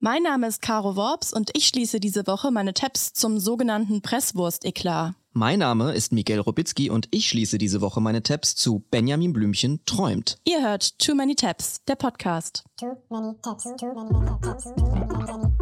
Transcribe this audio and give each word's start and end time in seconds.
Mein 0.00 0.24
Name 0.24 0.46
ist 0.46 0.60
Caro 0.60 0.94
Worps 0.94 1.32
und 1.32 1.50
ich 1.54 1.68
schließe 1.68 2.00
diese 2.00 2.26
Woche 2.26 2.50
meine 2.50 2.74
Tabs 2.74 3.14
zum 3.14 3.38
sogenannten 3.38 4.02
Presswurst-Eklat. 4.02 5.14
Mein 5.32 5.60
Name 5.60 5.92
ist 5.94 6.12
Miguel 6.12 6.38
Robitzky 6.40 6.90
und 6.90 7.08
ich 7.12 7.26
schließe 7.30 7.56
diese 7.56 7.80
Woche 7.80 8.02
meine 8.02 8.22
Tabs 8.22 8.54
zu 8.56 8.84
Benjamin 8.90 9.32
Blümchen 9.32 9.80
träumt. 9.86 10.36
Ihr 10.44 10.60
hört 10.60 10.98
Too 10.98 11.14
Many 11.14 11.34
Tabs, 11.34 11.82
der 11.88 11.96
Podcast. 11.96 12.64
Too 12.78 12.94
many 13.08 13.34
tabs, 13.40 13.64
too 13.64 13.86
many 13.94 14.10
tabs, 14.42 14.64
too 14.64 14.84
many, 14.84 15.06
many. 15.24 15.52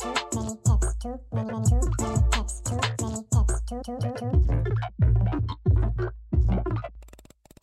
Too 0.00 0.12
many 0.34 0.58
tabs, 0.64 0.98
too 0.98 1.20
many, 1.32 1.52
many, 1.52 1.70
too 1.70 1.78
many 2.00 2.22
tabs, 2.32 2.62
too 2.64 2.74
many 3.00 3.22
tabs, 3.30 3.54
too, 3.68 3.80
too, 3.84 3.98
too, 4.18 4.37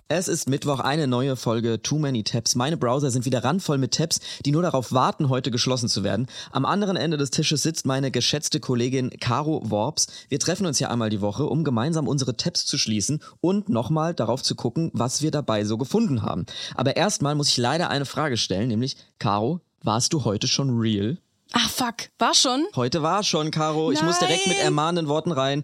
Es 0.07 0.27
ist 0.27 0.47
Mittwoch, 0.47 0.81
eine 0.81 1.07
neue 1.07 1.35
Folge 1.35 1.81
Too 1.81 1.97
Many 1.97 2.23
Tabs. 2.23 2.53
Meine 2.53 2.77
Browser 2.77 3.09
sind 3.09 3.25
wieder 3.25 3.43
randvoll 3.43 3.79
mit 3.79 3.95
Tabs, 3.95 4.19
die 4.45 4.51
nur 4.51 4.61
darauf 4.61 4.91
warten, 4.91 5.29
heute 5.29 5.49
geschlossen 5.49 5.89
zu 5.89 6.03
werden. 6.03 6.27
Am 6.51 6.63
anderen 6.63 6.95
Ende 6.95 7.17
des 7.17 7.31
Tisches 7.31 7.63
sitzt 7.63 7.87
meine 7.87 8.11
geschätzte 8.11 8.59
Kollegin 8.59 9.09
Caro 9.19 9.63
Worps. 9.71 10.05
Wir 10.29 10.37
treffen 10.39 10.67
uns 10.67 10.77
ja 10.77 10.91
einmal 10.91 11.09
die 11.09 11.21
Woche, 11.21 11.47
um 11.47 11.63
gemeinsam 11.63 12.07
unsere 12.07 12.37
Tabs 12.37 12.67
zu 12.67 12.77
schließen 12.77 13.19
und 13.41 13.67
nochmal 13.69 14.13
darauf 14.13 14.43
zu 14.43 14.53
gucken, 14.53 14.91
was 14.93 15.23
wir 15.23 15.31
dabei 15.31 15.65
so 15.65 15.75
gefunden 15.75 16.21
haben. 16.21 16.45
Aber 16.75 16.95
erstmal 16.95 17.33
muss 17.33 17.49
ich 17.49 17.57
leider 17.57 17.89
eine 17.89 18.05
Frage 18.05 18.37
stellen, 18.37 18.67
nämlich, 18.67 18.97
Caro, 19.17 19.61
warst 19.81 20.13
du 20.13 20.23
heute 20.23 20.47
schon 20.47 20.77
real? 20.77 21.17
Ah, 21.51 21.67
fuck. 21.67 22.09
War 22.19 22.35
schon? 22.35 22.63
Heute 22.75 23.01
war 23.01 23.23
schon, 23.23 23.49
Caro. 23.49 23.91
Ich 23.91 24.03
muss 24.03 24.19
direkt 24.19 24.45
mit 24.45 24.57
Nein. 24.57 24.65
ermahnenden 24.65 25.07
Worten 25.07 25.31
rein. 25.31 25.63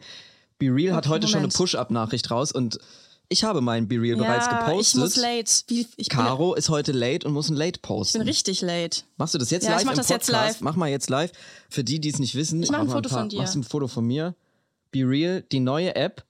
Be 0.58 0.74
Real 0.74 0.96
hat 0.96 1.06
Okay, 1.06 1.14
heute 1.14 1.28
schon 1.28 1.38
eine 1.38 1.48
Moment. 1.48 1.58
Push-Up-Nachricht 1.58 2.32
raus 2.32 2.52
und 2.52 2.80
ich 3.32 3.44
habe 3.44 3.62
meinen 3.62 3.88
Be 3.88 3.96
Real 4.02 4.18
bereits 4.18 4.46
ja, 4.48 4.60
gepostet. 4.66 4.96
ich 4.96 5.00
muss 5.02 5.16
late. 5.16 5.52
Wie, 5.68 5.88
ich, 5.98 6.10
Caro 6.10 6.54
ist 6.54 6.70
heute 6.70 6.92
late 6.92 7.26
und 7.28 7.34
muss 7.34 7.50
ein 7.50 7.56
Late 7.56 7.78
ich 7.78 7.82
posten. 7.82 8.20
bin 8.20 8.28
richtig 8.28 8.62
late. 8.62 9.02
Machst 9.18 9.34
du 9.34 9.38
das 9.38 9.50
jetzt 9.50 9.64
Ja, 9.66 9.72
ich 9.72 9.78
live 9.78 9.86
mach 9.86 9.92
im 9.94 9.98
das 9.98 10.10
jetzt 10.10 10.28
Podcast? 10.28 10.54
live. 10.56 10.62
Mach 10.62 10.76
mal 10.76 10.90
jetzt 10.90 11.10
live. 11.10 11.32
Für 11.70 11.84
die, 11.84 12.00
die 12.00 12.10
es 12.10 12.20
nicht 12.20 12.36
wissen, 12.36 12.62
Ich 12.62 12.70
mach 12.72 12.80
ein 12.82 12.88
mal 12.88 12.94
Foto 12.94 13.10
von 13.10 13.30
dir. 13.30 13.40
Machst 13.40 13.56
du 13.56 13.60
ein 13.60 13.64
Foto 13.64 13.88
von 13.88 14.06
mir. 14.06 14.36
Be 14.92 15.00
Real, 15.08 15.42
die 15.52 15.60
neue 15.62 15.96
App 15.96 16.24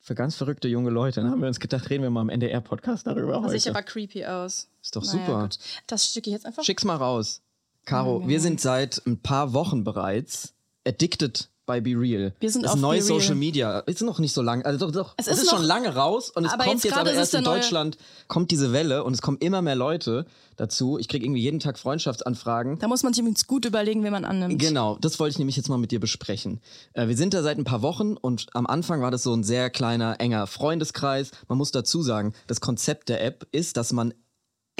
für 0.00 0.14
ganz 0.14 0.34
verrückte 0.36 0.68
junge 0.68 0.90
Leute. 0.90 1.20
Dann 1.20 1.30
haben 1.30 1.40
wir 1.40 1.48
uns 1.48 1.60
gedacht, 1.60 1.90
reden 1.90 2.02
wir 2.02 2.10
mal 2.10 2.22
im 2.22 2.28
NDR-Podcast 2.30 3.06
darüber 3.06 3.40
Das 3.42 3.52
sieht 3.52 3.68
aber 3.68 3.82
creepy 3.82 4.24
aus. 4.24 4.68
ist 4.82 4.96
doch 4.96 5.04
Naja, 5.04 5.26
super. 5.26 5.42
gut. 5.42 5.58
Das 5.86 6.06
schicke 6.12 6.30
ich 6.30 6.34
jetzt 6.34 6.46
einfach. 6.46 6.64
Schick's 6.64 6.84
mal 6.84 6.96
raus. 6.96 7.40
Caro, 7.84 8.20
Ja, 8.22 8.28
wir 8.28 8.40
sind 8.40 8.60
seit 8.60 9.02
ein 9.06 9.18
paar 9.18 9.52
Wochen 9.52 9.82
bereits 9.84 10.54
addicted 10.86 11.48
bei 11.66 11.80
Be 11.80 11.90
Real. 11.96 12.32
Wir 12.40 12.50
sind 12.50 12.62
das 12.64 12.72
auf 12.72 12.80
neue 12.80 13.00
Be 13.00 13.08
Real. 13.08 13.20
Social 13.20 13.34
Media. 13.36 13.78
Ist 13.80 14.02
noch 14.02 14.18
nicht 14.18 14.32
so 14.32 14.42
lange. 14.42 14.64
Also 14.64 14.86
doch, 14.86 14.92
doch. 14.92 15.14
Es 15.16 15.26
Es, 15.26 15.34
ist 15.38 15.42
ist, 15.44 15.50
schon 15.50 15.60
noch- 15.60 15.66
lange 15.68 15.94
raus 15.94 16.30
und 16.30 16.44
es 16.44 16.52
kommt 16.52 16.66
jetzt 16.66 16.84
jetzt, 16.84 16.96
aber 16.96 17.12
erst 17.12 17.34
in 17.34 17.44
Deutschland 17.44 17.96
kommt 18.28 18.50
diese 18.50 18.72
Welle 18.72 19.04
und 19.04 19.12
es 19.14 19.22
kommen 19.22 19.38
immer 19.38 19.62
mehr 19.62 19.76
Leute 19.76 20.26
dazu. 20.56 20.98
Ich 20.98 21.08
kriege 21.08 21.24
irgendwie 21.24 21.40
jeden 21.42 21.60
Tag 21.60 21.78
Freundschaftsanfragen. 21.78 22.78
Da 22.78 22.88
muss 22.88 23.02
man 23.02 23.12
sich 23.12 23.20
übrigens 23.20 23.46
gut 23.46 23.64
überlegen, 23.64 24.02
wen 24.04 24.12
man 24.12 24.24
annimmt. 24.24 24.60
Genau, 24.60 24.98
das 25.00 25.18
wollte 25.20 25.32
ich 25.32 25.38
nämlich 25.38 25.56
jetzt 25.56 25.68
mal 25.68 25.78
mit 25.78 25.90
dir 25.92 26.00
besprechen. 26.00 26.60
Äh, 26.94 27.08
wir 27.08 27.16
sind 27.16 27.32
da 27.34 27.42
seit 27.42 27.58
ein 27.58 27.64
paar 27.64 27.82
Wochen 27.82 28.16
und 28.16 28.46
am 28.54 28.66
Anfang 28.66 29.00
war 29.00 29.10
das 29.10 29.22
so 29.22 29.32
ein 29.34 29.44
sehr 29.44 29.70
kleiner, 29.70 30.16
enger 30.20 30.46
Freundeskreis. 30.46 31.30
Man 31.48 31.58
muss 31.58 31.70
dazu 31.70 32.02
sagen, 32.02 32.34
das 32.48 32.60
Konzept 32.60 33.08
der 33.08 33.24
App 33.24 33.46
ist, 33.52 33.76
dass 33.76 33.92
man 33.92 34.12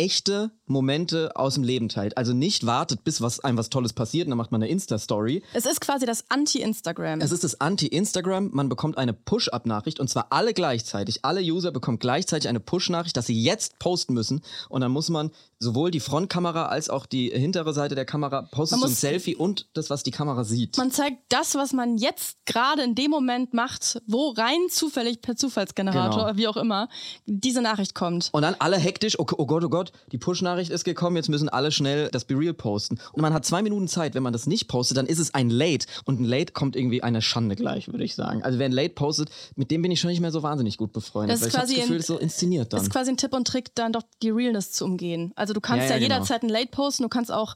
echte 0.03 0.51
Momente 0.67 1.37
aus 1.37 1.55
dem 1.55 1.63
Leben 1.63 1.89
teilt. 1.89 2.17
Also 2.17 2.33
nicht 2.33 2.67
wartet, 2.67 3.05
bis 3.05 3.21
was 3.21 3.39
einem 3.41 3.57
was 3.57 3.71
Tolles 3.71 3.93
passiert 3.93 4.27
und 4.27 4.31
dann 4.31 4.39
macht 4.39 4.51
man 4.51 4.61
eine 4.61 4.71
Insta-Story. 4.71 5.45
Es 5.53 5.65
ist 5.65 5.81
quasi 5.81 6.07
das 6.07 6.25
Anti-Instagram. 6.29 7.21
Es 7.21 7.31
ist 7.31 7.45
das 7.45 7.61
Anti-Instagram. 7.61 8.51
Man 8.53 8.69
bekommt 8.69 8.99
eine 8.99 9.13
Push-Up-Nachricht 9.13 10.01
und 10.01 10.09
zwar 10.09 10.27
alle 10.31 10.55
gleichzeitig. 10.55 11.25
Alle 11.25 11.41
User 11.41 11.71
bekommen 11.71 12.01
gleichzeitig 12.01 12.49
eine 12.49 12.59
Push-Nachricht, 12.59 13.17
dass 13.17 13.27
sie 13.27 13.41
jetzt 13.41 13.79
posten 13.79 14.15
müssen. 14.15 14.41
Und 14.69 14.81
dann 14.81 14.91
muss 14.91 15.09
man 15.09 15.31
sowohl 15.61 15.93
die 15.93 16.01
Frontkamera 16.01 16.67
als 16.67 16.91
auch 16.91 17.07
die 17.07 17.29
hintere 17.31 17.73
Seite 17.73 17.95
der 17.95 18.05
Kamera 18.05 18.43
postet 18.51 18.81
Man 18.81 18.89
so 18.89 18.93
ein 18.93 18.97
Selfie 18.97 19.37
und 19.37 19.69
das, 19.75 19.89
was 19.91 20.03
die 20.03 20.11
Kamera 20.11 20.43
sieht. 20.43 20.77
Man 20.79 20.91
zeigt 20.91 21.19
das, 21.29 21.55
was 21.55 21.73
man 21.73 21.97
jetzt 21.99 22.39
gerade 22.47 22.83
in 22.83 22.97
dem 22.97 23.13
Moment 23.13 23.55
macht, 23.55 24.03
wo 24.09 24.31
rein 24.31 24.59
zufällig 24.71 25.23
per 25.23 25.37
Zufallsgenerator, 25.37 26.25
Genau. 26.25 26.37
wie 26.37 26.49
auch 26.49 26.57
immer, 26.57 26.89
diese 27.27 27.63
Nachricht 27.63 27.95
kommt. 27.95 28.31
Und 28.33 28.43
dann 28.43 28.57
alle 28.59 28.77
hektisch, 28.79 29.17
oh, 29.21 29.27
oh 29.37 29.47
Gott, 29.47 29.63
oh 29.65 29.69
Gott, 29.69 29.92
die 30.13 30.19
Push-Nachricht 30.19 30.71
ist 30.71 30.85
gekommen, 30.85 31.17
jetzt 31.17 31.29
müssen 31.29 31.49
alle 31.49 31.71
schnell 31.73 32.09
das 32.11 32.25
Be 32.25 32.39
Real 32.39 32.55
posten. 32.55 32.99
Und 33.13 33.23
man 33.23 33.33
hat 33.33 33.45
zwei 33.45 33.63
Minuten 33.63 33.89
Zeit, 33.89 34.15
wenn 34.15 34.23
man 34.23 34.33
das 34.33 34.47
nicht 34.47 34.69
postet, 34.69 34.97
dann 34.97 35.07
ist 35.07 35.19
es 35.19 35.35
ein 35.35 35.51
Late. 35.51 35.87
Und 36.05 36.21
ein 36.21 36.25
Late 36.25 36.53
kommt 36.53 36.77
irgendwie 36.77 37.03
einer 37.03 37.21
Schande 37.21 37.57
gleich, 37.57 37.89
würde 37.89 38.05
ich 38.05 38.15
sagen. 38.15 38.43
Also 38.43 38.59
wer 38.59 38.67
ein 38.67 38.73
Late 38.73 38.95
postet, 38.95 39.31
mit 39.57 39.71
dem 39.71 39.83
bin 39.83 39.91
ich 39.91 40.01
schon 40.01 40.11
nicht 40.11 40.21
mehr 40.21 40.33
so 40.33 40.43
wahnsinnig 40.43 40.77
gut 40.77 40.93
befreundet. 40.93 41.35
Das 41.41 41.41
ist 41.41 41.45
weil 41.45 41.49
ich 41.51 41.55
habe 41.57 41.67
das 41.67 41.71
quasi 41.77 41.81
Gefühl, 41.83 41.97
ein- 41.97 42.03
so 42.03 42.19
inszeniert 42.19 42.73
dann. 42.73 42.79
Das 42.79 42.87
ist 42.89 42.93
quasi 42.93 43.11
ein 43.11 43.17
Tipp 43.17 43.33
und 43.35 43.47
Trick, 43.47 43.75
dann 43.75 43.93
doch 43.93 44.03
die 44.23 44.31
Realness 44.31 44.73
zu 44.73 44.85
umgehen. 44.85 45.33
Also 45.37 45.53
du 45.55 45.61
kannst 45.61 45.85
Ja, 45.89 45.97
ja, 45.97 46.01
ja, 46.01 46.07
genau. 46.09 46.15
jederzeit 46.17 46.43
ein 46.43 46.49
Late 46.49 46.69
posten, 46.71 47.03
du 47.05 47.09
kannst 47.09 47.31
auch 47.33 47.55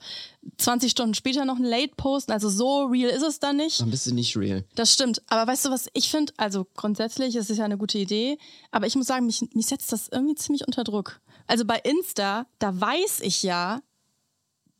20 0.58 0.90
Stunden 0.90 1.14
später 1.14 1.44
noch 1.44 1.56
ein 1.56 1.64
Late 1.64 1.92
posten. 1.96 2.32
Also 2.32 2.48
so 2.48 2.84
real 2.84 3.10
ist 3.10 3.22
es 3.22 3.40
dann 3.40 3.56
nicht. 3.56 3.80
dann 3.80 3.90
bist 3.90 4.06
du 4.06 4.14
nicht 4.14 4.36
real. 4.36 4.64
Das 4.74 4.92
stimmt. 4.92 5.22
Aber 5.28 5.50
weißt 5.50 5.66
du, 5.66 5.70
was 5.70 5.88
ich 5.92 6.08
finde? 6.10 6.32
Also 6.36 6.66
grundsätzlich 6.76 7.34
ist 7.36 7.50
es 7.50 7.58
ja 7.58 7.64
eine 7.64 7.76
gute 7.78 7.98
Idee. 7.98 8.38
Aber 8.70 8.86
ich 8.86 8.94
muss 8.94 9.06
sagen, 9.06 9.26
mich, 9.26 9.42
mich 9.54 9.66
setzt 9.66 9.92
das 9.92 10.08
irgendwie 10.08 10.34
ziemlich 10.34 10.66
unter 10.66 10.84
Druck. 10.84 11.20
Also 11.46 11.64
bei 11.64 11.78
Insta, 11.78 12.46
da 12.58 12.78
weiß 12.80 13.20
ich 13.20 13.42
ja, 13.42 13.80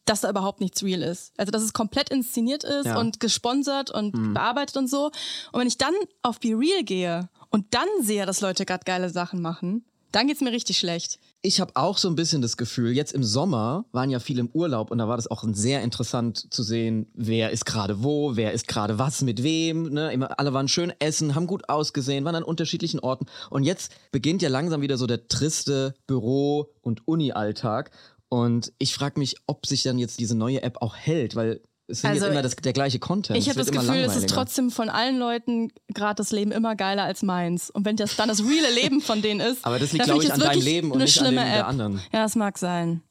dass 0.05 0.21
da 0.21 0.31
überhaupt 0.31 0.61
nichts 0.61 0.83
real 0.83 1.03
ist. 1.03 1.33
Also 1.37 1.51
dass 1.51 1.63
es 1.63 1.73
komplett 1.73 2.11
inszeniert 2.11 2.63
ist 2.65 2.87
Ja. 2.87 2.99
und 2.99 3.19
gesponsert 3.21 3.91
und 3.91 4.35
bearbeitet 4.35 4.77
und 4.77 4.89
so. 4.89 5.07
Und 5.53 5.61
wenn 5.61 5.67
ich 5.69 5.79
dann 5.79 5.95
auf 6.23 6.39
Be 6.41 6.51
Real 6.57 6.85
gehe 6.85 7.29
und 7.51 7.75
dann 7.75 7.89
sehe, 8.01 8.25
dass 8.27 8.41
Leute 8.41 8.65
gerade 8.67 8.85
geile 8.85 9.11
Sachen 9.11 9.43
machen, 9.43 9.85
dann 10.13 10.29
geht's 10.29 10.41
mir 10.41 10.53
richtig 10.53 10.79
schlecht. 10.79 11.19
Ich 11.43 11.61
habe 11.61 11.73
auch 11.77 11.97
so 11.97 12.09
ein 12.09 12.17
bisschen 12.17 12.43
das 12.43 12.57
Gefühl, 12.57 12.93
jetzt 12.93 13.13
im 13.13 13.23
Sommer 13.23 13.85
waren 13.93 14.11
ja 14.11 14.19
viele 14.19 14.41
im 14.41 14.51
Urlaub 14.53 14.91
und 14.91 14.99
da 14.99 15.07
war 15.07 15.17
das 15.17 15.31
auch 15.31 15.45
sehr 15.53 15.83
interessant 15.83 16.53
zu 16.53 16.63
sehen, 16.63 17.09
wer 17.15 17.51
ist 17.51 17.67
gerade 17.67 18.03
wo, 18.03 18.35
wer 18.35 18.53
ist 18.53 18.67
gerade 18.67 18.99
was 18.99 19.23
mit 19.23 19.43
wem. 19.43 19.91
Ne? 19.91 20.13
Immer, 20.13 20.41
alle 20.41 20.53
waren 20.53 20.67
schön 20.67 20.93
essen, 20.99 21.35
haben 21.35 21.47
gut 21.47 21.69
ausgesehen, 21.69 22.25
waren 22.25 22.35
an 22.35 22.43
unterschiedlichen 22.43 22.99
Orten. 23.01 23.27
Und 23.51 23.63
jetzt 23.63 23.93
beginnt 24.11 24.43
ja 24.43 24.49
langsam 24.49 24.81
wieder 24.81 24.99
so 24.99 25.07
der 25.07 25.29
triste 25.29 25.95
Büro- 26.07 26.75
und 26.81 27.07
Uni-Alltag. 27.07 27.93
Und 28.29 28.73
ich 28.79 28.95
frage 28.95 29.21
mich, 29.21 29.37
ob 29.47 29.67
sich 29.67 29.85
dann 29.85 29.99
jetzt 29.99 30.19
diese 30.19 30.37
neue 30.37 30.63
App 30.63 30.83
auch 30.83 30.97
hält, 30.97 31.37
weil 31.37 31.61
es 31.89 32.01
sind 32.01 32.11
Also, 32.11 32.25
jetzt 32.25 32.33
immer 32.33 32.43
das, 32.43 32.57
der 32.57 32.73
gleiche 32.73 32.99
Content. 32.99 33.39
Ich 33.39 33.49
habe 33.49 33.59
das 33.59 33.71
Gefühl, 33.71 33.97
es 33.97 34.17
ist 34.17 34.29
trotzdem 34.29 34.71
von 34.71 34.89
allen 34.89 35.19
Leuten 35.19 35.71
gerade 35.95 36.17
das 36.17 36.33
Leben 36.33 36.51
immer 36.53 36.75
geiler 36.75 37.05
als 37.05 37.23
meins. 37.23 37.71
Und 37.71 37.85
wenn 37.85 37.97
das 37.97 38.17
dann 38.17 38.29
das 38.29 38.41
reale 38.43 38.75
Leben 38.75 39.01
von 39.01 39.23
denen 39.23 39.41
ist, 39.41 39.65
Aber 39.65 39.79
das 39.79 39.93
liegt, 39.93 40.09
dann 40.09 40.21
find 40.21 40.25
glaub 40.25 40.39
ich, 40.39 40.45
an 40.45 40.53
deinem 40.53 40.65
Leben 40.65 40.91
und 40.91 40.97
eine 40.97 41.05
nicht 41.05 41.19
an 41.21 41.27
schlimme 41.27 41.43
dem 41.43 41.51
der 41.51 41.61
App. 41.61 41.69
anderen. 41.69 42.01
Ja, 42.13 42.23
das 42.23 42.35
mag 42.35 42.59
sein. 42.59 43.03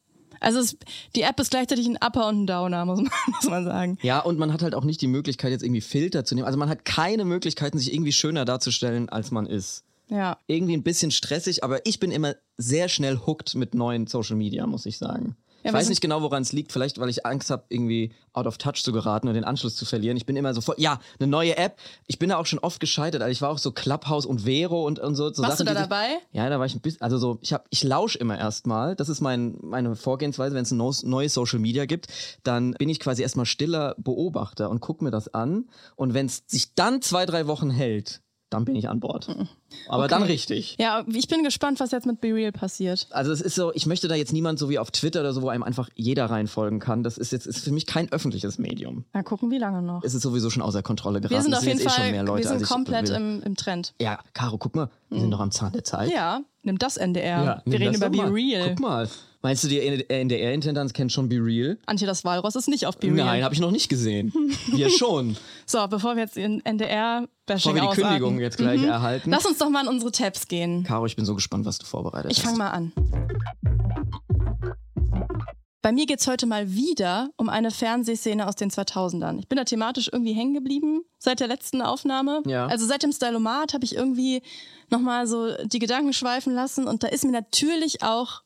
Also 0.42 0.60
es, 0.60 0.78
die 1.16 1.22
App 1.22 1.40
ist 1.40 1.50
gleichzeitig 1.52 1.88
ein 1.88 1.98
Upper 2.06 2.28
und 2.28 2.44
ein 2.44 2.48
Downer, 2.48 2.86
muss 2.86 3.00
man, 3.00 3.12
muss 3.28 3.50
man 3.50 3.64
sagen. 3.66 3.98
Ja, 4.02 4.20
und 4.20 4.38
man 4.38 4.52
hat 4.52 4.62
halt 4.62 4.76
auch 4.76 4.84
nicht 4.84 5.02
die 5.02 5.08
Möglichkeit, 5.08 5.52
jetzt 5.52 5.64
irgendwie 5.64 5.82
Filter 5.82 6.26
zu 6.26 6.36
nehmen. 6.36 6.46
Also 6.46 6.58
man 6.60 6.70
hat 6.70 6.84
keine 6.86 7.26
Möglichkeiten, 7.26 7.78
sich 7.80 7.94
irgendwie 7.94 8.12
schöner 8.12 8.46
darzustellen, 8.46 9.10
als 9.10 9.32
man 9.32 9.46
ist. 9.46 9.84
Ja. 10.10 10.38
Irgendwie 10.46 10.76
ein 10.78 10.84
bisschen 10.84 11.10
stressig, 11.12 11.64
aber 11.64 11.84
ich 11.86 12.00
bin 12.00 12.12
immer 12.12 12.36
sehr 12.58 12.90
schnell 12.90 13.22
hooked 13.26 13.56
mit 13.56 13.74
neuen 13.74 14.06
Social 14.06 14.36
Media, 14.36 14.68
muss 14.68 14.86
ich 14.86 14.98
sagen. 14.98 15.36
Ich 15.70 15.74
weiß 15.74 15.90
nicht 15.90 16.02
genau, 16.02 16.22
woran 16.22 16.44
es 16.44 16.52
liegt. 16.54 16.72
Vielleicht, 16.72 17.00
weil 17.00 17.10
ich 17.10 17.26
Angst 17.26 17.50
habe, 17.50 17.64
irgendwie 17.70 18.12
out 18.34 18.46
of 18.46 18.58
touch 18.58 18.84
zu 18.84 18.92
geraten 18.92 19.28
und 19.28 19.34
den 19.34 19.44
Anschluss 19.44 19.76
zu 19.76 19.86
verlieren. 19.86 20.16
Ich 20.16 20.26
bin 20.26 20.36
immer 20.36 20.54
so 20.54 20.62
voll, 20.62 20.76
ja, 20.78 21.00
eine 21.20 21.28
neue 21.28 21.58
App. 21.58 21.78
Ich 22.08 22.20
bin 22.20 22.30
da 22.30 22.38
auch 22.38 22.46
schon 22.46 22.60
oft 22.60 22.80
gescheitert. 22.80 23.22
Also 23.22 23.32
ich 23.32 23.42
war 23.42 23.50
auch 23.50 23.58
so 23.58 23.72
Clubhouse 23.72 24.26
und 24.26 24.42
Vero 24.42 24.86
und, 24.86 25.00
und 25.00 25.16
so. 25.16 25.34
so 25.34 25.42
Warst 25.42 25.58
Sachen, 25.58 25.68
du 25.68 25.74
da 25.74 25.82
dabei? 25.82 26.20
Ja, 26.32 26.50
da 26.50 26.60
war 26.60 26.66
ich 26.66 26.76
ein 26.76 26.82
bisschen, 26.82 27.02
also 27.02 27.18
so, 27.18 27.40
ich 27.42 27.54
hab, 27.54 27.66
ich 27.70 27.84
lausche 27.84 28.18
immer 28.20 28.38
erstmal. 28.38 28.96
Das 28.96 29.10
ist 29.10 29.22
mein, 29.22 29.58
meine 29.62 29.96
Vorgehensweise, 29.96 30.56
wenn 30.56 30.64
es 30.64 30.72
ein 30.72 30.78
neues, 30.78 31.04
neues 31.04 31.34
Social 31.34 31.60
Media 31.60 31.86
gibt, 31.86 32.08
dann 32.44 32.74
bin 32.74 32.90
ich 32.90 33.00
quasi 33.00 33.24
erstmal 33.24 33.46
stiller 33.46 33.96
Beobachter 33.98 34.70
und 34.70 34.82
gucke 34.82 35.04
mir 35.04 35.12
das 35.12 35.34
an. 35.34 35.70
Und 35.96 36.14
wenn 36.14 36.28
es 36.28 36.44
sich 36.48 36.76
dann 36.76 37.02
zwei, 37.02 37.26
drei 37.26 37.48
Wochen 37.48 37.70
hält, 37.72 38.22
dann 38.50 38.66
bin 38.66 38.76
ich 38.76 38.88
an 38.88 39.00
Bord. 39.00 39.28
Aber 39.88 40.04
Okay. 40.06 40.10
dann 40.10 40.24
richtig. 40.24 40.76
Ja, 40.80 41.04
ich 41.12 41.28
bin 41.28 41.44
gespannt, 41.44 41.80
was 41.80 41.92
jetzt 41.92 42.06
mit 42.06 42.22
Be 42.22 42.34
Real 42.34 42.52
passiert. 42.52 43.08
Also 43.12 43.32
es 43.32 43.42
ist 43.42 43.56
so, 43.56 43.74
ich 43.74 43.86
möchte 43.86 44.08
da 44.08 44.16
jetzt 44.16 44.34
niemand 44.34 44.60
so 44.60 44.70
wie 44.70 44.80
auf 44.80 44.92
Twitter 44.92 45.22
oder 45.22 45.34
so, 45.34 45.42
wo 45.42 45.50
einem 45.50 45.64
einfach 45.64 45.90
jeder 45.96 46.26
reinfolgen 46.26 46.80
kann. 46.80 47.04
Das 47.04 47.18
ist 47.18 47.32
jetzt 47.32 47.46
ist 47.48 47.60
für 47.64 47.72
mich 47.72 47.86
kein 47.86 48.12
öffentliches 48.12 48.58
Medium. 48.58 49.06
Mal 49.14 49.24
gucken, 49.24 49.52
wie 49.52 49.58
lange 49.58 49.82
noch. 49.82 50.04
Es 50.04 50.14
ist 50.14 50.22
sowieso 50.22 50.50
schon 50.50 50.62
außer 50.62 50.84
Kontrolle 50.84 51.22
geraten. 51.22 51.36
Wir 51.36 51.42
sind 51.42 51.54
Es 51.54 51.60
auf 51.60 51.66
jeden 51.66 51.80
eh 51.80 51.84
schon 51.84 51.92
Fall, 51.92 52.12
mehr 52.12 52.24
Leute, 52.24 52.50
wir 52.50 52.58
sind 52.60 52.68
komplett 52.68 53.10
im, 53.10 53.42
im 53.44 53.56
Trend. 53.56 53.94
Ja, 54.02 54.20
Caro, 54.34 54.58
guck 54.58 54.76
mal, 54.76 54.90
wir 55.10 55.20
sind 55.20 55.32
doch 55.32 55.40
am 55.40 55.52
Zahn 55.52 55.72
der 55.74 55.84
Zeit. 55.84 56.12
Ja, 56.12 56.42
nimm 56.64 56.78
das 56.78 56.98
NDR. 56.98 57.44
Ja, 57.44 57.62
wir 57.66 57.80
reden 57.80 57.96
über 57.96 58.10
doch 58.10 58.12
Be 58.12 58.18
mal. 58.18 58.32
Real. 58.32 58.70
Guck 58.70 58.80
mal. 58.80 59.10
Meinst 59.42 59.64
du, 59.64 59.68
die 59.68 59.80
NDR-Intendanz 59.80 60.94
kennt 60.94 61.12
schon 61.12 61.30
Be 61.30 61.36
Real? 61.36 61.78
Antje, 61.86 62.08
das 62.08 62.26
Walross 62.26 62.56
ist 62.56 62.68
nicht 62.68 62.88
auf 62.88 62.98
Be 62.98 63.08
Real. 63.08 63.18
Nein, 63.28 63.44
habe 63.44 63.54
ich 63.54 63.60
noch 63.62 63.70
nicht 63.70 63.90
gesehen. 63.90 64.34
Wir 64.72 64.90
schon. 64.98 65.38
So, 65.68 65.86
bevor 65.88 66.16
wir 66.16 66.24
jetzt 66.24 66.36
in 66.36 66.58
Bevor 66.64 66.72
NDR-Bashing 66.72 67.76
wir 67.76 67.82
die 67.82 67.88
ausarten. 67.88 68.04
Kündigung 68.06 68.40
jetzt 68.40 68.58
gleich 68.58 68.82
erhalten. 68.84 69.30
Lass 69.30 69.46
uns 69.46 69.60
doch 69.66 69.72
mal 69.72 69.82
in 69.84 69.88
unsere 69.90 70.12
Tabs 70.12 70.48
gehen. 70.48 70.84
Caro, 70.84 71.06
ich 71.06 71.16
bin 71.16 71.26
so 71.26 71.36
gespannt, 71.36 71.66
was 71.66 71.78
du 71.80 71.86
vorbereitet 71.86 72.32
Ich 72.32 72.40
hast. 72.40 72.46
fange 72.46 72.58
mal 72.58 72.70
an. 72.70 72.92
Bei 75.82 75.92
mir 75.92 76.08
geht's 76.08 76.28
heute 76.28 76.48
mal 76.48 76.72
wieder 76.74 77.30
um 77.38 77.48
eine 77.48 77.70
Fernsehszene 77.70 78.48
aus 78.48 78.56
den 78.56 78.72
2000ern. 78.72 79.38
Ich 79.38 79.48
bin 79.48 79.56
da 79.58 79.64
thematisch 79.66 80.10
irgendwie 80.12 80.34
hängen 80.34 80.54
geblieben. 80.56 81.02
seit 81.20 81.40
der 81.40 81.48
letzten 81.48 81.82
Aufnahme. 81.82 82.42
Ja. 82.48 82.66
Also 82.68 82.86
seit 82.86 83.02
dem 83.04 83.12
Stylomat 83.12 83.74
habe 83.74 83.84
ich 83.86 83.96
irgendwie 83.96 84.42
nochmal 84.92 85.26
so 85.28 85.56
die 85.66 85.80
Gedanken 85.80 86.14
schweifen 86.14 86.54
lassen 86.54 86.88
und 86.88 87.04
da 87.04 87.08
ist 87.08 87.24
mir 87.26 87.32
natürlich 87.32 88.02
auch 88.04 88.42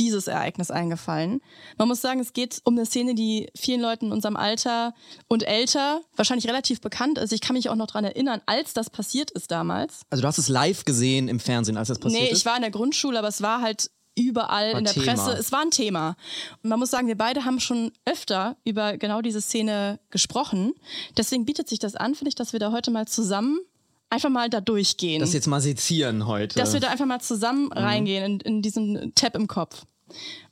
dieses 0.00 0.26
Ereignis 0.26 0.70
eingefallen. 0.70 1.40
Man 1.78 1.86
muss 1.86 2.00
sagen, 2.00 2.18
es 2.20 2.32
geht 2.32 2.60
um 2.64 2.74
eine 2.74 2.86
Szene, 2.86 3.14
die 3.14 3.50
vielen 3.56 3.80
Leuten 3.80 4.06
in 4.06 4.12
unserem 4.12 4.36
Alter 4.36 4.94
und 5.28 5.44
älter 5.44 6.00
wahrscheinlich 6.16 6.48
relativ 6.48 6.80
bekannt 6.80 7.18
ist. 7.18 7.32
Ich 7.32 7.40
kann 7.42 7.54
mich 7.54 7.68
auch 7.68 7.76
noch 7.76 7.86
dran 7.86 8.04
erinnern, 8.04 8.40
als 8.46 8.72
das 8.72 8.90
passiert 8.90 9.30
ist 9.30 9.50
damals. 9.50 10.00
Also 10.10 10.22
du 10.22 10.28
hast 10.28 10.38
es 10.38 10.48
live 10.48 10.84
gesehen 10.84 11.28
im 11.28 11.38
Fernsehen, 11.38 11.76
als 11.76 11.88
das 11.88 11.98
passiert 11.98 12.22
Nee, 12.22 12.30
ist? 12.30 12.38
ich 12.38 12.46
war 12.46 12.56
in 12.56 12.62
der 12.62 12.70
Grundschule, 12.70 13.18
aber 13.18 13.28
es 13.28 13.42
war 13.42 13.60
halt 13.60 13.90
überall 14.16 14.72
War 14.72 14.78
in 14.78 14.84
der 14.84 14.94
Thema. 14.94 15.06
Presse. 15.06 15.32
Es 15.38 15.52
war 15.52 15.60
ein 15.62 15.70
Thema. 15.70 16.16
Und 16.62 16.70
man 16.70 16.78
muss 16.78 16.90
sagen, 16.90 17.06
wir 17.06 17.16
beide 17.16 17.44
haben 17.44 17.60
schon 17.60 17.92
öfter 18.04 18.56
über 18.64 18.96
genau 18.96 19.22
diese 19.22 19.40
Szene 19.40 20.00
gesprochen. 20.10 20.72
Deswegen 21.16 21.44
bietet 21.44 21.68
sich 21.68 21.78
das 21.78 21.94
an, 21.94 22.14
finde 22.14 22.30
ich, 22.30 22.34
dass 22.34 22.52
wir 22.52 22.60
da 22.60 22.72
heute 22.72 22.90
mal 22.90 23.06
zusammen 23.06 23.60
einfach 24.10 24.28
mal 24.28 24.50
da 24.50 24.60
durchgehen. 24.60 25.20
das 25.20 25.32
jetzt 25.32 25.46
mal 25.46 25.60
sezieren 25.60 26.26
heute. 26.26 26.58
dass 26.58 26.72
wir 26.72 26.80
da 26.80 26.88
einfach 26.88 27.06
mal 27.06 27.20
zusammen 27.20 27.72
reingehen 27.72 28.24
in, 28.24 28.40
in 28.40 28.62
diesen 28.62 29.14
Tab 29.14 29.34
im 29.36 29.46
Kopf. 29.46 29.86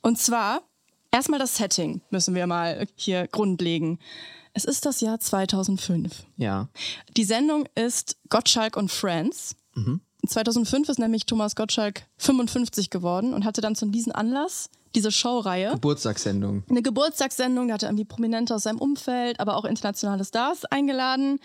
Und 0.01 0.17
zwar 0.17 0.61
erstmal 1.11 1.39
das 1.39 1.57
Setting 1.57 2.01
müssen 2.09 2.33
wir 2.33 2.47
mal 2.47 2.87
hier 2.95 3.27
grundlegen. 3.27 3.99
Es 4.53 4.65
ist 4.65 4.85
das 4.85 5.01
Jahr 5.01 5.19
2005. 5.19 6.23
ja. 6.37 6.69
Die 7.15 7.23
Sendung 7.23 7.65
ist 7.75 8.17
Gottschalk 8.29 8.77
und 8.77 8.91
Friends. 8.91 9.55
2005 10.27 10.89
ist 10.89 10.99
nämlich 10.99 11.25
Thomas 11.25 11.55
Gottschalk 11.55 12.03
55 12.17 12.89
geworden 12.89 13.33
und 13.33 13.45
hatte 13.45 13.61
dann 13.61 13.75
zu 13.75 13.85
diesem 13.85 14.11
Anlass 14.13 14.69
diese 14.95 15.11
Showreihe. 15.11 15.71
Geburtstagssendung. 15.73 16.63
Eine 16.69 16.81
Geburtstagssendung, 16.81 17.67
da 17.67 17.75
hat 17.75 17.83
er 17.83 17.89
irgendwie 17.89 18.05
Prominente 18.05 18.55
aus 18.55 18.63
seinem 18.63 18.79
Umfeld, 18.79 19.39
aber 19.39 19.57
auch 19.57 19.65
internationale 19.65 20.25
Stars 20.25 20.65
eingeladen. 20.65 21.39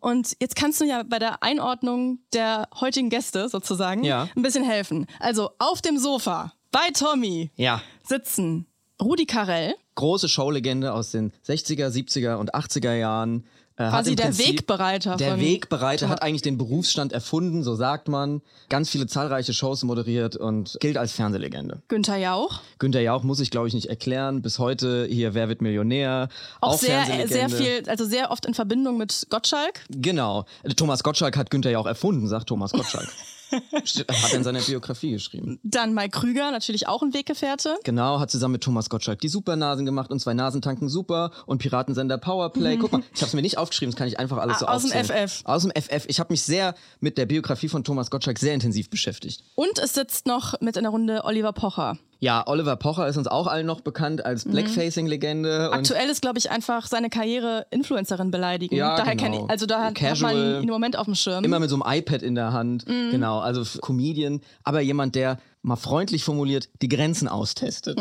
Und 0.00 0.36
jetzt 0.40 0.56
kannst 0.56 0.80
du 0.80 0.84
ja 0.84 1.02
bei 1.02 1.18
der 1.18 1.42
Einordnung 1.42 2.18
der 2.32 2.68
heutigen 2.80 3.10
Gäste 3.10 3.48
sozusagen 3.48 4.04
Ja. 4.04 4.28
ein 4.36 4.42
bisschen 4.42 4.64
helfen. 4.64 5.06
Also 5.20 5.50
auf 5.58 5.82
dem 5.82 5.98
Sofa 5.98 6.52
bei 6.72 6.88
Tommy 6.94 7.50
Ja. 7.56 7.82
sitzen 8.06 8.66
Rudi 9.02 9.26
Carell, 9.26 9.74
Große 9.94 10.28
Showlegende 10.28 10.92
aus 10.92 11.10
den 11.10 11.32
60er, 11.42 11.88
70er 11.90 12.36
und 12.36 12.54
80er 12.54 12.94
Jahren. 12.94 13.46
Äh, 13.78 13.88
quasi 13.90 14.16
der 14.16 14.24
Prinzip- 14.24 14.48
Wegbereiter 14.48 15.16
Der 15.16 15.38
Wegbereiter 15.38 16.08
hat 16.08 16.22
eigentlich 16.22 16.40
den 16.42 16.56
Berufsstand 16.56 17.12
erfunden, 17.12 17.62
so 17.62 17.74
sagt 17.74 18.08
man. 18.08 18.40
Ganz 18.70 18.88
viele 18.88 19.06
zahlreiche 19.06 19.52
Shows 19.52 19.82
moderiert 19.84 20.34
und 20.34 20.78
gilt 20.80 20.96
als 20.96 21.12
Fernsehlegende. 21.12 21.82
Günther 21.88 22.16
Jauch. 22.16 22.60
Günther 22.78 23.02
Jauch 23.02 23.22
muss 23.22 23.38
ich, 23.40 23.50
glaube 23.50 23.68
ich, 23.68 23.74
nicht 23.74 23.86
erklären. 23.86 24.40
Bis 24.40 24.58
heute 24.58 25.06
hier 25.10 25.34
Wer 25.34 25.48
wird 25.50 25.60
Millionär? 25.60 26.28
Auch, 26.62 26.78
sehr, 26.78 27.02
äh, 27.02 27.04
Fernsehlegende. 27.04 27.56
sehr 27.56 27.80
viel, 27.82 27.88
also 27.90 28.04
sehr 28.06 28.30
oft 28.30 28.46
in 28.46 28.54
Verbindung 28.54 28.96
mit 28.96 29.26
Gottschalk. 29.28 29.84
Genau. 29.90 30.46
Thomas 30.76 31.02
Gottschalk 31.02 31.36
hat 31.36 31.50
Günther 31.50 31.70
Jauch 31.70 31.86
erfunden, 31.86 32.28
sagt 32.28 32.48
Thomas 32.48 32.72
Gottschalk. 32.72 33.08
Hat 33.52 34.32
er 34.32 34.36
in 34.36 34.44
seiner 34.44 34.60
Biografie 34.60 35.12
geschrieben. 35.12 35.60
Dann 35.62 35.94
Mike 35.94 36.18
Krüger, 36.18 36.50
natürlich 36.50 36.88
auch 36.88 37.02
ein 37.02 37.14
Weggefährte. 37.14 37.76
Genau, 37.84 38.18
hat 38.20 38.30
zusammen 38.30 38.52
mit 38.52 38.62
Thomas 38.62 38.90
Gottschalk 38.90 39.20
die 39.20 39.28
Supernasen 39.28 39.86
gemacht 39.86 40.10
und 40.10 40.20
zwei 40.20 40.34
Nasentanken 40.34 40.88
super 40.88 41.30
und 41.46 41.58
Piratensender 41.58 42.18
Powerplay. 42.18 42.76
Guck 42.76 42.92
mal, 42.92 43.02
ich 43.14 43.20
habe 43.20 43.28
es 43.28 43.34
mir 43.34 43.42
nicht 43.42 43.58
aufgeschrieben, 43.58 43.92
das 43.92 43.98
kann 43.98 44.08
ich 44.08 44.18
einfach 44.18 44.38
alles 44.38 44.58
so 44.60 44.66
aus 44.66 44.82
dem 44.82 44.92
aufzählen. 44.92 45.28
FF. 45.28 45.42
Aus 45.44 45.62
dem 45.62 45.70
FF. 45.70 46.06
Ich 46.08 46.20
habe 46.20 46.32
mich 46.32 46.42
sehr 46.42 46.74
mit 47.00 47.18
der 47.18 47.26
Biografie 47.26 47.68
von 47.68 47.84
Thomas 47.84 48.10
Gottschalk 48.10 48.38
sehr 48.38 48.54
intensiv 48.54 48.90
beschäftigt. 48.90 49.44
Und 49.54 49.78
es 49.78 49.94
sitzt 49.94 50.26
noch 50.26 50.60
mit 50.60 50.76
in 50.76 50.82
der 50.82 50.90
Runde 50.90 51.24
Oliver 51.24 51.52
Pocher. 51.52 51.98
Ja, 52.18 52.46
Oliver 52.46 52.76
Pocher 52.76 53.06
ist 53.08 53.16
uns 53.16 53.26
auch 53.26 53.46
allen 53.46 53.66
noch 53.66 53.80
bekannt 53.80 54.24
als 54.24 54.46
Mhm. 54.46 54.52
Blackfacing-Legende. 54.52 55.70
Aktuell 55.72 56.08
ist, 56.08 56.22
glaube 56.22 56.38
ich, 56.38 56.50
einfach 56.50 56.86
seine 56.86 57.10
Karriere 57.10 57.66
Influencerin 57.70 58.30
beleidigen. 58.30 58.74
Ja, 58.74 58.96
Daher 58.96 59.16
genau. 59.16 59.44
ich, 59.44 59.50
also 59.50 59.66
da 59.66 59.82
hat, 59.84 60.20
man 60.20 60.36
ihn 60.36 60.62
im 60.62 60.68
Moment 60.68 60.96
auf 60.96 61.04
dem 61.06 61.14
Schirm. 61.14 61.44
Immer 61.44 61.58
mit 61.60 61.70
so 61.70 61.80
einem 61.80 61.98
iPad 61.98 62.22
in 62.22 62.34
der 62.34 62.52
Hand. 62.52 62.88
Mhm. 62.88 63.10
Genau, 63.10 63.38
also 63.40 63.62
Comedian, 63.80 64.40
aber 64.64 64.80
jemand, 64.80 65.14
der 65.14 65.38
mal 65.66 65.76
freundlich 65.76 66.24
formuliert 66.24 66.68
die 66.80 66.88
Grenzen 66.88 67.28
austestet. 67.28 68.00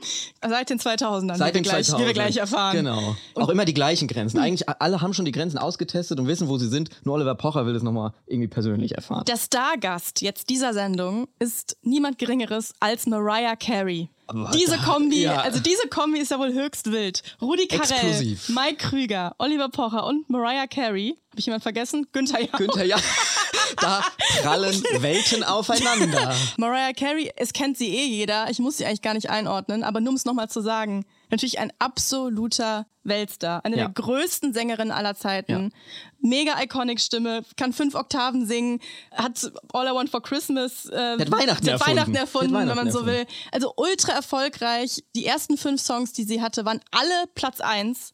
Seit 0.46 0.70
den 0.70 0.78
2000ern, 0.78 1.36
Seit 1.36 1.40
wie, 1.40 1.44
wir 1.44 1.52
den 1.52 1.62
gleich, 1.62 1.86
2000. 1.86 2.00
wie 2.00 2.06
wir 2.06 2.12
gleich 2.12 2.36
erfahren. 2.36 2.76
Genau. 2.76 3.16
Auch 3.34 3.48
immer 3.48 3.64
die 3.64 3.74
gleichen 3.74 4.06
Grenzen. 4.06 4.38
Eigentlich 4.38 4.68
alle 4.68 5.00
haben 5.00 5.14
schon 5.14 5.24
die 5.24 5.32
Grenzen 5.32 5.58
ausgetestet 5.58 6.20
und 6.20 6.26
wissen, 6.26 6.48
wo 6.48 6.58
sie 6.58 6.68
sind. 6.68 6.90
Nur 7.04 7.14
Oliver 7.14 7.34
Pocher 7.34 7.66
will 7.66 7.74
es 7.74 7.82
nochmal 7.82 8.12
irgendwie 8.26 8.48
persönlich 8.48 8.94
erfahren. 8.94 9.24
Der 9.24 9.38
Stargast 9.38 10.20
jetzt 10.20 10.50
dieser 10.50 10.74
Sendung 10.74 11.26
ist 11.38 11.78
niemand 11.82 12.18
Geringeres 12.18 12.74
als 12.80 13.06
Mariah 13.06 13.56
Carey. 13.56 14.10
Diese 14.54 14.76
Kombi, 14.78 15.22
ja. 15.22 15.36
also 15.36 15.60
diese 15.60 15.86
Kombi 15.88 16.18
ist 16.18 16.32
ja 16.32 16.38
wohl 16.40 16.52
höchst 16.52 16.90
wild. 16.90 17.22
Rudi 17.40 17.68
Carell, 17.68 17.82
Explosiv. 17.82 18.48
Mike 18.48 18.76
Krüger, 18.76 19.36
Oliver 19.38 19.68
Pocher 19.68 20.04
und 20.04 20.28
Mariah 20.28 20.66
Carey. 20.66 21.16
Habe 21.30 21.38
ich 21.38 21.46
jemand 21.46 21.62
vergessen? 21.62 22.08
Günther 22.12 22.40
Jauch. 22.40 22.58
Günther, 22.58 22.84
ja, 22.84 22.96
da 23.80 24.02
prallen 24.42 24.82
Welten 25.00 25.44
aufeinander. 25.44 26.34
Mariah 26.56 26.92
Carey, 26.92 27.30
es 27.36 27.52
kennt 27.52 27.76
sie 27.78 27.88
eh 27.94 28.04
jeder. 28.06 28.50
Ich 28.50 28.58
muss 28.58 28.76
sie 28.78 28.86
eigentlich 28.86 29.02
gar 29.02 29.14
nicht 29.14 29.30
einordnen, 29.30 29.82
aber 29.84 30.00
nur 30.00 30.10
um 30.10 30.16
es 30.16 30.24
nochmal 30.24 30.48
zu 30.48 30.60
sagen, 30.60 31.04
natürlich 31.30 31.58
ein 31.58 31.72
absoluter 31.78 32.86
Weltstar. 33.04 33.64
Eine 33.64 33.76
Ja. 33.76 33.84
der 33.84 33.94
größten 33.94 34.52
Sängerinnen 34.52 34.90
aller 34.92 35.14
Zeiten. 35.14 35.72
Mega 36.20 36.60
iconic 36.62 37.00
Stimme, 37.00 37.42
kann 37.56 37.72
fünf 37.72 37.94
Oktaven 37.94 38.46
singen, 38.46 38.80
hat 39.12 39.50
All 39.72 39.86
I 39.86 39.90
Want 39.94 40.10
for 40.10 40.22
Christmas 40.22 40.86
äh, 40.86 41.16
hat 41.18 41.30
Weihnachten 41.30 41.68
erfunden. 41.68 41.90
Weihnachten 41.90 42.14
erfunden, 42.16 42.54
hat 42.56 42.60
wenn 42.62 42.68
man 42.68 42.78
Weihnachten 42.78 42.90
so 42.92 43.06
will. 43.06 43.14
erfunden. 43.14 43.32
Also 43.52 43.72
ultra 43.76 44.12
erfolgreich. 44.12 45.04
Die 45.14 45.24
ersten 45.26 45.56
fünf 45.56 45.80
Songs, 45.80 46.12
die 46.12 46.24
sie 46.24 46.42
hatte, 46.42 46.64
waren 46.64 46.80
alle 46.90 47.26
Platz 47.34 47.60
eins. 47.60 48.12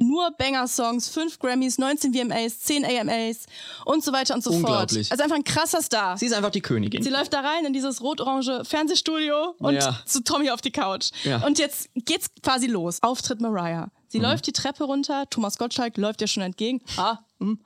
Nur 0.00 0.30
Banger-Songs, 0.38 1.08
fünf 1.08 1.38
Grammys, 1.38 1.78
19 1.78 2.12
VMAs, 2.14 2.60
10 2.60 2.84
AMAs 2.84 3.46
und 3.84 4.02
so 4.02 4.12
weiter 4.12 4.34
und 4.34 4.42
so 4.42 4.52
fort. 4.60 4.92
Also 4.92 5.22
einfach 5.22 5.36
ein 5.36 5.44
krasser 5.44 5.82
Star. 5.82 6.16
Sie 6.16 6.26
ist 6.26 6.32
einfach 6.32 6.50
die 6.50 6.60
Königin. 6.62 7.02
Sie 7.02 7.10
läuft 7.10 7.32
da 7.32 7.40
rein 7.40 7.64
in 7.66 7.72
dieses 7.72 8.00
rot-orange 8.02 8.64
Fernsehstudio 8.64 9.54
und 9.58 9.74
Ja. 9.74 9.98
zu 10.06 10.24
Tommy 10.24 10.50
auf 10.50 10.60
die 10.60 10.72
Couch. 10.72 11.10
Ja. 11.24 11.44
Und 11.44 11.58
jetzt 11.58 11.88
geht's 11.94 12.28
quasi 12.42 12.66
los. 12.66 12.98
Auftritt 13.02 13.40
Mariah. 13.40 13.88
Sie 14.12 14.18
läuft 14.18 14.46
die 14.46 14.52
Treppe 14.52 14.84
runter. 14.84 15.24
Thomas 15.30 15.56
Gottschalk 15.56 15.96
läuft 15.96 16.20
ihr 16.20 16.26
schon 16.26 16.42
entgegen. 16.42 16.82
Ah, 16.98 17.20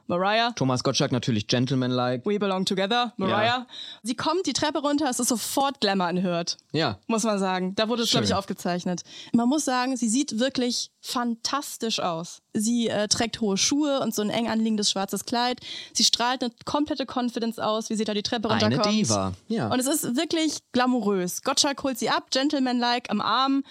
Mariah. 0.07 0.53
Thomas 0.53 0.85
Gottschalk 0.85 1.11
natürlich 1.11 1.49
gentlemanlike. 1.49 2.25
We 2.25 2.39
belong 2.39 2.65
together, 2.65 3.13
Mariah. 3.17 3.67
Sie 4.05 4.15
kommt 4.15 4.47
die 4.47 4.53
Treppe 4.53 4.79
runter, 4.79 5.11
es 5.11 5.19
ist 5.19 5.29
sofort 5.29 5.81
Glamour 5.81 6.07
anhört. 6.07 6.57
Ja. 6.73 6.99
Muss 7.09 7.25
man 7.25 7.39
sagen. 7.39 7.75
Da 7.75 7.89
wurde 7.89 8.05
es, 8.05 8.11
glaube 8.11 8.27
ich, 8.27 8.35
aufgezeichnet. 8.35 9.03
Man 9.33 9.49
muss 9.49 9.65
sagen, 9.65 9.97
sie 9.97 10.09
sieht 10.09 10.39
wirklich 10.39 10.93
fantastisch 11.01 12.01
aus. 12.01 12.43
Sie 12.53 12.89
äh, 12.89 13.09
trägt 13.09 13.41
hohe 13.41 13.57
Schuhe 13.57 14.01
und 14.01 14.15
so 14.15 14.23
ein 14.23 14.31
eng 14.31 14.49
anliegendes 14.49 14.91
schwarzes 14.91 15.25
Kleid. 15.25 15.61
Sie 15.93 16.05
strahlt 16.05 16.43
eine 16.43 16.53
komplette 16.65 17.07
Confidence 17.07 17.59
aus, 17.59 17.91
wie 17.91 17.97
sie 17.97 18.05
da 18.05 18.15
die 18.15 18.23
Treppe 18.23 18.49
Eine 18.49 18.63
runterkommt. 18.63 18.95
Diva, 18.95 19.33
ja. 19.49 19.69
Und 19.69 19.79
es 19.79 19.87
ist 19.87 20.17
wirklich 20.17 20.59
glamourös. 20.73 21.43
Gottschalk 21.43 21.83
holt 21.83 21.99
sie 21.99 22.09
ab, 22.09 22.31
gentlemanlike 22.31 23.11
am 23.11 23.21
Arm 23.21 23.63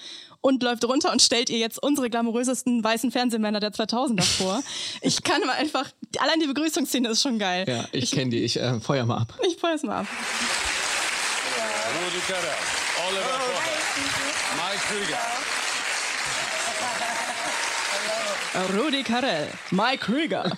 und 0.45 0.61
läuft 0.61 0.85
runter 0.85 1.11
und 1.11 1.23
stellt 1.23 1.49
ihr 1.49 1.57
jetzt 1.57 1.81
unsere 1.81 2.07
glamourösesten 2.07 2.83
weißen 2.83 3.09
Fernsehmänner 3.09 3.59
der 3.59 3.71
2000er 3.71 4.21
vor. 4.21 4.61
ich 5.01 5.23
kann 5.23 5.41
mal 5.41 5.53
einfach, 5.53 5.89
allein 6.19 6.39
die 6.39 6.45
Begrüßungsszene 6.45 7.09
ist 7.09 7.23
schon 7.23 7.39
geil. 7.39 7.65
Ja, 7.67 7.85
ich 7.91 8.11
kenne 8.11 8.29
die. 8.29 8.43
Ich 8.43 8.59
äh, 8.59 8.79
feuer 8.79 9.05
mal 9.05 9.17
ab. 9.17 9.33
Ich 9.47 9.57
feuer's 9.57 9.81
mal 9.81 10.01
ab. 10.01 10.07
Rudi 11.97 12.19
Carell, 12.27 12.43
Oliver 13.07 13.39
Pocher, 13.39 13.77
Mike 14.55 14.83
Krüger. 14.87 15.23
Rudi 18.83 19.03
Carell, 19.03 19.47
Mike 19.71 19.97
Krüger. 19.97 20.51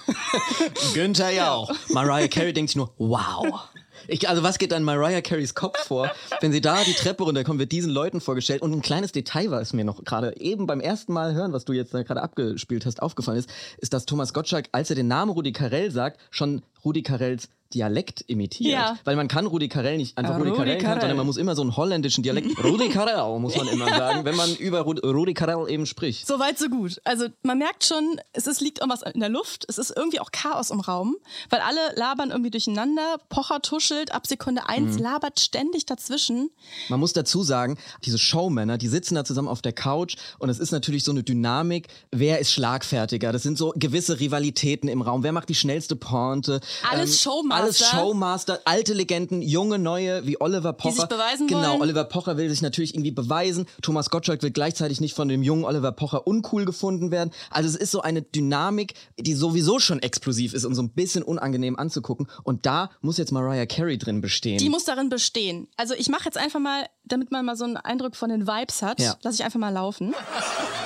Günther 0.93 1.29
Jauch. 1.29 1.71
Mariah 1.87 2.27
Carey 2.27 2.51
denkt 2.51 2.71
sich 2.71 2.75
nur, 2.75 2.93
wow. 2.97 3.69
Ich, 4.07 4.27
also 4.29 4.43
was 4.43 4.57
geht 4.57 4.73
an 4.73 4.83
Mariah 4.83 5.21
Careys 5.21 5.55
Kopf 5.55 5.77
vor, 5.85 6.11
wenn 6.41 6.51
sie 6.51 6.61
da 6.61 6.83
die 6.83 6.93
Treppe 6.93 7.23
runterkommt, 7.23 7.59
wird 7.59 7.71
diesen 7.71 7.91
Leuten 7.91 8.21
vorgestellt. 8.21 8.61
Und 8.61 8.73
ein 8.73 8.81
kleines 8.81 9.11
Detail, 9.11 9.51
was 9.51 9.73
mir 9.73 9.85
noch 9.85 10.03
gerade 10.03 10.35
eben 10.39 10.67
beim 10.67 10.79
ersten 10.79 11.13
Mal 11.13 11.33
hören, 11.33 11.53
was 11.53 11.65
du 11.65 11.73
jetzt 11.73 11.91
gerade 11.91 12.21
abgespielt 12.21 12.85
hast, 12.85 13.01
aufgefallen 13.01 13.39
ist, 13.39 13.49
ist, 13.77 13.93
dass 13.93 14.05
Thomas 14.05 14.33
Gottschalk, 14.33 14.67
als 14.71 14.89
er 14.89 14.95
den 14.95 15.07
Namen 15.07 15.31
Rudi 15.31 15.51
Carell 15.51 15.91
sagt, 15.91 16.19
schon 16.29 16.61
Rudi 16.83 17.03
Carells 17.03 17.49
Dialekt 17.73 18.23
imitiert. 18.27 18.71
Ja. 18.73 18.97
Weil 19.03 19.15
man 19.15 19.27
kann 19.27 19.45
Rudi 19.45 19.67
Carell 19.67 19.97
nicht 19.97 20.17
einfach 20.17 20.33
Äh, 20.35 20.37
Rudi, 20.37 20.49
Rudi 20.49 20.59
Carell, 20.61 20.77
Carell. 20.79 20.99
sondern 21.01 21.17
man 21.17 21.25
muss 21.25 21.37
immer 21.37 21.55
so 21.55 21.61
einen 21.61 21.75
holländischen 21.77 22.23
Dialekt. 22.23 22.47
Rudi 22.63 22.89
Carell 22.89 23.39
muss 23.39 23.55
man 23.57 23.67
immer 23.67 23.87
sagen, 23.87 24.25
wenn 24.25 24.35
man 24.35 24.55
über 24.55 24.81
Rudi, 24.81 25.01
Rudi 25.05 25.33
Carell 25.33 25.69
eben 25.69 25.85
spricht. 25.85 26.25
So 26.27 26.39
weit, 26.39 26.57
so 26.57 26.69
gut. 26.69 26.99
Also 27.03 27.27
man 27.43 27.57
merkt 27.57 27.83
schon, 27.83 28.19
es 28.33 28.47
ist, 28.47 28.61
liegt 28.61 28.79
irgendwas 28.79 29.01
in 29.01 29.19
der 29.19 29.29
Luft. 29.29 29.65
Es 29.67 29.77
ist 29.77 29.93
irgendwie 29.95 30.19
auch 30.19 30.31
Chaos 30.31 30.71
im 30.71 30.79
Raum, 30.79 31.15
weil 31.49 31.59
alle 31.61 31.79
labern 31.95 32.31
irgendwie 32.31 32.51
durcheinander. 32.51 33.17
Pocher 33.29 33.61
tuschelt, 33.61 34.13
ab 34.13 34.27
Sekunde 34.27 34.67
eins 34.67 34.95
Mhm. 34.97 35.03
labert 35.03 35.39
ständig 35.39 35.85
dazwischen. 35.85 36.49
Man 36.89 36.99
muss 36.99 37.13
dazu 37.13 37.43
sagen, 37.43 37.77
diese 38.05 38.17
Showmänner, 38.17 38.77
die 38.77 38.87
sitzen 38.87 39.15
da 39.15 39.23
zusammen 39.25 39.47
auf 39.47 39.61
der 39.61 39.73
Couch 39.73 40.15
und 40.39 40.49
es 40.49 40.59
ist 40.59 40.71
natürlich 40.71 41.03
so 41.03 41.11
eine 41.11 41.23
Dynamik. 41.23 41.87
Wer 42.11 42.39
ist 42.39 42.51
schlagfertiger? 42.51 43.31
Das 43.31 43.43
sind 43.43 43.57
so 43.57 43.73
gewisse 43.75 44.19
Rivalitäten 44.19 44.89
im 44.89 45.01
Raum. 45.01 45.23
Wer 45.23 45.31
macht 45.31 45.49
die 45.49 45.55
schnellste 45.55 45.95
Pointe? 45.95 46.59
Alles 46.89 47.21
Showmacher. 47.21 47.56
Alles 47.63 47.79
Showmaster, 47.89 48.59
alte 48.65 48.93
Legenden, 48.93 49.41
junge, 49.41 49.79
neue, 49.79 50.25
wie 50.25 50.39
Oliver 50.41 50.73
Pocher. 50.73 50.95
sich 50.95 51.05
beweisen 51.05 51.47
Genau, 51.47 51.71
wollen. 51.71 51.81
Oliver 51.81 52.03
Pocher 52.05 52.37
will 52.37 52.49
sich 52.49 52.61
natürlich 52.61 52.93
irgendwie 52.93 53.11
beweisen. 53.11 53.65
Thomas 53.81 54.09
Gottschalk 54.09 54.41
will 54.43 54.51
gleichzeitig 54.51 55.01
nicht 55.01 55.13
von 55.15 55.27
dem 55.27 55.43
jungen 55.43 55.65
Oliver 55.65 55.91
Pocher 55.91 56.27
uncool 56.27 56.65
gefunden 56.65 57.11
werden. 57.11 57.31
Also 57.49 57.69
es 57.69 57.75
ist 57.75 57.91
so 57.91 58.01
eine 58.01 58.21
Dynamik, 58.21 58.93
die 59.19 59.33
sowieso 59.33 59.79
schon 59.79 59.99
explosiv 60.01 60.53
ist 60.53 60.65
und 60.65 60.75
so 60.75 60.81
ein 60.81 60.89
bisschen 60.89 61.23
unangenehm 61.23 61.77
anzugucken. 61.77 62.27
Und 62.43 62.65
da 62.65 62.89
muss 63.01 63.17
jetzt 63.17 63.31
Mariah 63.31 63.65
Carey 63.65 63.97
drin 63.97 64.21
bestehen. 64.21 64.57
Die 64.57 64.69
muss 64.69 64.85
darin 64.85 65.09
bestehen. 65.09 65.67
Also 65.77 65.93
ich 65.93 66.09
mache 66.09 66.25
jetzt 66.25 66.37
einfach 66.37 66.59
mal, 66.59 66.85
damit 67.05 67.31
man 67.31 67.45
mal 67.45 67.55
so 67.55 67.63
einen 67.65 67.77
Eindruck 67.77 68.15
von 68.15 68.29
den 68.29 68.47
Vibes 68.47 68.81
hat, 68.81 68.99
Ja. 68.99 69.15
lasse 69.23 69.35
ich 69.35 69.43
einfach 69.43 69.59
mal 69.59 69.69
laufen. 69.69 70.13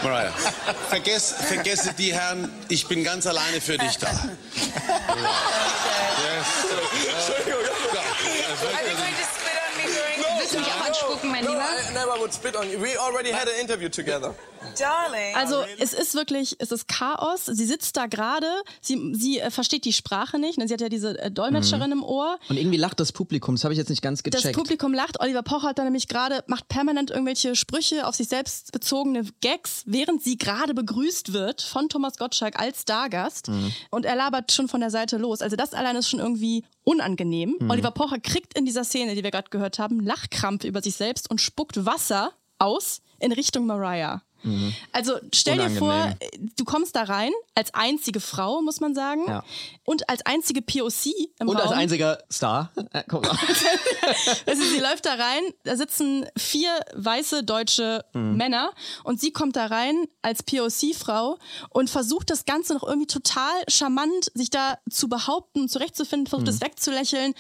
Mariah, 0.04 0.32
vergess, 0.90 1.32
vergesse 1.34 1.94
die 1.98 2.14
Herren, 2.14 2.50
ich 2.70 2.88
bin 2.88 3.04
ganz 3.04 3.26
alleine 3.28 3.62
für 3.62 3.78
dich 3.78 3.98
da. 3.98 4.08
Yes. 5.12 6.31
Also 15.36 15.64
es 15.80 15.94
ist 15.94 16.14
wirklich, 16.14 16.56
es 16.60 16.72
ist 16.72 16.88
Chaos. 16.88 17.46
Sie 17.46 17.66
sitzt 17.66 17.98
da 17.98 18.06
gerade, 18.06 18.46
sie, 18.80 19.14
sie 19.16 19.40
äh, 19.40 19.50
versteht 19.50 19.86
die 19.86 19.94
Sprache 19.94 20.38
nicht. 20.40 20.58
ne? 20.58 20.68
Sie 20.68 20.74
hat 20.74 20.82
ja 20.82 20.90
diese 20.90 21.18
äh, 21.20 21.32
Dolmetscherin 21.32 21.92
im 21.92 22.04
Ohr. 22.04 22.38
und 22.48 22.58
irgendwie 22.58 22.78
lacht 22.78 23.00
das 23.00 23.12
Publikum, 23.12 23.56
das 23.56 23.64
habe 23.64 23.74
ich 23.74 23.80
jetzt 23.80 23.90
nicht 23.90 24.02
ganz 24.02 24.22
Das 24.22 24.32
gecheckt. 24.32 24.56
Publikum 24.56 24.94
lacht. 24.94 25.20
Oliver 25.20 25.42
Pocher 25.42 25.70
hat 25.70 25.80
da 25.80 25.84
nämlich 25.84 26.08
gerade, 26.08 26.44
macht 26.48 26.68
permanent 26.68 27.10
irgendwelche 27.10 27.56
Sprüche 27.56 28.06
auf 28.08 28.16
sich 28.16 28.28
selbst 28.28 28.72
bezogene 28.72 29.24
Gags, 29.42 29.84
während 29.86 30.24
sie 30.24 30.38
gerade 30.38 30.74
begrüßt 30.74 31.34
wird 31.34 31.62
von 31.62 31.90
Thomas 31.90 32.18
Gottschalk 32.18 32.60
als 32.60 32.82
Stargast. 32.84 33.48
Mhm. 33.50 33.74
Und 33.90 34.06
er 34.06 34.16
labert 34.16 34.52
schon 34.52 34.68
von 34.68 34.80
der 34.82 34.92
Seite 34.92 35.18
los. 35.18 35.42
Also 35.42 35.56
das 35.56 35.74
allein 35.74 35.96
ist 35.96 36.10
schon 36.10 36.20
irgendwie 36.20 36.64
unangenehm. 36.84 37.56
Mhm. 37.60 37.70
Oliver 37.70 37.92
Pocher 37.92 38.20
kriegt 38.20 38.58
in 38.58 38.66
dieser 38.66 38.84
Szene, 38.84 39.16
die 39.16 39.24
wir 39.24 39.32
gerade 39.32 39.50
gehört 39.50 39.80
haben, 39.80 40.00
Lachkrampf 40.00 40.64
über 40.64 40.82
sich 40.82 40.96
selbst 40.96 41.30
und 41.30 41.42
spuckt 41.42 41.86
Wasser 41.86 42.34
aus 42.58 43.02
in 43.20 43.32
Richtung 43.32 43.66
Mariah. 43.66 44.22
Also 44.92 45.14
stell 45.34 45.58
dir 45.58 45.70
vor, 45.70 45.94
Mhm. 45.94 46.02
Unangenehm. 46.04 46.52
du 46.58 46.66
kommst 46.66 46.96
da 46.96 47.04
rein 47.04 47.32
als 47.56 47.74
einzige 47.74 48.20
Frau, 48.20 48.62
muss 48.62 48.80
man 48.80 48.96
sagen, 48.96 49.24
Ja. 49.28 49.44
und 49.86 50.10
als 50.10 50.26
einzige 50.26 50.62
POC 50.62 51.14
im 51.40 51.48
und 51.48 51.58
Raum. 51.58 51.68
als 51.68 51.78
einziger 51.78 52.18
Star. 52.32 52.72
Äh, 52.94 53.04
komm, 53.08 53.22
Also 54.46 54.64
sie 54.64 54.80
läuft 54.80 55.06
da 55.06 55.14
rein, 55.14 55.42
da 55.64 55.76
sitzen 55.76 56.26
vier 56.38 56.72
weiße 56.96 57.44
deutsche 57.44 58.04
Mhm. 58.14 58.36
Männer 58.38 58.72
und 59.04 59.20
sie 59.20 59.32
kommt 59.32 59.56
da 59.56 59.68
rein 59.68 60.06
als 60.22 60.44
POC-Frau 60.44 61.38
und 61.70 61.90
versucht 61.90 62.30
das 62.30 62.46
Ganze 62.46 62.74
noch 62.74 62.84
irgendwie 62.84 63.08
total 63.08 63.52
charmant, 63.68 64.32
sich 64.34 64.50
da 64.50 64.78
zu 64.90 65.08
behaupten, 65.08 65.70
zurechtzufinden, 65.70 66.28
versucht 66.28 66.48
Mhm. 66.48 66.54
es 66.56 66.62
wegzulächeln. 66.62 67.34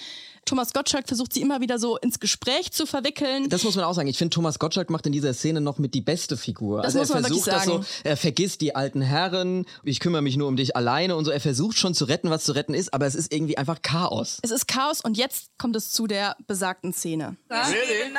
Thomas 0.51 0.73
Gottschalk 0.73 1.07
versucht 1.07 1.31
sie 1.31 1.39
immer 1.41 1.61
wieder 1.61 1.79
so 1.79 1.95
ins 1.95 2.19
Gespräch 2.19 2.73
zu 2.73 2.85
verwickeln. 2.85 3.47
Das 3.47 3.63
muss 3.63 3.75
man 3.77 3.85
auch 3.85 3.93
sagen. 3.93 4.09
Ich 4.09 4.17
finde, 4.17 4.35
Thomas 4.35 4.59
Gottschalk 4.59 4.89
macht 4.89 5.05
in 5.05 5.13
dieser 5.13 5.33
Szene 5.33 5.61
noch 5.61 5.77
mit 5.77 5.93
die 5.93 6.01
beste 6.01 6.35
Figur. 6.35 6.81
Das 6.81 6.87
also 6.87 6.99
muss 6.99 7.09
er 7.09 7.13
man 7.15 7.23
wirklich 7.23 7.43
versucht 7.45 7.55
das 7.55 7.65
so, 7.65 7.71
sagen. 7.83 7.85
er 8.03 8.17
vergisst 8.17 8.59
die 8.59 8.75
alten 8.75 9.01
Herren, 9.01 9.65
ich 9.85 10.01
kümmere 10.01 10.21
mich 10.21 10.35
nur 10.35 10.49
um 10.49 10.57
dich 10.57 10.75
alleine 10.75 11.15
und 11.15 11.23
so. 11.23 11.31
Er 11.31 11.39
versucht 11.39 11.77
schon 11.77 11.93
zu 11.93 12.03
retten, 12.03 12.29
was 12.31 12.43
zu 12.43 12.51
retten 12.51 12.73
ist, 12.73 12.93
aber 12.93 13.05
es 13.05 13.15
ist 13.15 13.31
irgendwie 13.31 13.57
einfach 13.57 13.81
Chaos. 13.81 14.39
es 14.41 14.51
ist 14.51 14.67
Chaos 14.67 14.99
und 14.99 15.15
jetzt 15.15 15.51
kommt 15.57 15.77
es 15.77 15.89
zu 15.91 16.05
der 16.05 16.35
besagten 16.47 16.91
Szene. 16.91 17.37
Really? 17.49 18.11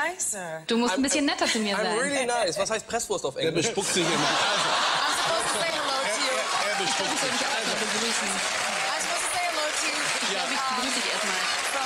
Du 0.69 0.79
musst 0.79 0.95
ein 0.95 1.03
bisschen 1.03 1.27
netter 1.27 1.45
zu 1.45 1.59
mir 1.59 1.77
I'm 1.77 1.83
sein. 1.83 1.99
really 1.99 2.25
nice. 2.27 2.57
Was 2.59 2.71
heißt 2.71 2.87
Presswurst 2.87 3.27
auf 3.27 3.37
Er 3.37 3.49
Englisch? 3.49 3.67
bespuckt 3.67 3.93
sich 3.93 4.05
immer. 4.07 4.15
I'm 4.15 5.19
supposed 5.21 5.53
to 5.53 5.59
say 5.61 5.69
hello 5.69 6.01
to 6.01 6.17
you. 6.17 6.33
Er, 6.33 6.73
er 6.73 6.83
bespuckt 6.83 7.19
sich. 7.21 7.31
Also 7.45 7.73
begrüßen. 7.77 8.29
I'm 8.33 9.01
supposed 9.05 9.21
to 9.21 9.37
say 9.37 9.45
hello 9.53 9.69
to 9.69 9.85
you. 9.85 10.01
Ich 10.23 10.31
glaube, 10.33 10.53
ich 10.57 10.61
begrüße 10.73 10.97
dich 10.97 11.13
erstmal. 11.13 11.82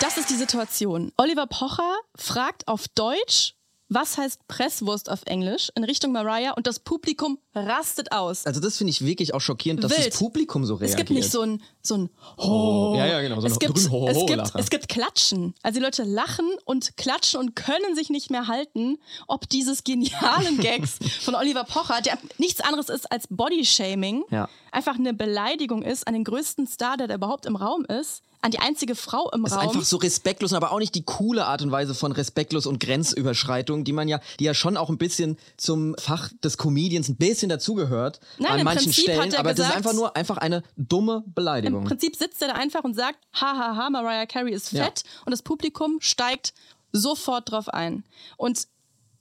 Das 0.00 0.16
ist 0.16 0.30
die 0.30 0.34
Situation. 0.34 1.12
Oliver 1.16 1.46
Pocher 1.46 1.94
fragt 2.14 2.68
auf 2.68 2.86
Deutsch, 2.88 3.54
was 3.90 4.18
heißt 4.18 4.46
Presswurst 4.48 5.10
auf 5.10 5.20
Englisch, 5.24 5.70
in 5.74 5.82
Richtung 5.82 6.12
Mariah 6.12 6.52
und 6.52 6.66
das 6.66 6.78
Publikum 6.78 7.38
rastet 7.54 8.12
aus. 8.12 8.44
Also 8.46 8.60
das 8.60 8.76
finde 8.76 8.90
ich 8.90 9.02
wirklich 9.04 9.32
auch 9.32 9.40
schockierend, 9.40 9.82
dass 9.82 9.90
Wild. 9.96 10.08
das 10.12 10.18
Publikum 10.18 10.66
so 10.66 10.74
reagiert. 10.74 10.90
Es 10.90 10.96
gibt 10.96 11.10
nicht 11.10 11.30
so 11.30 11.40
ein, 11.40 11.62
so 11.82 11.96
ein 11.96 12.10
Ho. 12.36 12.94
Ja, 12.98 13.06
ja, 13.06 13.22
genau, 13.22 13.40
so 13.40 13.46
es, 13.46 13.58
gibt, 13.58 13.78
Ho, 13.90 14.02
Ho, 14.02 14.08
es, 14.08 14.26
gibt, 14.26 14.52
es 14.56 14.70
gibt 14.70 14.88
Klatschen. 14.90 15.54
Also 15.62 15.78
die 15.80 15.84
Leute 15.84 16.04
lachen 16.04 16.46
und 16.66 16.98
klatschen 16.98 17.40
und 17.40 17.56
können 17.56 17.94
sich 17.96 18.10
nicht 18.10 18.30
mehr 18.30 18.46
halten, 18.46 18.98
ob 19.26 19.48
dieses 19.48 19.84
genialen 19.84 20.58
Gags 20.60 20.98
von 21.22 21.34
Oliver 21.34 21.64
Pocher, 21.64 22.02
der 22.02 22.18
nichts 22.36 22.60
anderes 22.60 22.90
ist 22.90 23.10
als 23.10 23.26
Bodyshaming, 23.30 24.22
Ja. 24.30 24.50
einfach 24.70 24.96
eine 24.96 25.14
Beleidigung 25.14 25.82
ist 25.82 26.06
an 26.06 26.12
den 26.12 26.24
größten 26.24 26.66
Star, 26.66 26.98
der 26.98 27.08
da 27.08 27.14
überhaupt 27.14 27.46
im 27.46 27.56
Raum 27.56 27.86
ist, 27.86 28.22
an 28.40 28.50
die 28.52 28.58
einzige 28.60 28.94
Frau 28.94 29.30
im 29.32 29.44
ist 29.44 29.52
Raum. 29.52 29.60
einfach 29.68 29.82
so 29.82 29.96
respektlos, 29.96 30.52
aber 30.52 30.70
auch 30.72 30.78
nicht 30.78 30.94
die 30.94 31.02
coole 31.02 31.44
Art 31.46 31.60
und 31.62 31.72
Weise 31.72 31.94
von 31.94 32.12
respektlos 32.12 32.66
und 32.66 32.78
Grenzüberschreitung, 32.78 33.84
die 33.84 33.92
man 33.92 34.06
ja, 34.08 34.20
die 34.38 34.44
ja 34.44 34.54
schon 34.54 34.76
auch 34.76 34.90
ein 34.90 34.98
bisschen 34.98 35.36
zum 35.56 35.94
Fach 35.98 36.30
des 36.44 36.56
Comedians 36.56 37.08
ein 37.08 37.16
bisschen 37.16 37.48
dazugehört 37.48 38.20
Nein, 38.38 38.52
an 38.52 38.58
im 38.60 38.64
manchen 38.64 38.84
Prinzip 38.84 39.02
Stellen. 39.04 39.20
hat 39.20 39.32
er 39.32 39.40
aber 39.40 39.50
das 39.50 39.58
ist 39.58 39.64
gesagt- 39.66 39.76
einfach 39.76 39.92
nur 39.94 40.16
einfach 40.16 40.36
eine 40.36 40.62
dumme 40.76 41.22
Im 41.26 41.32
Beleidigung. 41.34 41.84
Prinzip 41.84 42.14
sitzt 42.16 42.40
er 42.42 42.48
da 42.48 42.54
einfach 42.54 42.84
und 42.84 42.94
sagt, 42.94 43.18
hahaha, 43.34 43.90
Mariah 43.90 44.26
Carey 44.26 44.52
ist 44.52 44.72
Ja. 44.72 44.84
fett 44.84 45.02
und 45.26 45.32
das 45.32 45.42
Publikum 45.42 45.98
steigt 46.00 46.54
sofort 46.92 47.50
drauf 47.50 47.68
ein. 47.68 48.04
Und 48.36 48.68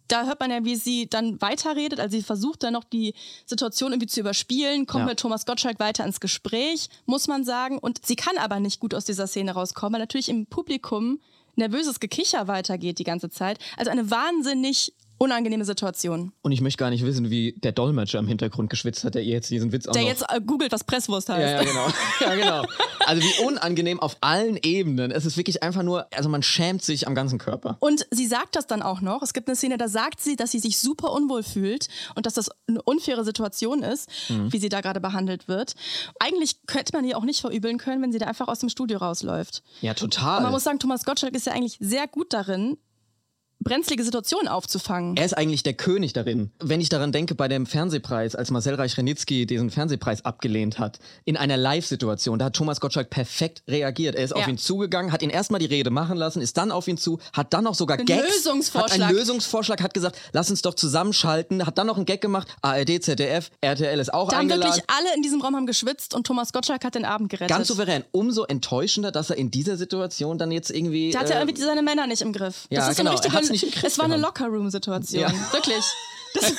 da 0.07 0.25
hört 0.25 0.39
man 0.39 0.51
ja, 0.51 0.63
wie 0.63 0.75
sie 0.75 1.07
dann 1.09 1.41
weiterredet. 1.41 1.99
Also 1.99 2.17
sie 2.17 2.23
versucht 2.23 2.63
dann 2.63 2.73
noch 2.73 2.83
die 2.83 3.13
Situation 3.45 3.91
irgendwie 3.91 4.07
zu 4.07 4.19
überspielen, 4.19 4.85
kommt 4.85 5.01
Ja. 5.03 5.09
mit 5.09 5.19
Thomas 5.19 5.45
Gottschalk 5.45 5.79
weiter 5.79 6.05
ins 6.05 6.19
Gespräch, 6.19 6.89
muss 7.05 7.27
man 7.27 7.43
sagen. 7.43 7.77
Und 7.79 8.05
sie 8.05 8.15
kann 8.15 8.37
aber 8.37 8.59
nicht 8.59 8.79
gut 8.79 8.93
aus 8.93 9.05
dieser 9.05 9.27
Szene 9.27 9.51
rauskommen, 9.51 9.93
weil 9.93 10.01
natürlich 10.01 10.29
im 10.29 10.45
Publikum 10.45 11.19
nervöses 11.55 11.99
Gekicher 11.99 12.47
weitergeht 12.47 12.99
die 12.99 13.03
ganze 13.03 13.29
Zeit. 13.29 13.57
Also 13.77 13.89
eine 13.91 14.09
wahnsinnig 14.11 14.93
unangenehme 15.17 15.65
Situation. 15.65 16.31
Und 16.41 16.51
ich 16.51 16.61
möchte 16.61 16.77
gar 16.77 16.89
nicht 16.89 17.03
wissen, 17.05 17.29
wie 17.29 17.53
der 17.57 17.71
Dolmetscher 17.71 18.19
im 18.19 18.27
Hintergrund 18.27 18.69
geschwitzt 18.69 19.03
hat, 19.03 19.15
der 19.15 19.23
ihr 19.23 19.33
jetzt 19.33 19.49
diesen 19.49 19.71
Witz 19.71 19.87
auch 19.87 19.93
Der 19.93 20.03
noch 20.03 20.09
jetzt 20.09 20.23
äh, 20.29 20.39
googelt, 20.41 20.71
was 20.71 20.83
Presswurst 20.83 21.29
heißt. 21.29 21.41
Ja, 21.41 21.61
ja, 21.61 21.63
genau. 21.63 21.87
ja, 22.21 22.35
genau. 22.35 22.67
Also 23.05 23.21
wie 23.23 23.45
unangenehm 23.45 23.99
auf 23.99 24.17
allen 24.21 24.57
Ebenen. 24.61 25.11
Es 25.11 25.25
ist 25.25 25.37
wirklich 25.37 25.63
einfach 25.63 25.83
nur, 25.83 26.07
also 26.13 26.29
man 26.29 26.43
schämt 26.43 26.83
sich 26.83 27.07
am 27.07 27.15
ganzen 27.15 27.39
Körper. 27.39 27.77
Und 27.79 28.05
sie 28.11 28.27
sagt 28.27 28.55
das 28.55 28.67
dann 28.67 28.81
auch 28.81 29.01
noch. 29.01 29.21
Es 29.21 29.33
gibt 29.33 29.47
eine 29.47 29.55
Szene, 29.55 29.77
da 29.77 29.87
sagt 29.87 30.21
sie, 30.21 30.35
dass 30.35 30.51
sie 30.51 30.59
sich 30.59 30.77
super 30.77 31.11
unwohl 31.13 31.43
fühlt 31.43 31.87
und 32.15 32.25
dass 32.25 32.33
das 32.33 32.49
eine 32.67 32.81
unfaire 32.81 33.23
Situation 33.23 33.83
ist, 33.83 34.09
Mhm. 34.29 34.51
wie 34.51 34.57
sie 34.59 34.69
da 34.69 34.81
gerade 34.81 34.99
behandelt 34.99 35.47
wird. 35.47 35.73
Eigentlich 36.19 36.65
könnte 36.67 36.93
man 36.95 37.05
ihr 37.05 37.17
auch 37.17 37.23
nicht 37.23 37.39
verübeln 37.41 37.77
können, 37.77 38.01
wenn 38.01 38.11
sie 38.11 38.19
da 38.19 38.25
einfach 38.27 38.47
aus 38.47 38.59
dem 38.59 38.69
Studio 38.69 38.97
rausläuft. 38.99 39.63
Ja, 39.81 39.93
total. 39.93 40.37
Und 40.37 40.43
man 40.43 40.51
muss 40.51 40.63
sagen, 40.63 40.79
Thomas 40.79 41.05
Gottschalk 41.05 41.35
ist 41.35 41.45
ja 41.45 41.53
eigentlich 41.53 41.77
sehr 41.79 42.07
gut 42.07 42.33
darin, 42.33 42.77
brenzlige 43.67 44.03
Situationen 44.03 44.47
aufzufangen. 44.47 45.17
Er 45.17 45.25
ist 45.25 45.37
eigentlich 45.37 45.63
der 45.63 45.73
König 45.73 46.13
darin. 46.13 46.51
Wenn 46.59 46.81
ich 46.81 46.89
daran 46.89 47.11
denke, 47.11 47.35
bei 47.35 47.47
dem 47.47 47.65
Fernsehpreis, 47.65 48.35
als 48.35 48.51
Marcel 48.51 48.75
Reich-Renitzky 48.75 49.45
diesen 49.45 49.69
Fernsehpreis 49.69 50.25
abgelehnt 50.25 50.79
hat, 50.79 50.99
in 51.25 51.37
einer 51.37 51.57
Live-Situation, 51.57 52.39
da 52.39 52.45
hat 52.45 52.55
Thomas 52.55 52.79
Gottschalk 52.79 53.09
perfekt 53.09 53.63
reagiert. 53.67 54.15
Er 54.15 54.23
ist 54.23 54.33
auf 54.35 54.41
Ja. 54.41 54.47
ihn 54.49 54.57
zugegangen, 54.57 55.11
hat 55.11 55.21
ihn 55.21 55.29
erstmal 55.29 55.59
die 55.59 55.65
Rede 55.65 55.89
machen 55.89 56.17
lassen, 56.17 56.41
ist 56.41 56.57
dann 56.57 56.71
auf 56.71 56.87
ihn 56.87 56.97
zu, 56.97 57.19
hat 57.33 57.53
dann 57.53 57.63
noch 57.65 57.75
sogar 57.75 57.97
Gags, 57.97 58.23
Lösungsvorschlag. 58.37 58.91
hat 58.99 59.07
einen 59.07 59.15
Lösungsvorschlag, 59.17 59.81
hat 59.81 59.93
gesagt, 59.93 60.17
lass 60.33 60.49
uns 60.49 60.61
doch 60.61 60.73
zusammenschalten, 60.73 61.65
hat 61.65 61.77
dann 61.77 61.87
noch 61.87 61.97
einen 61.97 62.05
Gag 62.05 62.21
gemacht, 62.21 62.47
ARD, 62.61 63.01
ZDF, 63.03 63.49
RTL 63.61 63.99
ist 63.99 64.13
auch 64.13 64.29
Da 64.29 64.37
haben 64.37 64.41
eingeladen. 64.43 64.71
wirklich 64.73 64.83
alle 64.89 65.15
in 65.15 65.21
diesem 65.21 65.41
Raum 65.41 65.55
haben 65.55 65.65
geschwitzt 65.67 66.13
und 66.13 66.25
Thomas 66.27 66.51
Gottschalk 66.53 66.83
hat 66.83 66.95
den 66.95 67.05
Abend 67.05 67.29
gerettet. 67.29 67.49
Ganz 67.55 67.67
souverän. 67.67 68.03
Umso 68.11 68.43
enttäuschender, 68.45 69.11
dass 69.11 69.29
er 69.29 69.37
in 69.37 69.51
dieser 69.51 69.77
Situation 69.77 70.37
dann 70.37 70.51
jetzt 70.51 70.69
irgendwie. 70.71 71.11
Da 71.11 71.19
hat 71.19 71.29
er 71.29 71.37
äh, 71.37 71.41
irgendwie 71.43 71.61
seine 71.61 71.81
Männer 71.81 72.07
nicht 72.07 72.21
im 72.21 72.33
Griff. 72.33 72.65
ja, 72.69 72.79
das 72.81 72.89
ist 72.91 72.97
genau, 72.97 73.11
so 73.11 73.17
er 73.17 73.19
eine 73.19 73.25
richtige, 73.25 73.35
hat's 73.37 73.49
nicht 73.63 73.75
im 73.75 73.79
Griff 73.79 73.91
es 73.91 73.97
war 73.97 74.05
eine. 74.05 74.17
Locker-Room-Situation. 74.17 75.21
Ja. 75.21 75.53
Wirklich. 75.53 75.83
Das, 76.33 76.53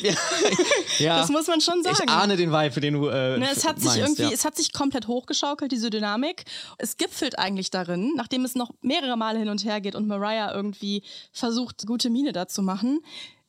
ja, 0.98 1.18
das 1.18 1.28
muss 1.28 1.46
man 1.46 1.60
schon 1.60 1.82
sagen. 1.82 1.98
Ich 2.04 2.10
ahne 2.10 2.36
den 2.36 2.52
Vibe, 2.52 2.72
für 2.72 2.80
den 2.80 2.94
du. 2.94 3.08
Äh, 3.08 3.38
Ne, 3.38 3.48
es 3.50 3.66
hat 3.66 3.78
sich 3.78 3.86
meinst, 3.86 4.00
irgendwie, 4.00 4.22
ja. 4.22 4.30
es 4.30 4.44
hat 4.44 4.56
sich 4.56 4.72
komplett 4.72 5.08
hochgeschaukelt, 5.08 5.72
diese 5.72 5.90
Dynamik. 5.90 6.44
Es 6.78 6.96
gipfelt 6.96 7.38
eigentlich 7.38 7.70
darin, 7.70 8.12
nachdem 8.16 8.44
es 8.44 8.54
noch 8.54 8.70
mehrere 8.80 9.16
Male 9.16 9.38
hin 9.38 9.48
und 9.48 9.64
her 9.64 9.80
geht 9.80 9.94
und 9.94 10.06
Mariah 10.06 10.54
irgendwie 10.54 11.02
versucht, 11.32 11.86
gute 11.86 12.08
Miene 12.08 12.32
da 12.32 12.48
zu 12.48 12.62
machen, 12.62 13.00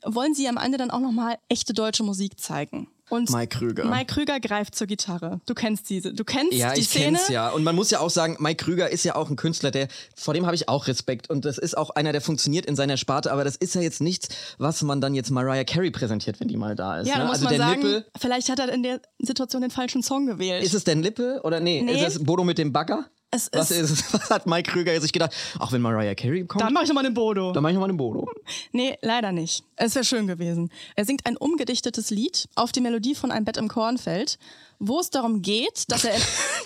wollen 0.03 0.33
sie 0.33 0.48
am 0.48 0.57
Ende 0.57 0.77
dann 0.77 0.91
auch 0.91 1.00
nochmal 1.00 1.38
echte 1.48 1.74
deutsche 1.74 2.03
Musik 2.03 2.39
zeigen. 2.39 2.88
Und 3.12 3.30
Mike 3.30 3.58
Krüger. 3.58 3.86
Mike 3.86 4.13
Krüger 4.13 4.39
greift 4.39 4.74
zur 4.74 4.88
Gitarre. 4.88 5.41
Du 5.46 5.53
kennst 5.53 5.89
diese, 5.89 6.13
du 6.13 6.24
kennst 6.24 6.53
Ja, 6.53 6.74
die 6.74 6.80
ich 6.82 6.88
Szene. 6.89 7.18
kenn's 7.18 7.27
ja. 7.27 7.50
Und 7.50 7.63
man 7.63 7.75
muss 7.75 7.91
ja 7.91 8.00
auch 8.00 8.10
sagen, 8.10 8.38
Mike 8.39 8.63
Krüger 8.63 8.89
ist 8.89 9.03
ja 9.03 9.15
auch 9.15 9.30
ein 9.30 9.36
Künstler, 9.36 9.70
der, 9.70 9.89
vor 10.15 10.34
dem 10.34 10.46
habe 10.46 10.56
ich 10.56 10.70
auch 10.70 10.88
Respekt. 10.88 11.30
Und 11.30 11.44
das 11.46 11.58
ist 11.58 11.77
auch 11.77 11.89
einer, 11.91 12.13
der 12.13 12.22
funktioniert 12.22 12.65
in 12.65 12.75
seiner 12.75 12.96
Sparte. 12.98 13.32
Aber 13.32 13.44
das 13.44 13.58
ist 13.58 13.75
ja 13.75 13.82
jetzt 13.82 14.00
nichts, 14.01 14.30
was 14.58 14.82
man 14.82 15.01
dann 15.01 15.13
jetzt 15.13 15.30
Mariah 15.30 15.65
Carey 15.65 15.91
präsentiert, 15.91 16.39
wenn 16.39 16.48
die 16.48 16.58
mal 16.58 16.75
da 16.75 17.00
ist. 17.01 17.08
Ja, 17.08 17.15
ne? 17.15 17.20
da 17.22 17.25
muss 17.27 17.34
also 17.36 17.46
man 17.46 17.53
der 17.58 17.68
sagen, 17.68 17.82
Nippel, 17.82 18.06
vielleicht 18.18 18.50
hat 18.50 18.60
er 18.60 18.72
in 18.74 18.84
der 18.84 19.01
Situation 19.20 19.62
den 19.62 19.72
falschen 19.72 20.01
Song 20.03 20.25
gewählt. 20.25 20.63
ist 20.63 20.74
es 20.74 20.84
der 20.86 20.96
Nippel 20.96 21.39
oder 21.44 21.60
nee, 21.60 21.82
Nee. 21.82 21.94
ist 22.06 22.15
es 22.15 22.24
Bodo 22.24 22.44
mit 22.46 22.58
dem 22.58 22.72
Bagger? 22.72 23.06
Es 23.34 23.50
Was 23.54 23.72
ist, 23.72 23.80
ist 23.80 23.92
es? 23.92 24.14
Was 24.22 24.30
hat 24.30 24.46
Mike 24.46 24.72
Krüger 24.72 25.00
sich 25.00 25.14
gedacht? 25.14 25.32
Auch 25.58 25.72
wenn 25.72 25.82
Mariah 25.82 26.16
Carey 26.16 26.46
kommt, 26.46 26.62
dann 26.62 26.74
mache 26.74 26.84
ich 26.84 26.90
nochmal 26.90 27.06
einen 27.06 27.14
Bodo. 27.14 27.54
dann 27.54 27.64
mach 27.64 27.70
ich 27.70 27.76
nochmal 27.76 27.90
einen 27.90 27.98
Bodo. 27.98 28.30
Nee, 28.74 28.98
leider 29.02 29.32
nicht. 29.32 29.64
Es 29.78 29.96
wäre 29.96 30.04
schön 30.04 30.28
gewesen. 30.28 30.70
Er 30.96 31.06
singt 31.06 31.26
ein 31.26 31.38
umgedichtetes 31.38 32.10
Lied 32.10 32.50
auf 32.56 32.72
die 32.74 32.82
Melodie 32.82 33.16
von 33.16 33.32
Ein 33.32 33.46
Bett 33.46 33.56
im 33.56 33.70
Kornfeld, 33.70 34.38
wo 34.80 35.00
es 35.00 35.10
darum 35.12 35.42
geht, 35.42 35.90
dass 35.90 36.04
er. 36.04 36.16
In, 36.16 36.22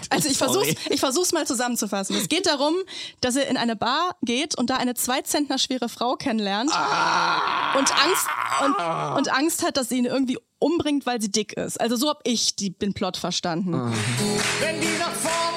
also 0.10 0.28
ich 0.28 0.38
versuch's, 0.38 0.74
ich 0.90 1.00
versuch's 1.00 1.32
mal 1.32 1.46
zusammenzufassen. 1.46 2.16
Es 2.18 2.28
geht 2.30 2.48
darum, 2.48 2.74
dass 3.22 3.36
er 3.36 3.48
in 3.48 3.58
eine 3.58 3.76
Bar 3.76 4.16
geht 4.24 4.58
und 4.58 4.70
da 4.70 4.78
eine 4.78 4.94
zwei 4.96 5.22
Zentner 5.22 5.58
schwere 5.58 5.88
Frau 5.88 6.16
kennenlernt 6.16 6.70
und 6.70 8.04
Angst 8.04 8.28
und, 8.64 9.18
und 9.18 9.32
Angst 9.34 9.64
hat, 9.66 9.78
dass 9.78 9.90
sie 9.90 9.98
ihn 9.98 10.06
irgendwie 10.06 10.38
umbringt, 10.60 11.06
weil 11.06 11.22
sie 11.22 11.32
dick 11.32 11.54
ist. 11.54 11.80
Also 11.80 11.96
so 11.96 12.10
hab 12.10 12.22
ich 12.24 12.56
die, 12.56 12.78
den 12.78 12.94
Plot 12.94 13.18
verstanden. 13.18 13.72
Wenn 14.60 14.82
die 14.82 14.98
nach 15.00 15.14
vorn 15.14 15.55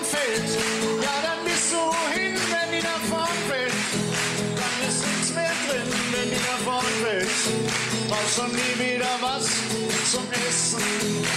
zum 10.11 10.25
Essen. 10.33 11.28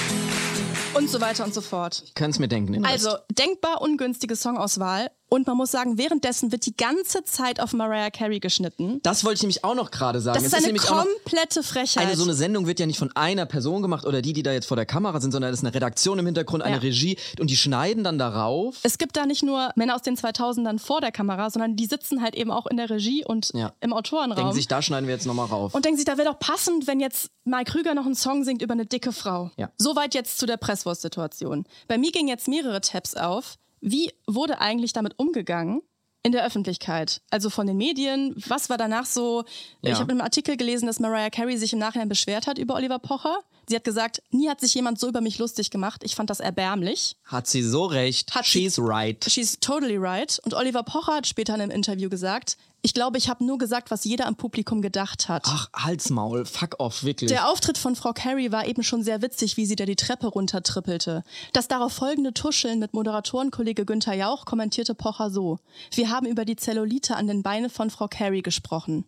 Und 0.93 1.10
so 1.10 1.21
weiter 1.21 1.45
und 1.45 1.53
so 1.53 1.62
fort. 1.62 2.03
Ich 2.05 2.13
kann 2.15 2.31
es 2.31 2.39
mir 2.39 2.48
denken. 2.48 2.74
den 2.74 2.86
Also, 2.86 3.12
denkbar 3.31 3.81
ungünstige 3.81 4.36
Songauswahl. 4.36 5.10
Und 5.33 5.48
man 5.48 5.55
muss 5.55 5.71
sagen, 5.71 5.98
währenddessen 5.98 6.51
wird 6.51 6.65
die 6.65 6.75
ganze 6.75 7.24
Zeit 7.24 7.62
auf 7.62 7.71
Mariah 7.71 8.10
Carey 8.10 8.41
geschnitten. 8.41 9.00
Das 9.01 9.24
wollte 9.24 9.36
ich 9.38 9.41
nämlich 9.43 9.63
auch 9.63 9.75
noch 9.75 9.89
gerade 9.89 10.19
sagen. 10.19 10.36
Das 10.36 10.43
Es 10.51 10.51
ist 10.60 10.65
eine 10.67 10.74
noch- 10.77 10.86
komplette 10.86 11.63
Frechheit. 11.63 12.05
Eine 12.05 12.17
so 12.17 12.24
eine 12.25 12.33
Sendung 12.33 12.67
wird 12.67 12.81
ja 12.81 12.86
nicht 12.86 13.00
von 13.00 13.10
einer 13.15 13.45
Person 13.45 13.81
gemacht 13.81 14.05
oder 14.05 14.21
die, 14.21 14.33
die 14.33 14.43
da 14.43 14.51
jetzt 14.51 14.65
vor 14.65 14.75
der 14.75 14.86
Kamera 14.86 15.21
sind, 15.21 15.31
sondern 15.31 15.53
es 15.53 15.60
ist 15.60 15.63
eine 15.65 15.74
Redaktion 15.74 16.19
im 16.19 16.25
Hintergrund, 16.25 16.63
eine 16.63 16.75
Ja. 16.75 16.81
Regie 16.81 17.17
und 17.39 17.50
die 17.50 17.55
schneiden 17.55 18.03
dann 18.03 18.17
darauf. 18.19 18.79
es 18.83 18.98
gibt 18.98 19.15
da 19.15 19.25
nicht 19.25 19.41
nur 19.41 19.71
Männer 19.77 19.95
aus 19.95 20.01
den 20.01 20.17
2000ern 20.17 20.79
vor 20.79 21.00
der 21.00 21.13
Kamera, 21.13 21.50
sondern 21.50 21.77
die 21.77 21.86
sitzen 21.86 22.21
halt 22.21 22.36
eben 22.36 22.51
auch 22.51 22.65
in 22.65 22.75
der 22.75 22.89
Regie 22.89 23.24
und 23.24 23.51
Ja. 23.53 23.71
im 23.79 23.93
Autorenraum. 23.93 24.36
Denken 24.36 24.53
sich, 24.53 24.67
da 24.67 24.81
schneiden 24.81 25.07
wir 25.07 25.13
jetzt 25.15 25.25
nochmal 25.27 25.45
rauf. 25.48 25.74
und 25.74 25.86
denken 25.86 25.95
sich, 25.95 26.05
da 26.05 26.17
wäre 26.17 26.27
doch 26.27 26.39
passend, 26.39 26.88
wenn 26.88 27.00
jetzt 27.00 27.29
Mike 27.45 27.71
Krüger 27.71 27.95
noch 27.95 28.05
einen 28.05 28.15
Song 28.15 28.43
singt 28.43 28.62
über 28.62 28.74
eine 28.74 28.86
dicke 28.86 29.13
Frau. 29.13 29.50
Ja. 29.55 29.71
Soweit 29.77 30.13
jetzt 30.13 30.39
zu 30.39 30.45
der 30.45 30.57
Presswurst-Situation. 30.81 31.65
Bei 31.88 31.97
mir 31.97 32.11
gingen 32.11 32.27
jetzt 32.27 32.47
mehrere 32.47 32.81
Tabs 32.81 33.15
auf. 33.15 33.55
Wie 33.81 34.11
wurde 34.27 34.59
eigentlich 34.59 34.93
damit 34.93 35.17
umgegangen? 35.17 35.81
In 36.23 36.31
der 36.31 36.45
Öffentlichkeit, 36.45 37.23
also 37.31 37.50
von 37.50 37.65
den 37.65 37.77
Medien. 37.77 38.35
Was 38.47 38.69
war 38.69 38.77
danach 38.77 39.07
so? 39.07 39.43
Ja. 39.81 39.93
Ich 39.93 39.95
habe 39.95 40.11
in 40.11 40.19
einem 40.19 40.21
Artikel 40.21 40.55
gelesen, 40.55 40.85
dass 40.85 41.00
Mariah 41.00 41.31
Carey 41.31 41.57
sich 41.57 41.73
im 41.73 41.79
Nachhinein 41.79 42.09
beschwert 42.09 42.45
hat 42.45 42.59
über 42.59 42.75
Oliver 42.75 43.00
Pocher. 43.00 43.39
Sie 43.72 43.75
hat 43.78 43.86
gesagt, 43.86 44.22
nie 44.32 44.50
hat 44.50 44.60
sich 44.60 44.74
jemand 44.74 45.00
so 45.00 45.08
über 45.08 45.22
mich 45.22 45.40
lustig 45.40 45.70
gemacht. 45.72 46.01
Ich 46.04 46.16
fand 46.16 46.30
das 46.30 46.42
erbärmlich. 46.42 47.16
Hat 47.24 47.48
sie 47.48 47.63
so 47.63 47.86
recht. 47.86 48.36
Hat 48.36 48.44
sie- 48.44 48.63
She's 48.63 48.78
right. 48.78 49.24
She's 49.30 49.62
totally 49.62 49.96
right. 49.96 50.42
Und 50.44 50.54
Oliver 50.54 50.84
Pocher 50.84 51.16
hat 51.16 51.25
später 51.25 51.56
in 51.56 51.62
einem 51.62 51.72
Interview 51.72 52.10
gesagt, 52.10 52.58
ich 52.82 52.94
glaube, 52.94 53.18
ich 53.18 53.30
habe 53.30 53.46
nur 53.46 53.58
gesagt, 53.58 53.90
was 53.90 54.04
jeder 54.04 54.25
am 54.28 54.36
Publikum 54.36 54.82
gedacht 54.82 55.30
hat. 55.30 55.44
Ach, 55.46 55.70
Halsmaul, 55.74 56.44
fuck 56.46 56.82
off, 56.82 57.04
wirklich. 57.06 57.30
Der 57.30 57.48
Auftritt 57.48 57.78
von 57.78 57.96
Frau 57.96 58.12
Carey 58.12 58.51
war 58.51 58.68
eben 58.68 58.84
schon 58.84 59.04
sehr 59.04 59.22
witzig, 59.22 59.56
wie 59.56 59.66
sie 59.66 59.78
da 59.78 59.86
die 59.86 59.96
Treppe 59.96 60.28
runtertrippelte. 60.28 61.24
Das 61.54 61.70
darauf 61.70 61.94
folgende 61.94 62.34
Tuscheln 62.34 62.80
mit 62.80 62.94
Moderatorenkollege 62.94 63.86
Günther 63.86 64.16
Jauch 64.16 64.44
kommentierte 64.44 64.96
Pocher 64.96 65.30
so. 65.30 65.60
Wir 65.94 66.10
haben 66.10 66.25
über 66.25 66.44
die 66.44 66.58
Zellulite 66.58 67.16
an 67.16 67.28
den 67.28 67.42
Beinen 67.42 67.70
von 67.70 67.90
Frau 67.90 68.10
Carey 68.10 68.42
gesprochen. 68.42 69.06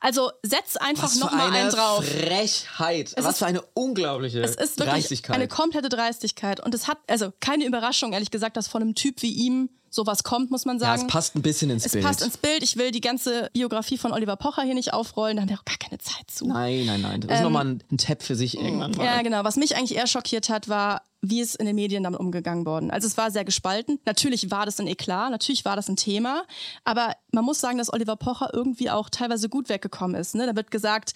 Also 0.00 0.30
setz 0.42 0.76
einfach 0.76 1.04
Was 1.04 1.14
für 1.14 1.20
noch 1.20 1.32
mal 1.32 1.48
eine 1.48 1.56
einen 1.58 1.70
drauf. 1.70 2.04
Frechheit. 2.06 3.12
Es 3.16 3.24
Was 3.24 3.32
ist- 3.32 3.38
für 3.38 3.46
eine 3.46 3.62
unglaubliche 3.74 4.40
Es 4.42 4.52
ist 4.52 4.78
wirklich 4.78 4.88
Dreistigkeit. 4.88 5.36
eine 5.36 5.46
komplette 5.48 5.88
Dreistigkeit. 5.90 6.58
Und 6.60 6.74
es 6.74 6.88
hat, 6.88 6.98
also 7.06 7.32
keine 7.40 7.64
Überraschung, 7.66 8.12
ehrlich 8.14 8.30
gesagt, 8.30 8.56
dass 8.56 8.66
von 8.66 8.80
einem 8.82 8.94
Typ 8.94 9.20
wie 9.22 9.32
ihm 9.32 9.68
sowas 9.90 10.22
kommt, 10.22 10.50
muss 10.50 10.64
man 10.64 10.76
ja, 10.78 10.86
sagen. 10.86 11.02
es 11.02 11.08
passt 11.08 11.34
ein 11.34 11.42
bisschen 11.42 11.68
ins 11.70 11.84
Es 11.84 11.92
Bild. 11.92 12.04
passt 12.04 12.22
ins 12.22 12.38
Bild. 12.38 12.62
Ich 12.62 12.76
will 12.76 12.92
die 12.92 13.00
ganze 13.00 13.50
Biografie 13.52 13.98
von 13.98 14.12
Oliver 14.12 14.36
Pocher 14.36 14.62
hier 14.62 14.74
nicht 14.74 14.92
aufrollen. 14.92 15.36
Da 15.36 15.42
haben 15.42 15.48
wir 15.50 15.58
auch 15.58 15.64
gar 15.64 15.76
keine 15.76 15.98
Zeit 15.98 16.30
zu. 16.30 16.46
nein, 16.46 16.86
nein, 16.86 17.00
nein. 17.02 17.20
Das 17.20 17.38
ist 17.38 17.42
nochmal 17.42 17.66
ein, 17.66 17.82
ein 17.90 17.98
Tab 17.98 18.22
für 18.22 18.36
sich 18.36 18.56
irgendwann 18.56 18.92
mal. 18.92 19.00
Ähm, 19.02 19.04
Ja, 19.04 19.22
genau. 19.22 19.44
Was 19.44 19.56
mich 19.56 19.76
eigentlich 19.76 19.96
eher 19.96 20.06
schockiert 20.06 20.48
hat, 20.48 20.68
war, 20.68 21.02
wie 21.22 21.40
es 21.40 21.54
in 21.54 21.66
den 21.66 21.74
Medien 21.74 22.04
damit 22.04 22.20
umgegangen 22.20 22.64
worden. 22.64 22.90
Also 22.90 23.06
es 23.06 23.16
war 23.16 23.30
sehr 23.30 23.44
gespalten. 23.44 23.98
Natürlich 24.06 24.50
war 24.50 24.64
das 24.64 24.80
ein 24.80 24.86
Eklat, 24.86 25.30
natürlich 25.30 25.64
war 25.64 25.76
das 25.76 25.88
ein 25.88 25.96
Thema, 25.96 26.44
aber 26.84 27.14
man 27.32 27.44
muss 27.44 27.60
sagen, 27.60 27.76
dass 27.76 27.92
Oliver 27.92 28.16
Pocher 28.16 28.50
irgendwie 28.54 28.90
auch 28.90 29.10
teilweise 29.10 29.48
gut 29.48 29.68
weggekommen 29.68 30.18
ist. 30.18 30.34
Ne? 30.34 30.46
Da 30.46 30.56
wird 30.56 30.70
gesagt, 30.70 31.12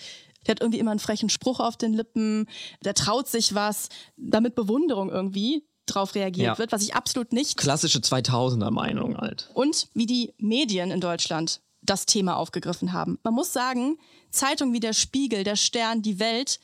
der 0.46 0.52
hat 0.52 0.60
irgendwie 0.60 0.78
immer 0.78 0.90
einen 0.90 1.00
frechen 1.00 1.30
Spruch 1.30 1.58
auf 1.60 1.76
den 1.76 1.94
Lippen, 1.94 2.46
der 2.84 2.92
traut 2.94 3.28
sich 3.28 3.54
was, 3.54 3.88
damit 4.16 4.54
Bewunderung 4.54 5.10
irgendwie 5.10 5.64
drauf 5.86 6.14
reagiert 6.14 6.46
Ja. 6.46 6.58
wird, 6.58 6.72
was 6.72 6.82
ich 6.82 6.94
absolut 6.94 7.32
nicht 7.32 7.56
Klassische 7.56 7.98
2000er 8.00 8.70
Meinung 8.70 9.16
halt. 9.18 9.50
und 9.54 9.88
wie 9.94 10.06
die 10.06 10.32
Medien 10.38 10.90
in 10.90 11.00
Deutschland 11.00 11.60
das 11.82 12.06
Thema 12.06 12.36
aufgegriffen 12.36 12.92
haben. 12.92 13.18
Man 13.22 13.34
muss 13.34 13.52
sagen, 13.52 13.98
Zeitungen 14.30 14.72
wie 14.72 14.80
der 14.80 14.94
Spiegel, 14.94 15.44
der 15.44 15.56
Stern, 15.56 16.00
die 16.02 16.18
Welt 16.18 16.58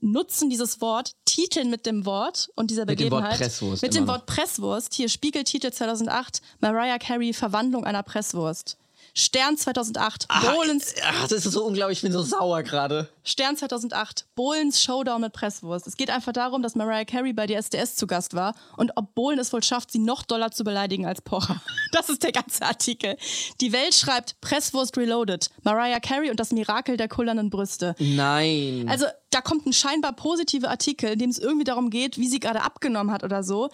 nutzen 0.00 0.48
dieses 0.48 0.80
Wort, 0.80 1.12
titeln 1.24 1.70
mit 1.70 1.84
dem 1.84 2.06
Wort 2.06 2.48
und 2.54 2.70
dieser 2.70 2.84
Mit 2.86 3.00
dem 3.00 3.10
Wort 3.10 3.22
Begebenheit. 3.24 3.38
Presswurst 3.38 3.82
Mit 3.82 3.94
dem 3.94 4.06
Wort 4.06 4.26
Presswurst. 4.26 4.94
Hier 4.94 5.08
Spiegeltitel 5.08 5.70
2008, 5.72 6.40
Mariah 6.60 6.98
Carey, 6.98 7.32
Verwandlung 7.32 7.84
einer 7.84 8.02
Presswurst. 8.02 8.78
Stern 9.18 9.56
2008, 9.56 10.28
Bohlens, 10.28 10.94
Ach, 11.04 11.26
das 11.26 11.44
ist 11.44 11.52
so 11.52 11.64
unglaublich, 11.64 11.98
ich 11.98 12.02
bin 12.02 12.12
so 12.12 12.22
sauer 12.22 12.62
gerade. 12.62 13.08
Stern 13.24 13.56
2008, 13.56 14.26
Bohlens 14.36 14.80
Showdown 14.80 15.20
mit 15.22 15.32
Presswurst. 15.32 15.88
Es 15.88 15.96
geht 15.96 16.08
einfach 16.08 16.32
darum, 16.32 16.62
dass 16.62 16.76
Mariah 16.76 17.04
Carey 17.04 17.32
bei 17.32 17.48
der 17.48 17.58
SDS 17.58 17.96
zu 17.96 18.06
Gast 18.06 18.34
war 18.34 18.54
und 18.76 18.92
ob 18.94 19.16
Bohlen 19.16 19.40
es 19.40 19.52
wohl 19.52 19.64
schafft, 19.64 19.90
sie 19.90 19.98
noch 19.98 20.22
doller 20.22 20.52
zu 20.52 20.62
beleidigen 20.62 21.04
als 21.04 21.20
Pocher. 21.20 21.60
Das 21.90 22.10
ist 22.10 22.22
der 22.22 22.32
ganze 22.32 22.64
Artikel. 22.66 23.16
Die 23.62 23.72
Welt 23.72 23.94
schreibt 23.94 24.38
Presswurst 24.42 24.98
Reloaded, 24.98 25.48
Mariah 25.62 26.00
Carey 26.00 26.30
und 26.30 26.38
das 26.38 26.52
Mirakel 26.52 26.98
der 26.98 27.08
kullernden 27.08 27.48
Brüste. 27.48 27.94
Nein. 27.98 28.86
Also 28.90 29.06
da 29.30 29.40
kommt 29.40 29.66
ein 29.66 29.72
scheinbar 29.72 30.12
positiver 30.12 30.68
Artikel, 30.68 31.12
in 31.12 31.18
dem 31.18 31.30
es 31.30 31.38
irgendwie 31.38 31.64
darum 31.64 31.88
geht, 31.88 32.18
wie 32.18 32.28
sie 32.28 32.40
gerade 32.40 32.60
abgenommen 32.60 33.10
hat 33.12 33.24
oder 33.24 33.42
so. 33.42 33.70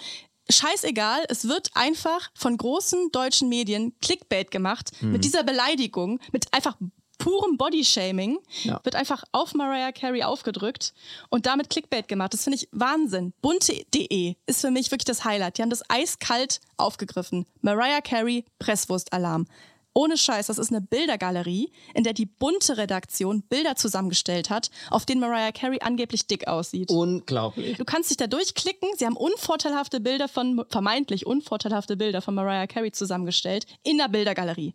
Scheißegal, 0.51 1.25
es 1.29 1.49
wird 1.49 1.71
einfach 1.75 2.31
von 2.35 2.57
großen 2.57 3.11
deutschen 3.13 3.49
Medien 3.49 3.95
Clickbait 4.01 4.51
gemacht 4.51 4.91
Mhm. 5.01 5.13
mit 5.13 5.25
dieser 5.25 5.43
Beleidigung, 5.43 6.21
mit 6.33 6.53
einfach 6.53 6.77
purem 7.19 7.57
Bodyshaming, 7.57 8.39
Ja. 8.65 8.81
wird 8.83 8.97
einfach 8.97 9.23
auf 9.33 9.55
Mariah 9.55 9.93
Carey 9.93 10.23
aufgedrückt 10.25 10.93
und 11.31 11.47
damit 11.47 11.71
Clickbait 11.71 12.09
gemacht. 12.09 12.35
Das 12.35 12.45
finde 12.45 12.57
ich 12.59 12.69
Wahnsinn. 12.73 13.33
Bunte.de 13.41 14.35
ist 14.47 14.61
für 14.61 14.71
mich 14.71 14.91
wirklich 14.91 15.05
das 15.05 15.25
Highlight. 15.25 15.57
Die 15.59 15.63
haben 15.63 15.71
das 15.71 15.89
eiskalt 15.89 16.61
aufgegriffen. 16.77 17.47
Mariah 17.63 18.01
Carey, 18.01 18.45
Presswurstalarm. 18.59 19.47
Ohne 19.95 20.17
Scheiß, 20.17 20.49
das 20.49 20.59
ist 20.59 20.71
eine 20.71 20.81
Bildergalerie, 20.81 21.71
in 21.95 22.03
der 22.05 22.13
die 22.13 22.27
bunte 22.27 22.77
Redaktion 22.77 23.43
Bilder 23.43 23.77
zusammengestellt 23.77 24.51
hat, 24.51 24.71
auf 24.91 25.07
denen 25.07 25.21
Mariah 25.21 25.53
Carey 25.53 25.79
angeblich 25.81 26.27
dick 26.27 26.49
aussieht. 26.49 26.91
Unglaublich. 26.91 27.79
Du 27.79 27.85
kannst 27.85 28.11
dich 28.11 28.17
da 28.17 28.27
durchklicken. 28.27 28.89
Sie 28.99 29.07
haben 29.07 29.17
unvorteilhafte 29.17 30.01
Bilder 30.01 30.27
von, 30.29 30.65
vermeintlich 30.69 31.27
unvorteilhafte 31.27 31.97
Bilder 31.97 32.21
von 32.23 32.35
Mariah 32.35 32.67
Carey 32.67 32.91
zusammengestellt 32.93 33.67
in 33.85 33.99
der 33.99 34.09
Bildergalerie. 34.09 34.75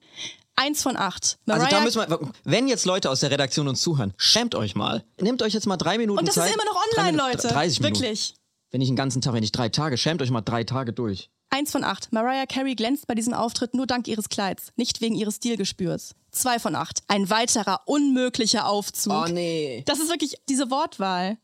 Eins 0.55 0.81
von 0.83 0.97
acht. 0.97 1.37
Also 1.47 1.63
Mariah 1.63 1.69
da 1.69 1.81
müssen 1.83 2.01
wir, 2.09 2.31
wenn 2.43 2.67
jetzt 2.67 2.85
Leute 2.85 3.09
aus 3.09 3.19
der 3.21 3.31
Redaktion 3.31 3.67
uns 3.67 3.81
zuhören, 3.81 4.13
schämt 4.17 4.55
euch 4.55 4.75
mal. 4.75 5.03
Nehmt 5.19 5.41
euch 5.41 5.53
jetzt 5.53 5.67
mal 5.67 5.77
drei 5.77 5.97
Minuten 5.97 6.19
und 6.19 6.27
das 6.27 6.35
Zeit. 6.35 6.49
ist 6.49 6.55
immer 6.55 6.65
noch 6.65 6.81
online, 6.97 7.17
Minuten- 7.17 7.31
Leute. 7.37 7.47
30 7.47 7.79
Minuten. 7.81 8.01
Wirklich. 8.01 8.33
Wenn 8.71 8.81
ich 8.81 8.87
einen 8.89 8.97
ganzen 8.97 9.21
Tag, 9.21 9.33
wenn 9.33 9.43
ich 9.43 9.51
drei 9.51 9.69
Tage, 9.69 9.97
schämt 9.97 10.21
euch 10.21 10.31
mal 10.31 10.41
drei 10.41 10.63
Tage 10.63 10.93
durch. 10.93 11.29
Eins 11.49 11.71
von 11.71 11.83
acht. 11.83 12.11
Mariah 12.13 12.45
Carey 12.45 12.75
glänzt 12.75 13.07
bei 13.07 13.15
diesem 13.15 13.33
Auftritt 13.33 13.73
nur 13.73 13.87
dank 13.87 14.07
ihres 14.07 14.29
Kleids, 14.29 14.71
nicht 14.75 15.01
wegen 15.01 15.15
ihres 15.15 15.37
Stilgespürs. 15.37 16.15
Zwei 16.31 16.59
von 16.59 16.75
acht. 16.75 17.01
Ein 17.07 17.29
weiterer 17.29 17.81
unmöglicher 17.85 18.67
Aufzug. 18.67 19.13
Oh 19.13 19.31
nee. 19.31 19.83
Das 19.87 19.99
ist 19.99 20.09
wirklich 20.09 20.35
diese 20.47 20.69
Wortwahl. 20.69 21.37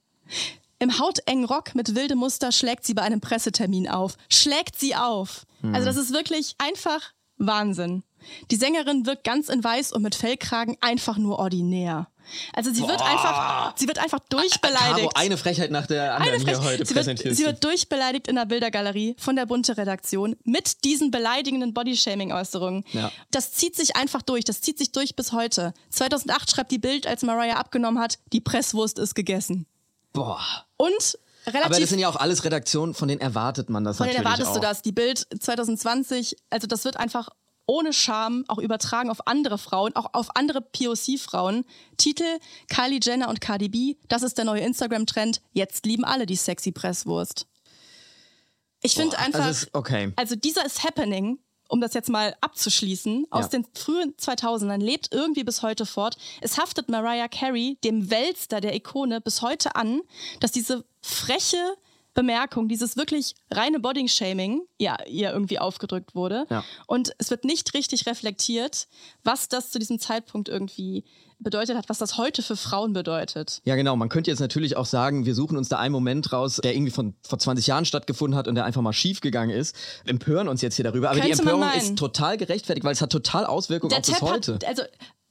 Im 0.78 1.00
hautengen 1.00 1.46
Rock 1.46 1.74
mit 1.74 1.96
wildem 1.96 2.20
Muster 2.20 2.52
schlägt 2.52 2.86
sie 2.86 2.94
bei 2.94 3.02
einem 3.02 3.22
Pressetermin 3.22 3.88
auf. 3.88 4.18
Schlägt 4.30 4.80
sie 4.80 4.96
auf. 4.96 5.46
Also 5.74 5.86
das 5.86 5.98
ist 5.98 6.14
wirklich 6.14 6.54
einfach 6.60 7.14
Wahnsinn. 7.38 8.04
Die 8.52 8.56
Sängerin 8.56 9.06
wirkt 9.06 9.24
ganz 9.24 9.50
in 9.50 9.64
weiß 9.64 9.94
und 9.94 10.04
mit 10.04 10.14
Fellkragen 10.16 10.78
einfach 10.82 11.18
nur 11.18 11.40
ordinär. 11.40 12.08
Also 12.54 12.74
sie 12.74 12.82
wird 12.82 13.02
einfach, 13.02 13.74
sie 13.78 13.88
wird 13.88 14.00
einfach 14.00 14.20
Caro, 14.30 14.42
durchbeleidigt. 14.42 15.16
eine 15.16 15.38
Frechheit 15.38 15.72
nach 15.72 15.88
der 15.88 16.16
anderen 16.16 16.46
hier 16.46 16.62
heute 16.62 16.86
sie, 16.86 16.96
wird, 16.96 17.06
präsentiert. 17.06 17.36
sie 17.36 17.46
wird 17.46 17.64
durchbeleidigt 17.64 18.28
in 18.28 18.36
der 18.36 18.46
Bildergalerie 18.46 19.16
von 19.18 19.36
der 19.36 19.46
Bunte-Redaktion 19.46 20.36
mit 20.44 20.84
diesen 20.84 21.12
beleidigenden 21.12 21.74
Bodyshaming-Äußerungen. 21.74 22.84
Ja. 22.94 23.12
Das 23.32 23.54
zieht 23.54 23.76
sich 23.76 23.96
einfach 23.96 24.22
durch. 24.22 24.44
Das 24.44 24.62
zieht 24.62 24.78
sich 24.78 24.92
durch 24.92 25.16
bis 25.16 25.32
heute. 25.32 25.74
2008 25.90 26.52
schreibt 26.52 26.72
die 26.72 26.80
Bild, 26.80 27.08
als 27.08 27.24
Mariah 27.24 27.56
abgenommen 27.56 28.02
hat, 28.02 28.20
die 28.34 28.42
Presswurst 28.42 29.00
ist 29.00 29.16
gegessen. 29.16 29.66
Boah. 30.14 30.40
Und 30.78 31.18
relativ 31.46 31.66
Aber 31.66 31.80
das 31.80 31.90
sind 31.90 32.00
ja 32.00 32.10
auch 32.10 32.16
alles 32.16 32.44
Redaktionen, 32.44 32.94
von 32.94 33.08
denen 33.08 33.22
erwartet 33.22 33.70
man 33.70 33.84
das 33.84 33.98
von 33.98 34.08
denen 34.08 34.18
erwartest 34.20 34.50
auch. 34.50 34.56
du 34.56 34.62
das. 34.62 34.82
Die 34.82 34.92
Bild 34.92 35.28
2020, 35.40 36.38
also 36.50 36.68
das 36.68 36.86
wird 36.86 36.98
einfach 36.98 37.30
ohne 37.68 37.94
Scham 37.94 38.46
auch 38.48 38.58
übertragen 38.60 39.10
auf 39.10 39.28
andere 39.28 39.58
Frauen, 39.58 39.96
auch 39.96 40.14
auf 40.14 40.36
andere 40.36 40.62
POC-Frauen. 40.62 41.66
Titel 41.98 42.40
Kylie 42.68 43.00
Jenner 43.02 43.30
und 43.30 43.42
Cardi 43.42 43.70
B, 43.70 43.96
das 44.08 44.24
ist 44.24 44.38
der 44.38 44.46
neue 44.46 44.62
Instagram-Trend. 44.62 45.42
Jetzt 45.54 45.86
lieben 45.86 46.06
alle 46.06 46.26
die 46.26 46.36
sexy 46.36 46.72
Presswurst. 46.72 47.48
Ich 48.82 48.94
finde 48.94 49.18
einfach, 49.18 49.46
Also 49.46 49.68
okay. 49.74 50.14
also 50.16 50.36
dieser 50.36 50.64
ist 50.66 50.84
happening, 50.84 51.40
um 51.68 51.82
das 51.82 51.96
jetzt 51.96 52.10
mal 52.10 52.36
abzuschließen, 52.42 53.26
aus 53.32 53.46
Ja. 53.46 53.50
den 53.50 53.66
frühen 53.74 54.14
2000ern, 54.18 54.78
lebt 54.80 55.12
irgendwie 55.12 55.44
bis 55.44 55.64
heute 55.64 55.88
fort. 55.88 56.18
Es 56.42 56.60
haftet 56.60 56.90
Mariah 56.90 57.28
Carey, 57.28 57.80
dem 57.84 58.12
Weltstar 58.12 58.62
der 58.62 58.76
Ikone, 58.76 59.22
bis 59.22 59.42
heute 59.42 59.76
an, 59.76 60.02
dass 60.40 60.52
diese 60.52 60.86
freche 61.02 61.58
Bemerkung, 62.16 62.68
dieses 62.68 62.98
wirklich 62.98 63.36
reine 63.52 63.80
Body-Shaming, 63.80 64.62
ja, 64.80 64.98
ihr 65.06 65.32
irgendwie 65.32 65.60
aufgedrückt 65.60 66.16
wurde. 66.16 66.48
Ja. 66.50 66.64
Und 66.88 67.14
es 67.20 67.30
wird 67.30 67.46
nicht 67.46 67.76
richtig 67.76 68.08
reflektiert, 68.08 68.88
was 69.24 69.48
das 69.50 69.70
zu 69.70 69.78
diesem 69.78 70.00
Zeitpunkt 70.00 70.50
irgendwie 70.50 71.04
bedeutet 71.40 71.78
hat, 71.78 71.90
was 71.90 71.98
das 71.98 72.18
heute 72.18 72.42
für 72.42 72.56
Frauen 72.56 72.94
bedeutet. 72.94 73.62
Ja, 73.66 73.76
genau. 73.76 73.96
Man 73.96 74.10
könnte 74.10 74.32
jetzt 74.32 74.40
natürlich 74.40 74.78
auch 74.78 74.86
sagen, 74.86 75.26
wir 75.26 75.36
suchen 75.36 75.58
uns 75.58 75.70
da 75.70 75.78
einen 75.78 75.92
Moment 75.92 76.32
raus, 76.32 76.62
der 76.64 76.74
irgendwie 76.74 76.92
von 76.92 77.14
vor 77.28 77.38
20 77.38 77.68
Jahren 77.68 77.86
stattgefunden 77.86 78.38
hat 78.38 78.48
und 78.48 78.56
der 78.56 78.66
einfach 78.66 78.82
mal 78.82 78.94
schief 78.94 79.20
gegangen 79.20 79.52
ist, 79.52 79.76
empören 80.06 80.48
uns 80.48 80.62
jetzt 80.62 80.76
hier 80.76 80.86
darüber. 80.86 81.10
Aber 81.12 81.20
die 81.20 81.30
Könnte 81.30 81.44
man 81.44 81.56
Empörung 81.56 81.78
ist 81.78 81.98
total 81.98 82.38
gerechtfertigt, 82.38 82.86
weil 82.86 82.94
es 82.94 83.02
hat 83.02 83.12
total 83.12 83.46
Auswirkungen 83.46 83.90
Der 83.90 83.98
bis 83.98 84.08
Tab 84.08 84.22
heute. 84.22 84.56
hat, 84.56 84.66
also 84.66 84.84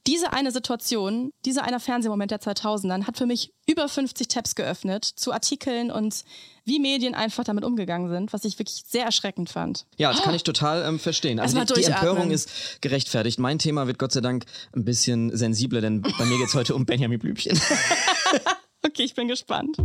diese 0.07 0.33
eine 0.33 0.51
Situation, 0.51 1.31
dieser 1.45 1.63
eine 1.63 1.79
Fernsehmoment 1.79 2.31
der 2.31 2.39
2000ern 2.39 3.07
hat 3.07 3.17
für 3.17 3.25
mich 3.25 3.53
über 3.67 3.89
50 3.89 4.27
Tabs 4.27 4.55
geöffnet 4.55 5.05
zu 5.05 5.31
Artikeln 5.33 5.91
und 5.91 6.23
wie 6.63 6.79
Medien 6.79 7.15
einfach 7.15 7.43
damit 7.43 7.63
umgegangen 7.63 8.09
sind, 8.09 8.33
was 8.33 8.45
ich 8.45 8.57
wirklich 8.59 8.83
sehr 8.87 9.05
erschreckend 9.05 9.49
fand. 9.49 9.85
Ja, 9.97 10.11
das 10.11 10.21
kann 10.21 10.35
ich 10.35 10.43
total 10.43 10.83
ähm, 10.87 10.99
verstehen. 10.99 11.39
Also 11.39 11.59
die, 11.63 11.73
die. 11.73 11.83
Empörung 11.83 12.31
ist 12.31 12.81
gerechtfertigt. 12.81 13.39
Mein 13.39 13.59
Thema 13.59 13.87
wird 13.87 13.99
Gott 13.99 14.11
sei 14.11 14.21
Dank 14.21 14.45
ein 14.75 14.85
bisschen 14.85 15.35
sensibler, 15.35 15.81
denn 15.81 16.01
bei 16.01 16.25
mir 16.25 16.37
geht 16.37 16.47
es 16.47 16.55
heute 16.55 16.75
um 16.75 16.85
Benjamin 16.85 17.19
Blümchen. 17.19 17.59
Okay, 18.85 19.03
ich 19.03 19.15
bin 19.15 19.27
gespannt. 19.27 19.77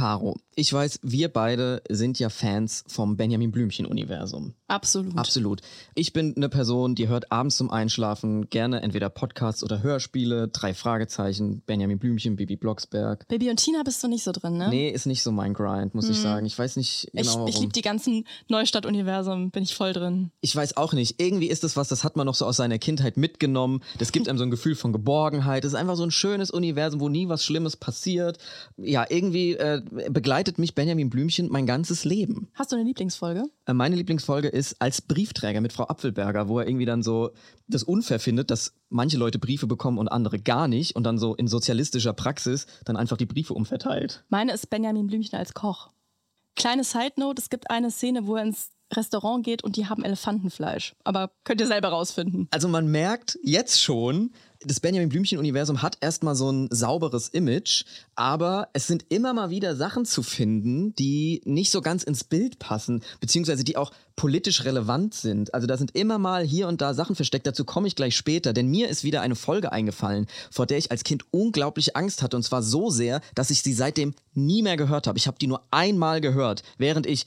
Caro, 0.00 0.40
ich 0.60 0.72
weiß, 0.72 1.00
wir 1.02 1.28
beide 1.28 1.82
sind 1.88 2.18
ja 2.18 2.28
Fans 2.28 2.84
vom 2.86 3.16
Benjamin 3.16 3.52
Blümchen-Universum. 3.52 4.54
Absolut. 4.66 5.16
Absolut. 5.16 5.60
Ich 5.94 6.12
bin 6.12 6.34
eine 6.36 6.48
Person, 6.48 6.94
die 6.94 7.08
hört 7.08 7.30
abends 7.30 7.56
zum 7.56 7.70
Einschlafen 7.70 8.50
gerne 8.50 8.82
entweder 8.82 9.10
Podcasts 9.10 9.62
oder 9.62 9.82
Hörspiele, 9.82 10.48
drei 10.48 10.74
Fragezeichen, 10.74 11.62
Benjamin 11.66 11.98
Blümchen, 11.98 12.36
Bibi 12.36 12.56
Blocksberg. 12.56 13.26
Baby 13.28 13.50
und 13.50 13.56
Tina 13.56 13.82
bist 13.84 14.02
du 14.02 14.08
nicht 14.08 14.24
so 14.24 14.32
drin, 14.32 14.58
ne? 14.58 14.68
Nee, 14.68 14.90
ist 14.90 15.06
nicht 15.06 15.22
so 15.22 15.32
mein 15.32 15.54
Grind, 15.54 15.94
muss 15.94 16.08
ich 16.08 16.18
sagen. 16.18 16.46
Ich 16.46 16.58
weiß 16.58 16.76
nicht 16.76 17.10
genau 17.12 17.46
ich 17.46 17.54
ich 17.54 17.60
liebe 17.60 17.72
die 17.72 17.82
ganzen 17.82 18.26
Neustadt-Universum, 18.48 19.50
bin 19.50 19.62
ich 19.62 19.74
voll 19.74 19.92
drin. 19.92 20.30
Ich 20.40 20.54
weiß 20.54 20.76
auch 20.76 20.92
nicht. 20.92 21.20
Irgendwie 21.20 21.48
ist 21.48 21.64
es 21.64 21.76
was, 21.76 21.88
das 21.88 22.04
hat 22.04 22.16
man 22.16 22.26
noch 22.26 22.34
so 22.34 22.44
aus 22.44 22.56
seiner 22.56 22.78
Kindheit 22.78 23.16
mitgenommen. 23.16 23.82
Das 23.98 24.12
gibt 24.12 24.28
einem 24.28 24.38
so 24.38 24.44
ein 24.44 24.50
Gefühl 24.50 24.74
von 24.74 24.92
Geborgenheit. 24.92 25.64
Es 25.64 25.72
ist 25.72 25.78
einfach 25.78 25.96
so 25.96 26.04
ein 26.04 26.10
schönes 26.10 26.50
Universum, 26.50 27.00
wo 27.00 27.08
nie 27.08 27.28
was 27.28 27.44
Schlimmes 27.44 27.76
passiert. 27.76 28.38
Ja, 28.76 29.06
irgendwie 29.08 29.54
äh, 29.54 29.82
begleitet 30.10 30.58
mich 30.58 30.74
Benjamin 30.74 31.10
Blümchen 31.10 31.48
mein 31.50 31.66
ganzes 31.66 32.04
Leben. 32.04 32.48
Hast 32.54 32.72
du 32.72 32.76
eine 32.76 32.84
Lieblingsfolge? 32.84 33.44
Äh, 33.66 33.72
Meine 33.72 33.96
Lieblingsfolge 33.96 34.48
ist 34.48 34.80
als 34.80 35.02
Briefträger 35.02 35.60
mit 35.60 35.72
Frau 35.72 35.84
Apfelberger, 35.84 36.48
wo 36.48 36.58
er 36.58 36.66
irgendwie 36.66 36.86
dann 36.86 37.02
so 37.02 37.30
das 37.66 37.82
unfair 37.82 38.20
findet, 38.20 38.50
dass 38.50 38.72
manche 38.88 39.18
Leute 39.18 39.38
Briefe 39.38 39.66
bekommen 39.66 39.98
und 39.98 40.08
andere 40.08 40.38
gar 40.38 40.68
nicht 40.68 40.96
und 40.96 41.04
dann 41.04 41.18
so 41.18 41.34
in 41.34 41.48
sozialistischer 41.48 42.12
Praxis 42.12 42.66
dann 42.84 42.96
einfach 42.96 43.16
die 43.16 43.26
Briefe 43.26 43.54
umverteilt. 43.54 44.24
Meine 44.28 44.52
ist 44.52 44.70
Benjamin 44.70 45.06
Blümchen 45.06 45.38
als 45.38 45.54
Koch. 45.54 45.90
Kleine 46.56 46.84
Side 46.84 47.14
Note, 47.16 47.40
es 47.40 47.48
gibt 47.50 47.70
eine 47.70 47.90
Szene, 47.90 48.26
wo 48.26 48.36
er 48.36 48.42
ins 48.42 48.70
Restaurant 48.92 49.44
geht 49.44 49.62
und 49.62 49.76
die 49.76 49.86
haben 49.86 50.04
Elefantenfleisch. 50.04 50.94
Aber 51.04 51.30
könnt 51.44 51.60
ihr 51.60 51.66
selber 51.66 51.88
rausfinden. 51.88 52.48
Also 52.50 52.68
man 52.68 52.88
merkt 52.88 53.38
jetzt 53.42 53.82
schon, 53.82 54.32
das 54.62 54.80
Benjamin 54.80 55.08
Blümchen-Universum 55.08 55.80
hat 55.80 55.96
erstmal 56.02 56.34
so 56.34 56.50
ein 56.50 56.68
sauberes 56.70 57.28
Image, 57.28 57.84
aber 58.14 58.68
es 58.74 58.86
sind 58.86 59.06
immer 59.08 59.32
mal 59.32 59.48
wieder 59.48 59.74
Sachen 59.74 60.04
zu 60.04 60.22
finden, 60.22 60.94
die 60.96 61.40
nicht 61.46 61.70
so 61.70 61.80
ganz 61.80 62.02
ins 62.02 62.24
Bild 62.24 62.58
passen, 62.58 63.02
beziehungsweise 63.20 63.64
die 63.64 63.78
auch 63.78 63.90
politisch 64.16 64.64
relevant 64.64 65.14
sind. 65.14 65.54
Also 65.54 65.66
da 65.66 65.78
sind 65.78 65.96
immer 65.96 66.18
mal 66.18 66.44
hier 66.44 66.68
und 66.68 66.82
da 66.82 66.92
Sachen 66.92 67.16
versteckt, 67.16 67.46
dazu 67.46 67.64
komme 67.64 67.88
ich 67.88 67.96
gleich 67.96 68.14
später, 68.14 68.52
denn 68.52 68.66
mir 68.66 68.90
ist 68.90 69.02
wieder 69.02 69.22
eine 69.22 69.34
Folge 69.34 69.72
eingefallen, 69.72 70.26
vor 70.50 70.66
der 70.66 70.76
ich 70.76 70.90
als 70.90 71.04
Kind 71.04 71.24
unglaublich 71.30 71.96
Angst 71.96 72.22
hatte 72.22 72.36
und 72.36 72.42
zwar 72.42 72.62
so 72.62 72.90
sehr, 72.90 73.22
dass 73.34 73.50
ich 73.50 73.62
sie 73.62 73.72
seitdem 73.72 74.14
nie 74.34 74.62
mehr 74.62 74.76
gehört 74.76 75.06
habe. 75.06 75.16
Ich 75.16 75.26
habe 75.26 75.38
die 75.38 75.46
nur 75.46 75.62
einmal 75.70 76.20
gehört, 76.20 76.62
während 76.76 77.06
ich 77.06 77.26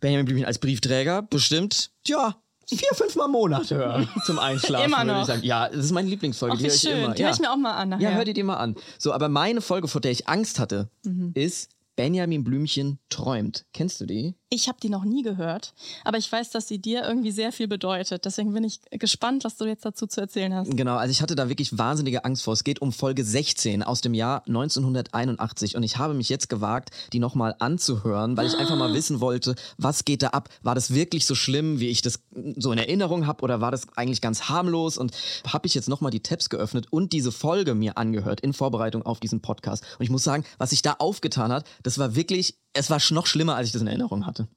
Benjamin 0.00 0.26
Blümchen 0.26 0.46
als 0.46 0.58
Briefträger 0.58 1.22
bestimmt, 1.22 1.90
ja, 2.06 2.36
vier, 2.66 2.88
fünf 2.94 3.16
Mal 3.16 3.26
im 3.26 3.32
Monat 3.32 3.70
hören 3.70 4.08
zum 4.26 4.38
Einschlafen. 4.38 4.86
Immer 4.86 4.98
würde 4.98 5.12
noch. 5.12 5.20
Ich 5.22 5.26
sagen. 5.26 5.42
Ja, 5.44 5.68
das 5.68 5.86
ist 5.86 5.92
meine 5.92 6.08
Lieblingsfolge. 6.08 6.54
Ach, 6.54 6.58
die 6.58 6.64
höre 6.66 6.74
ich 6.74 6.80
schön. 6.80 6.98
immer. 7.04 7.14
Die 7.14 7.22
ja. 7.22 7.28
höre 7.28 7.34
ich 7.34 7.40
mir 7.40 7.50
auch 7.52 7.56
mal 7.56 7.72
an 7.72 7.88
nachher. 7.90 8.10
Ja, 8.10 8.16
hör 8.16 8.24
die 8.24 8.32
dir 8.34 8.44
mal 8.44 8.56
an. 8.56 8.76
So, 8.98 9.12
aber 9.12 9.28
meine 9.28 9.60
Folge, 9.60 9.88
vor 9.88 10.00
der 10.00 10.10
ich 10.12 10.28
Angst 10.28 10.58
hatte, 10.58 10.90
Mhm. 11.04 11.32
ist 11.34 11.70
Benjamin 11.96 12.44
Blümchen 12.44 12.98
träumt. 13.08 13.64
Kennst 13.72 14.00
du 14.00 14.06
die? 14.06 14.34
Ich 14.50 14.66
habe 14.68 14.78
die 14.82 14.88
noch 14.88 15.04
nie 15.04 15.22
gehört, 15.22 15.74
aber 16.04 16.16
ich 16.16 16.32
weiß, 16.32 16.48
dass 16.50 16.66
sie 16.66 16.78
dir 16.78 17.04
irgendwie 17.04 17.32
sehr 17.32 17.52
viel 17.52 17.68
bedeutet. 17.68 18.24
Deswegen 18.24 18.54
bin 18.54 18.64
ich 18.64 18.80
gespannt, 18.92 19.44
was 19.44 19.58
du 19.58 19.66
jetzt 19.66 19.84
dazu 19.84 20.06
zu 20.06 20.22
erzählen 20.22 20.54
hast. 20.54 20.74
Genau, 20.74 20.96
also 20.96 21.10
ich 21.10 21.20
hatte 21.20 21.34
da 21.34 21.50
wirklich 21.50 21.76
wahnsinnige 21.76 22.24
Angst 22.24 22.44
vor. 22.44 22.54
Es 22.54 22.64
geht 22.64 22.80
um 22.80 22.90
Folge 22.90 23.24
16 23.24 23.82
aus 23.82 24.00
dem 24.00 24.14
Jahr 24.14 24.42
1981 24.46 25.76
und 25.76 25.82
ich 25.82 25.98
habe 25.98 26.14
mich 26.14 26.30
jetzt 26.30 26.48
gewagt, 26.48 26.92
die 27.12 27.18
nochmal 27.18 27.56
anzuhören, 27.58 28.38
weil 28.38 28.46
ich 28.46 28.56
einfach 28.56 28.76
mal 28.76 28.92
wissen 28.94 29.20
wollte, 29.20 29.54
was 29.76 30.06
geht 30.06 30.22
da 30.22 30.28
ab? 30.28 30.48
War 30.62 30.74
das 30.74 30.94
wirklich 30.94 31.26
so 31.26 31.34
schlimm, 31.34 31.78
wie 31.78 31.88
ich 31.88 32.00
das 32.00 32.20
so 32.56 32.72
in 32.72 32.78
Erinnerung 32.78 33.26
habe 33.26 33.42
oder 33.42 33.60
war 33.60 33.70
das 33.70 33.86
eigentlich 33.96 34.22
ganz 34.22 34.48
harmlos? 34.48 34.96
Und 34.96 35.12
habe 35.46 35.66
ich 35.66 35.74
jetzt 35.74 35.90
nochmal 35.90 36.10
die 36.10 36.22
Tabs 36.22 36.48
geöffnet 36.48 36.86
und 36.90 37.12
diese 37.12 37.32
Folge 37.32 37.74
mir 37.74 37.98
angehört 37.98 38.40
in 38.40 38.54
Vorbereitung 38.54 39.02
auf 39.04 39.20
diesen 39.20 39.42
Podcast. 39.42 39.84
Und 39.98 40.04
ich 40.04 40.10
muss 40.10 40.24
sagen, 40.24 40.44
was 40.56 40.70
sich 40.70 40.80
da 40.80 40.96
aufgetan 41.00 41.52
hat, 41.52 41.66
das 41.82 41.98
war 41.98 42.14
wirklich, 42.14 42.54
es 42.72 42.90
war 42.90 43.00
noch 43.10 43.26
schlimmer, 43.26 43.56
als 43.56 43.68
ich 43.68 43.72
das 43.72 43.82
in 43.82 43.88
Erinnerung 43.88 44.26
hatte. 44.26 44.48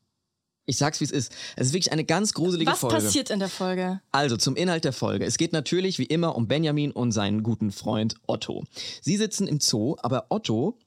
Ich 0.66 0.78
sag's, 0.78 1.00
wie 1.00 1.06
es 1.06 1.12
ist. 1.12 1.34
Es 1.56 1.68
ist 1.68 1.74
wirklich 1.74 1.92
eine 1.92 2.06
ganz 2.06 2.34
gruselige 2.34 2.72
Was 2.72 2.80
Folge. 2.80 2.96
passiert 2.96 3.30
in 3.30 3.40
der 3.40 3.50
Folge? 3.50 4.00
Also 4.12 4.38
zum 4.38 4.56
Inhalt 4.56 4.86
der 4.86 4.94
Folge. 4.94 5.26
Es 5.26 5.38
geht 5.38 5.54
natürlich 5.54 5.98
wie 5.98 6.06
immer 6.06 6.36
um 6.36 6.48
Benjamin 6.48 6.92
und 6.92 7.12
seinen 7.12 7.42
guten 7.44 7.72
Freund 7.72 8.16
Otto. 8.28 8.64
Sie 9.02 9.18
sitzen 9.18 9.48
im 9.48 9.60
Zoo, 9.60 9.96
aber 10.02 10.28
Otto 10.30 10.78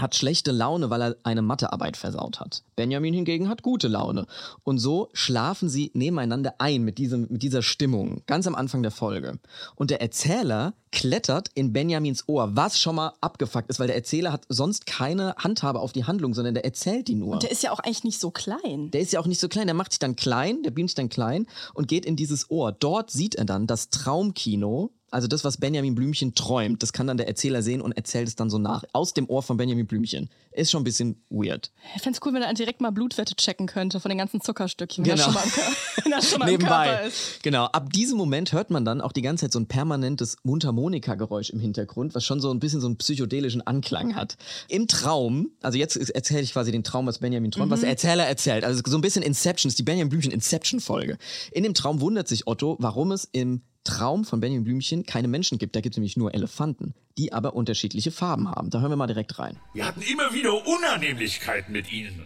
hat 0.00 0.14
schlechte 0.14 0.52
Laune, 0.52 0.90
weil 0.90 1.02
er 1.02 1.16
eine 1.24 1.42
Mathearbeit 1.42 1.96
versaut 1.96 2.40
hat. 2.40 2.62
Benjamin 2.76 3.12
hingegen 3.12 3.48
hat 3.48 3.62
gute 3.62 3.88
Laune. 3.88 4.26
Und 4.62 4.78
so 4.78 5.08
schlafen 5.12 5.68
sie 5.68 5.90
nebeneinander 5.94 6.54
ein 6.58 6.82
mit, 6.82 6.98
diesem, 6.98 7.26
mit 7.28 7.42
dieser 7.42 7.62
Stimmung, 7.62 8.22
ganz 8.26 8.46
am 8.46 8.54
Anfang 8.54 8.82
der 8.82 8.92
Folge. 8.92 9.38
Und 9.74 9.90
der 9.90 10.00
Erzähler 10.00 10.74
klettert 10.92 11.50
in 11.54 11.72
Benjamins 11.72 12.24
Ohr, 12.28 12.56
was 12.56 12.80
schon 12.80 12.94
mal 12.94 13.12
abgefuckt 13.20 13.68
ist, 13.68 13.80
weil 13.80 13.88
der 13.88 13.96
Erzähler 13.96 14.32
hat 14.32 14.44
sonst 14.48 14.86
keine 14.86 15.34
Handhabe 15.36 15.80
auf 15.80 15.92
die 15.92 16.04
Handlung, 16.04 16.34
sondern 16.34 16.54
der 16.54 16.64
erzählt 16.64 17.08
die 17.08 17.14
nur. 17.14 17.32
Und 17.32 17.42
der 17.42 17.50
ist 17.50 17.62
ja 17.62 17.72
auch 17.72 17.80
eigentlich 17.80 18.04
nicht 18.04 18.20
so 18.20 18.30
klein. 18.30 18.90
Der 18.92 19.00
ist 19.00 19.12
ja 19.12 19.20
auch 19.20 19.26
nicht 19.26 19.40
so 19.40 19.48
klein, 19.48 19.66
der 19.66 19.74
macht 19.74 19.92
sich 19.92 19.98
dann 19.98 20.16
klein, 20.16 20.62
der 20.62 20.70
beamt 20.70 20.90
sich 20.90 20.94
dann 20.94 21.08
klein 21.08 21.46
und 21.74 21.88
geht 21.88 22.06
in 22.06 22.16
dieses 22.16 22.50
Ohr. 22.50 22.72
Dort 22.72 23.10
sieht 23.10 23.34
er 23.34 23.44
dann 23.44 23.66
das 23.66 23.90
Traumkino, 23.90 24.92
also 25.10 25.26
das, 25.28 25.44
was 25.44 25.56
Benjamin 25.58 25.94
Blümchen 25.94 26.34
träumt. 26.34 26.82
Das 26.82 26.92
kann 26.92 27.06
dann 27.06 27.16
der 27.16 27.28
Erzähler 27.28 27.62
sehen 27.62 27.80
und 27.80 27.92
erzählt 27.92 28.28
es 28.28 28.36
dann 28.36 28.50
so 28.50 28.58
nach. 28.58 28.84
Aus 28.92 29.14
dem 29.14 29.28
Ohr 29.28 29.42
von 29.42 29.56
Benjamin 29.56 29.86
Blümchen. 29.86 30.28
Ist 30.52 30.70
schon 30.70 30.80
ein 30.80 30.84
bisschen 30.84 31.22
weird. 31.30 31.70
Ich 31.96 32.02
fände 32.02 32.18
es 32.20 32.26
cool, 32.26 32.34
wenn 32.34 32.42
er 32.42 32.52
direkt 32.54 32.80
mal 32.80 32.90
Blutwerte 32.90 33.36
checken 33.36 33.66
könnte 33.66 34.00
von 34.00 34.08
den 34.08 34.18
ganzen 34.18 34.40
Zuckerstückchen, 34.40 35.06
wenn 35.06 35.16
Genau. 35.16 35.28
er 35.28 35.32
schon 35.32 35.34
mal 35.34 35.44
im, 35.44 36.12
Kör 36.12 36.22
schon 36.22 36.38
mal 36.40 36.48
im 36.50 36.58
Körper 36.58 36.84
Nebenbei. 36.86 37.06
ist. 37.08 37.42
Genau. 37.42 37.64
Ab 37.66 37.92
diesem 37.92 38.16
Moment 38.18 38.52
hört 38.52 38.70
man 38.70 38.84
dann 38.84 39.00
auch 39.00 39.12
die 39.12 39.22
ganze 39.22 39.44
Zeit 39.46 39.52
so 39.52 39.60
ein 39.60 39.66
permanentes 39.66 40.36
Mundharmonika-Geräusch 40.42 41.50
im 41.50 41.60
Hintergrund, 41.60 42.14
was 42.14 42.24
schon 42.24 42.40
so 42.40 42.50
ein 42.50 42.60
bisschen 42.60 42.80
so 42.80 42.86
einen 42.86 42.96
psychedelischen 42.96 43.66
Anklang 43.66 44.14
hat. 44.14 44.36
Im 44.68 44.88
Traum, 44.88 45.50
also 45.62 45.78
jetzt 45.78 45.96
erzähle 45.96 46.40
ich 46.42 46.52
quasi 46.52 46.72
den 46.72 46.84
Traum, 46.84 47.06
was 47.06 47.18
Benjamin 47.18 47.50
träumt, 47.50 47.70
was 47.70 47.80
der 47.80 47.90
Erzähler 47.90 48.26
erzählt. 48.26 48.64
Also 48.64 48.82
so 48.84 48.96
ein 48.96 49.00
bisschen 49.00 49.22
Inception, 49.22 49.68
ist 49.68 49.78
die 49.78 49.82
Benjamin 49.82 50.08
Blümchen 50.10 50.32
Inception-Folge. 50.32 51.18
In 51.52 51.62
dem 51.62 51.74
Traum 51.74 52.00
wundert 52.00 52.28
sich 52.28 52.46
Otto, 52.46 52.76
warum 52.80 53.12
es 53.12 53.28
im 53.32 53.62
Traum 53.84 54.24
von 54.24 54.40
Benjamin 54.40 54.64
Blümchen 54.64 55.06
keine 55.06 55.28
Menschen 55.28 55.58
gibt. 55.58 55.74
Da 55.74 55.80
gibt 55.80 55.94
es 55.94 55.96
nämlich 55.98 56.16
nur 56.16 56.34
Elefanten, 56.34 56.94
die 57.16 57.32
aber 57.32 57.54
unterschiedliche 57.54 58.10
Farben 58.10 58.50
haben. 58.50 58.70
Da 58.70 58.80
hören 58.80 58.90
wir 58.90 58.96
mal 58.96 59.06
direkt 59.06 59.38
rein. 59.38 59.58
Wir 59.74 59.86
hatten 59.86 60.02
immer 60.02 60.32
wieder 60.34 60.66
Unannehmlichkeiten 60.66 61.72
mit 61.72 61.90
ihnen. 61.92 62.24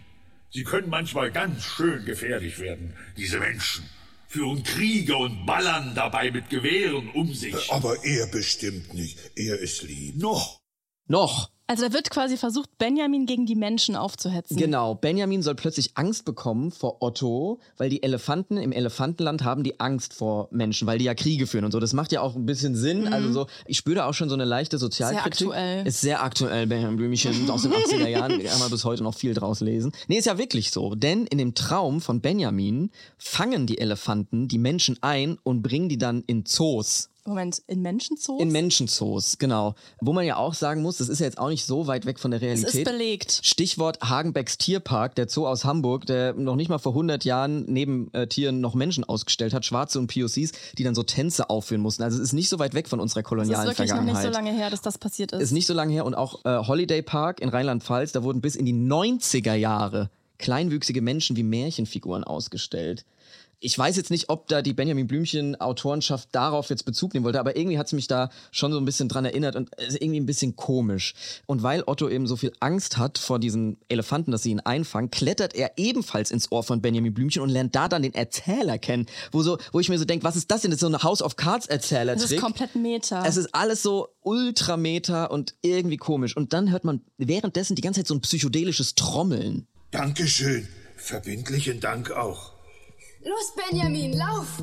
Sie 0.50 0.64
können 0.64 0.90
manchmal 0.90 1.30
ganz 1.30 1.62
schön 1.62 2.04
gefährlich 2.04 2.58
werden, 2.58 2.94
diese 3.16 3.38
Menschen. 3.38 3.84
Führen 4.28 4.62
Kriege 4.62 5.16
und 5.16 5.46
ballern 5.46 5.94
dabei 5.94 6.30
mit 6.30 6.50
Gewehren 6.50 7.10
um 7.10 7.32
sich. 7.32 7.70
Aber 7.70 8.02
er 8.04 8.26
bestimmt 8.26 8.92
nicht. 8.94 9.18
Er 9.36 9.58
ist 9.58 9.82
lieb. 9.82 10.16
Noch. 10.16 10.60
Noch! 11.06 11.51
Also 11.66 11.86
da 11.86 11.92
wird 11.92 12.10
quasi 12.10 12.36
versucht, 12.36 12.76
Benjamin 12.78 13.24
gegen 13.24 13.46
die 13.46 13.54
Menschen 13.54 13.96
aufzuhetzen. 13.96 14.56
Genau, 14.56 14.94
Benjamin 14.94 15.42
soll 15.42 15.54
plötzlich 15.54 15.92
Angst 15.94 16.24
bekommen 16.24 16.70
vor 16.70 16.98
Otto, 17.00 17.60
weil 17.76 17.88
die 17.88 18.02
Elefanten 18.02 18.56
im 18.56 18.72
Elefantenland 18.72 19.44
haben 19.44 19.62
die 19.62 19.80
Angst 19.80 20.12
vor 20.12 20.48
Menschen, 20.50 20.86
weil 20.86 20.98
die 20.98 21.04
ja 21.04 21.14
Kriege 21.14 21.46
führen 21.46 21.64
und 21.64 21.72
so. 21.72 21.80
Das 21.80 21.92
macht 21.92 22.12
ja 22.12 22.20
auch 22.20 22.34
ein 22.34 22.46
bisschen 22.46 22.74
Sinn. 22.74 23.08
Also 23.08 23.32
so, 23.32 23.46
ich 23.66 23.78
spüre 23.78 23.96
da 23.96 24.06
auch 24.06 24.14
schon 24.14 24.28
so 24.28 24.34
eine 24.34 24.44
leichte 24.44 24.78
Sozialkritik. 24.78 25.34
Sehr 25.38 25.48
aktuell. 25.48 25.86
Ist 25.86 26.00
sehr 26.00 26.22
aktuell, 26.22 26.66
Benjamin 26.66 26.96
Blümchen 26.96 27.48
aus 27.48 27.62
den 27.62 27.72
80er 27.72 28.08
Jahren. 28.08 28.42
Kann 28.42 28.58
man 28.58 28.70
bis 28.70 28.84
heute 28.84 29.02
noch 29.02 29.14
viel 29.14 29.34
draus 29.34 29.60
lesen. 29.60 29.92
Nee, 30.08 30.18
ist 30.18 30.26
ja 30.26 30.38
wirklich 30.38 30.72
so. 30.72 30.94
Denn 30.94 31.26
in 31.26 31.38
dem 31.38 31.54
Traum 31.54 32.00
von 32.00 32.20
Benjamin 32.20 32.90
fangen 33.18 33.66
die 33.66 33.78
Elefanten 33.78 34.48
die 34.48 34.58
Menschen 34.58 34.98
ein 35.00 35.38
und 35.42 35.62
bringen 35.62 35.88
die 35.88 35.98
dann 35.98 36.22
in 36.26 36.44
Zoos. 36.44 37.08
Moment, 37.24 37.62
in 37.68 37.82
Menschenzoos? 37.82 38.40
In 38.40 38.50
Menschenzoos, 38.50 39.38
genau. 39.38 39.74
Wo 40.00 40.12
man 40.12 40.26
ja 40.26 40.36
auch 40.36 40.54
sagen 40.54 40.82
muss, 40.82 40.96
das 40.96 41.08
ist 41.08 41.20
ja 41.20 41.26
jetzt 41.26 41.38
auch 41.38 41.50
nicht 41.50 41.64
so 41.64 41.86
weit 41.86 42.04
weg 42.04 42.18
von 42.18 42.32
der 42.32 42.38
es 42.38 42.42
Realität. 42.42 42.74
ist 42.74 42.84
belegt. 42.84 43.40
Stichwort 43.42 44.00
Hagenbecks 44.00 44.58
Tierpark, 44.58 45.14
der 45.14 45.28
Zoo 45.28 45.46
aus 45.46 45.64
Hamburg, 45.64 46.06
der 46.06 46.32
noch 46.32 46.56
nicht 46.56 46.68
mal 46.68 46.78
vor 46.78 46.92
100 46.92 47.24
Jahren 47.24 47.64
neben 47.68 48.12
äh, 48.12 48.26
Tieren 48.26 48.60
noch 48.60 48.74
Menschen 48.74 49.04
ausgestellt 49.04 49.54
hat, 49.54 49.64
Schwarze 49.64 50.00
und 50.00 50.08
POCs, 50.08 50.52
die 50.76 50.82
dann 50.82 50.96
so 50.96 51.04
Tänze 51.04 51.48
aufführen 51.48 51.80
mussten. 51.80 52.02
Also 52.02 52.16
es 52.18 52.24
ist 52.24 52.32
nicht 52.32 52.48
so 52.48 52.58
weit 52.58 52.74
weg 52.74 52.88
von 52.88 52.98
unserer 52.98 53.20
Es 53.20 53.24
ist 53.24 53.28
kolonialen 53.28 53.68
wirklich 53.68 53.88
noch 53.90 53.96
Vergangenheit. 53.96 54.24
nicht 54.24 54.34
so 54.34 54.38
lange 54.38 54.52
her, 54.52 54.70
dass 54.70 54.82
das 54.82 54.98
passiert 54.98 55.30
ist. 55.32 55.40
Ist 55.40 55.52
nicht 55.52 55.66
so 55.66 55.74
lange 55.74 55.92
her 55.92 56.04
und 56.04 56.14
auch 56.14 56.44
äh, 56.44 56.66
Holiday 56.66 57.02
Park 57.02 57.40
in 57.40 57.50
Rheinland-Pfalz, 57.50 58.10
da 58.10 58.24
wurden 58.24 58.40
bis 58.40 58.56
in 58.56 58.66
die 58.66 58.74
90er 58.74 59.54
Jahre 59.54 60.10
kleinwüchsige 60.38 61.00
Menschen 61.02 61.36
wie 61.36 61.44
Märchenfiguren 61.44 62.24
ausgestellt. 62.24 63.04
Ich 63.64 63.78
weiß 63.78 63.96
jetzt 63.96 64.10
nicht, 64.10 64.28
ob 64.28 64.48
da 64.48 64.60
die 64.60 64.72
Benjamin 64.72 65.06
Blümchen 65.06 65.54
Autorenschaft 65.60 66.28
darauf 66.32 66.68
jetzt 66.68 66.84
Bezug 66.84 67.14
nehmen 67.14 67.24
wollte, 67.24 67.38
aber 67.38 67.56
irgendwie 67.56 67.78
hat 67.78 67.86
es 67.86 67.92
mich 67.92 68.08
da 68.08 68.28
schon 68.50 68.72
so 68.72 68.78
ein 68.78 68.84
bisschen 68.84 69.08
dran 69.08 69.24
erinnert 69.24 69.54
und 69.54 69.70
es 69.76 69.94
ist 69.94 70.02
irgendwie 70.02 70.18
ein 70.18 70.26
bisschen 70.26 70.56
komisch. 70.56 71.14
Und 71.46 71.62
weil 71.62 71.84
Otto 71.86 72.08
eben 72.08 72.26
so 72.26 72.34
viel 72.34 72.52
Angst 72.58 72.98
hat 72.98 73.18
vor 73.18 73.38
diesen 73.38 73.78
Elefanten, 73.88 74.32
dass 74.32 74.42
sie 74.42 74.50
ihn 74.50 74.58
einfangen, 74.58 75.12
klettert 75.12 75.54
er 75.54 75.72
ebenfalls 75.76 76.32
ins 76.32 76.50
Ohr 76.50 76.64
von 76.64 76.82
Benjamin 76.82 77.14
Blümchen 77.14 77.40
und 77.40 77.50
lernt 77.50 77.76
da 77.76 77.88
dann 77.88 78.02
den 78.02 78.14
Erzähler 78.14 78.78
kennen, 78.78 79.06
wo, 79.30 79.42
so, 79.42 79.58
wo 79.70 79.78
ich 79.78 79.88
mir 79.88 79.98
so 79.98 80.04
denke, 80.04 80.24
was 80.24 80.34
ist 80.34 80.50
das 80.50 80.62
denn? 80.62 80.72
Das 80.72 80.78
ist 80.78 80.80
so 80.80 80.88
ein 80.88 81.02
House 81.02 81.22
of 81.22 81.36
Cards 81.36 81.66
Erzähler. 81.66 82.14
es 82.14 82.32
ist 82.32 82.40
komplett 82.40 82.74
Meta. 82.74 83.24
Es 83.24 83.36
ist 83.36 83.54
alles 83.54 83.82
so 83.82 84.08
ultrameter 84.22 85.30
und 85.30 85.54
irgendwie 85.62 85.98
komisch. 85.98 86.36
Und 86.36 86.52
dann 86.52 86.72
hört 86.72 86.82
man 86.82 87.00
währenddessen 87.16 87.76
die 87.76 87.82
ganze 87.82 88.00
Zeit 88.00 88.08
so 88.08 88.14
ein 88.14 88.20
psychedelisches 88.20 88.96
Trommeln. 88.96 89.68
Dankeschön. 89.92 90.66
Verbindlichen 90.96 91.80
Dank 91.80 92.10
auch. 92.10 92.51
Los, 93.24 93.52
Benjamin, 93.70 94.14
lauf! 94.14 94.62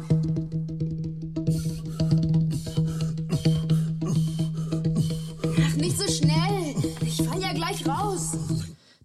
Ach, 5.61 5.75
nicht 5.77 5.97
so 5.97 6.11
schnell. 6.11 6.75
Ich 7.01 7.21
fall 7.21 7.41
ja 7.41 7.53
gleich 7.53 7.87
raus. 7.87 8.31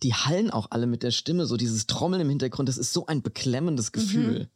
Die 0.02 0.12
hallen 0.12 0.50
auch 0.50 0.66
alle 0.70 0.88
mit 0.88 1.04
der 1.04 1.12
Stimme, 1.12 1.46
so 1.46 1.56
dieses 1.56 1.86
Trommeln 1.86 2.22
im 2.22 2.28
Hintergrund, 2.28 2.68
das 2.68 2.78
ist 2.78 2.92
so 2.92 3.06
ein 3.06 3.22
beklemmendes 3.22 3.92
Gefühl. 3.92 4.48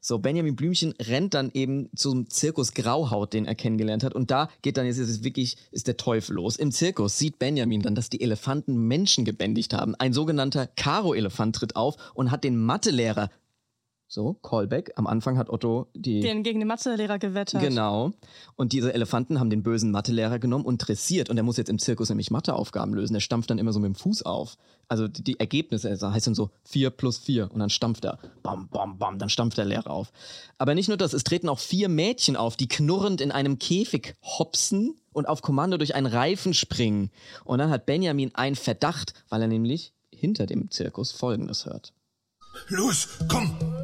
So, 0.00 0.18
Benjamin 0.18 0.54
Blümchen 0.54 0.94
rennt 1.00 1.34
dann 1.34 1.50
eben 1.52 1.90
zum 1.96 2.30
Zirkus 2.30 2.72
Grauhaut, 2.72 3.32
den 3.32 3.44
er 3.44 3.56
kennengelernt 3.56 4.04
hat. 4.04 4.14
Und 4.14 4.30
da 4.30 4.48
geht 4.62 4.76
dann 4.76 4.86
jetzt 4.86 4.98
es 4.98 5.24
wirklich, 5.24 5.56
ist 5.72 5.88
der 5.88 5.96
Teufel 5.96 6.36
los. 6.36 6.56
Im 6.56 6.70
Zirkus 6.70 7.18
sieht 7.18 7.40
Benjamin 7.40 7.82
dann, 7.82 7.96
dass 7.96 8.08
die 8.08 8.20
Elefanten 8.20 8.86
Menschen 8.86 9.24
gebändigt 9.24 9.74
haben. 9.74 9.96
Ein 9.96 10.12
sogenannter 10.12 10.68
Karo-Elefant 10.68 11.56
tritt 11.56 11.74
auf 11.74 11.96
und 12.14 12.30
hat 12.30 12.44
den 12.44 12.56
Mathelehrer 12.56 13.30
So, 14.10 14.32
Callback. 14.42 14.92
Am 14.96 15.06
Anfang 15.06 15.36
hat 15.36 15.50
Otto 15.50 15.86
die. 15.94 16.20
Den 16.20 16.42
gegen 16.42 16.60
den 16.60 16.68
Mathelehrer 16.68 17.18
gewettert. 17.18 17.60
Genau. 17.60 18.12
Und 18.56 18.72
diese 18.72 18.94
Elefanten 18.94 19.38
haben 19.38 19.50
den 19.50 19.62
bösen 19.62 19.90
Mathelehrer 19.90 20.38
genommen 20.38 20.64
und 20.64 20.78
dressiert. 20.78 21.28
Und 21.28 21.36
er 21.36 21.42
muss 21.42 21.58
jetzt 21.58 21.68
im 21.68 21.78
Zirkus 21.78 22.08
nämlich 22.08 22.30
Matheaufgaben 22.30 22.94
lösen. 22.94 23.14
Er 23.14 23.20
stampft 23.20 23.50
dann 23.50 23.58
immer 23.58 23.74
so 23.74 23.80
mit 23.80 23.88
dem 23.88 23.94
Fuß 23.94 24.22
auf. 24.22 24.56
Also 24.88 25.08
die, 25.08 25.22
die 25.22 25.38
Ergebnisse, 25.38 25.90
also 25.90 26.10
heißt 26.10 26.26
dann 26.26 26.34
so 26.34 26.50
4 26.64 26.88
plus 26.88 27.18
4. 27.18 27.52
Und 27.52 27.60
dann 27.60 27.68
stampft 27.68 28.06
er. 28.06 28.18
Bam, 28.42 28.68
bam, 28.68 28.96
bam. 28.96 29.18
Dann 29.18 29.28
stampft 29.28 29.58
der 29.58 29.66
Lehrer 29.66 29.90
auf. 29.90 30.10
Aber 30.56 30.74
nicht 30.74 30.88
nur 30.88 30.96
das, 30.96 31.12
es 31.12 31.22
treten 31.22 31.50
auch 31.50 31.58
vier 31.58 31.90
Mädchen 31.90 32.36
auf, 32.36 32.56
die 32.56 32.66
knurrend 32.66 33.20
in 33.20 33.30
einem 33.30 33.58
Käfig 33.58 34.14
hopsen 34.22 34.96
und 35.12 35.28
auf 35.28 35.42
Kommando 35.42 35.76
durch 35.76 35.94
einen 35.94 36.06
Reifen 36.06 36.54
springen. 36.54 37.10
Und 37.44 37.58
dann 37.58 37.68
hat 37.68 37.84
Benjamin 37.84 38.34
einen 38.34 38.56
Verdacht, 38.56 39.12
weil 39.28 39.42
er 39.42 39.48
nämlich 39.48 39.92
hinter 40.10 40.46
dem 40.46 40.70
Zirkus 40.70 41.12
Folgendes 41.12 41.66
hört. 41.66 41.92
Los, 42.68 43.08
komm! 43.28 43.77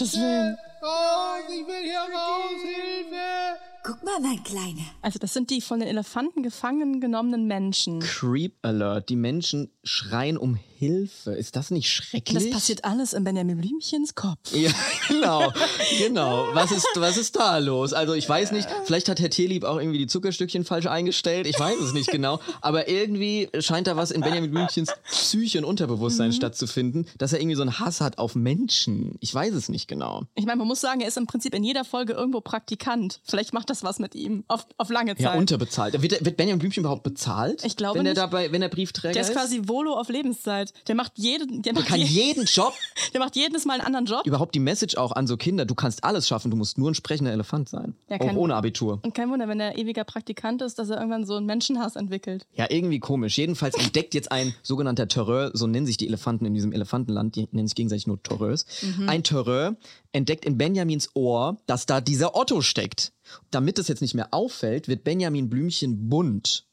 Gottes 0.00 0.16
Willen. 0.18 0.56
Raus! 0.82 1.42
Ich 1.50 1.66
will 1.66 1.82
hier 1.82 1.98
raus! 1.98 2.58
Hilfe! 2.62 3.58
Guck 3.82 4.02
mal, 4.02 4.18
mein 4.18 4.42
Kleiner. 4.42 4.80
Also 5.02 5.18
das 5.18 5.34
sind 5.34 5.50
die 5.50 5.60
von 5.60 5.80
den 5.80 5.90
Elefanten 5.90 6.42
gefangen 6.42 7.02
genommenen 7.02 7.46
Menschen. 7.46 8.00
Creep 8.00 8.54
Alert. 8.62 9.10
Die 9.10 9.16
Menschen 9.16 9.70
schreien 9.84 10.38
um 10.38 10.54
Hilfe. 10.54 10.69
Ist 10.80 11.56
das 11.56 11.70
nicht 11.70 11.90
schrecklich? 11.90 12.34
das 12.44 12.50
passiert 12.50 12.84
alles 12.84 13.12
in 13.12 13.24
Benjamin 13.24 13.58
Blümchens 13.60 14.14
Kopf. 14.14 14.54
Ja, 14.54 14.70
genau, 15.08 15.52
genau. 15.98 16.46
Was 16.54 16.72
ist, 16.72 16.86
was 16.96 17.16
ist 17.16 17.36
da 17.36 17.58
los? 17.58 17.92
Also 17.92 18.14
ich 18.14 18.28
weiß 18.28 18.52
nicht, 18.52 18.68
vielleicht 18.84 19.08
hat 19.08 19.20
Herr 19.20 19.30
Tierlieb 19.30 19.64
auch 19.64 19.78
irgendwie 19.78 19.98
die 19.98 20.06
Zuckerstückchen 20.06 20.64
falsch 20.64 20.86
eingestellt. 20.86 21.46
Ich 21.46 21.58
weiß 21.58 21.78
es 21.80 21.92
nicht 21.92 22.10
genau. 22.10 22.40
Aber 22.60 22.88
irgendwie 22.88 23.48
scheint 23.60 23.86
da 23.86 23.96
was 23.96 24.10
in 24.10 24.20
Benjamin 24.22 24.50
Blümchens 24.50 24.90
Psyche 25.10 25.58
und 25.58 25.64
Unterbewusstsein 25.64 26.28
Mhm. 26.30 26.34
stattzufinden, 26.34 27.06
dass 27.18 27.32
er 27.32 27.40
irgendwie 27.40 27.56
so 27.56 27.62
einen 27.62 27.78
Hass 27.78 28.00
hat 28.00 28.18
auf 28.18 28.34
Menschen. 28.34 29.16
Ich 29.20 29.34
weiß 29.34 29.54
es 29.54 29.68
nicht 29.68 29.88
genau. 29.88 30.22
Ich 30.34 30.46
meine, 30.46 30.56
man 30.58 30.66
muss 30.68 30.80
sagen, 30.80 31.00
er 31.00 31.08
ist 31.08 31.16
im 31.16 31.26
Prinzip 31.26 31.54
in 31.54 31.64
jeder 31.64 31.84
Folge 31.84 32.12
irgendwo 32.14 32.40
Praktikant. 32.40 33.20
Vielleicht 33.24 33.52
macht 33.52 33.70
das 33.70 33.82
was 33.84 33.98
mit 33.98 34.14
ihm. 34.14 34.44
Auf, 34.48 34.66
auf 34.78 34.90
lange 34.90 35.14
Zeit. 35.16 35.24
Ja, 35.24 35.34
unterbezahlt. 35.34 36.00
Wird, 36.00 36.24
wird 36.24 36.36
Benjamin 36.36 36.58
Blümchen 36.58 36.82
überhaupt 36.82 37.02
bezahlt? 37.02 37.64
Ich 37.64 37.76
glaube 37.76 37.98
wenn 37.98 38.06
er 38.06 38.12
nicht. 38.12 38.18
dabei, 38.22 38.52
wenn 38.52 38.62
er 38.62 38.68
Briefträger 38.68 39.12
der 39.12 39.22
ist 39.22 39.32
quasi 39.32 39.62
Volo 39.64 39.94
auf 39.94 40.08
Lebenszeit. 40.08 40.69
Der 40.88 40.94
macht 40.94 41.12
jeden, 41.16 41.62
der 41.62 41.72
Der 41.72 41.80
macht, 41.82 41.88
kann 41.88 42.00
je- 42.00 42.06
jeden 42.06 42.44
Job, 42.44 42.72
der 43.14 43.20
macht 43.20 43.36
jedes 43.36 43.64
Mal 43.64 43.74
einen 43.74 43.82
anderen 43.86 44.06
Job. 44.06 44.26
überhaupt 44.26 44.54
die 44.54 44.60
Message 44.60 44.96
auch 44.96 45.12
an 45.12 45.26
so 45.26 45.36
Kinder, 45.36 45.64
du 45.64 45.74
kannst 45.74 46.04
alles 46.04 46.26
schaffen, 46.28 46.50
du 46.50 46.56
musst 46.56 46.78
nur 46.78 46.90
ein 46.90 46.94
sprechender 46.94 47.32
Elefant 47.32 47.68
sein. 47.68 47.94
Ja, 48.08 48.20
auch 48.20 48.34
ohne 48.34 48.54
Abitur. 48.54 49.00
Und 49.02 49.14
kein 49.14 49.30
Wunder, 49.30 49.48
wenn 49.48 49.60
er 49.60 49.78
ewiger 49.78 50.04
Praktikant 50.04 50.62
ist, 50.62 50.78
dass 50.78 50.90
er 50.90 50.96
irgendwann 50.98 51.24
so 51.24 51.36
einen 51.36 51.46
Menschenhass 51.46 51.96
entwickelt. 51.96 52.46
Ja, 52.54 52.66
irgendwie 52.70 52.98
komisch. 53.00 53.36
Jedenfalls 53.38 53.74
entdeckt 53.74 54.14
jetzt 54.14 54.30
ein 54.32 54.54
sogenannter 54.62 55.08
Terreur, 55.08 55.50
so 55.54 55.66
nennen 55.66 55.86
sich 55.86 55.96
die 55.96 56.06
Elefanten 56.06 56.44
in 56.46 56.54
diesem 56.54 56.72
Elefantenland, 56.72 57.36
die 57.36 57.48
nennen 57.52 57.68
sich 57.68 57.74
gegenseitig 57.74 58.06
nur 58.06 58.22
Terreurs. 58.22 58.66
Mhm. 58.82 59.08
Ein 59.08 59.22
Terreur 59.22 59.76
entdeckt 60.12 60.44
in 60.44 60.58
Benjamins 60.58 61.10
Ohr, 61.14 61.56
dass 61.66 61.86
da 61.86 62.00
dieser 62.00 62.36
Otto 62.36 62.60
steckt. 62.62 63.12
Damit 63.50 63.78
es 63.78 63.86
jetzt 63.88 64.00
nicht 64.02 64.14
mehr 64.14 64.28
auffällt, 64.32 64.88
wird 64.88 65.04
Benjamin 65.04 65.48
Blümchen 65.48 66.08
bunt. 66.08 66.66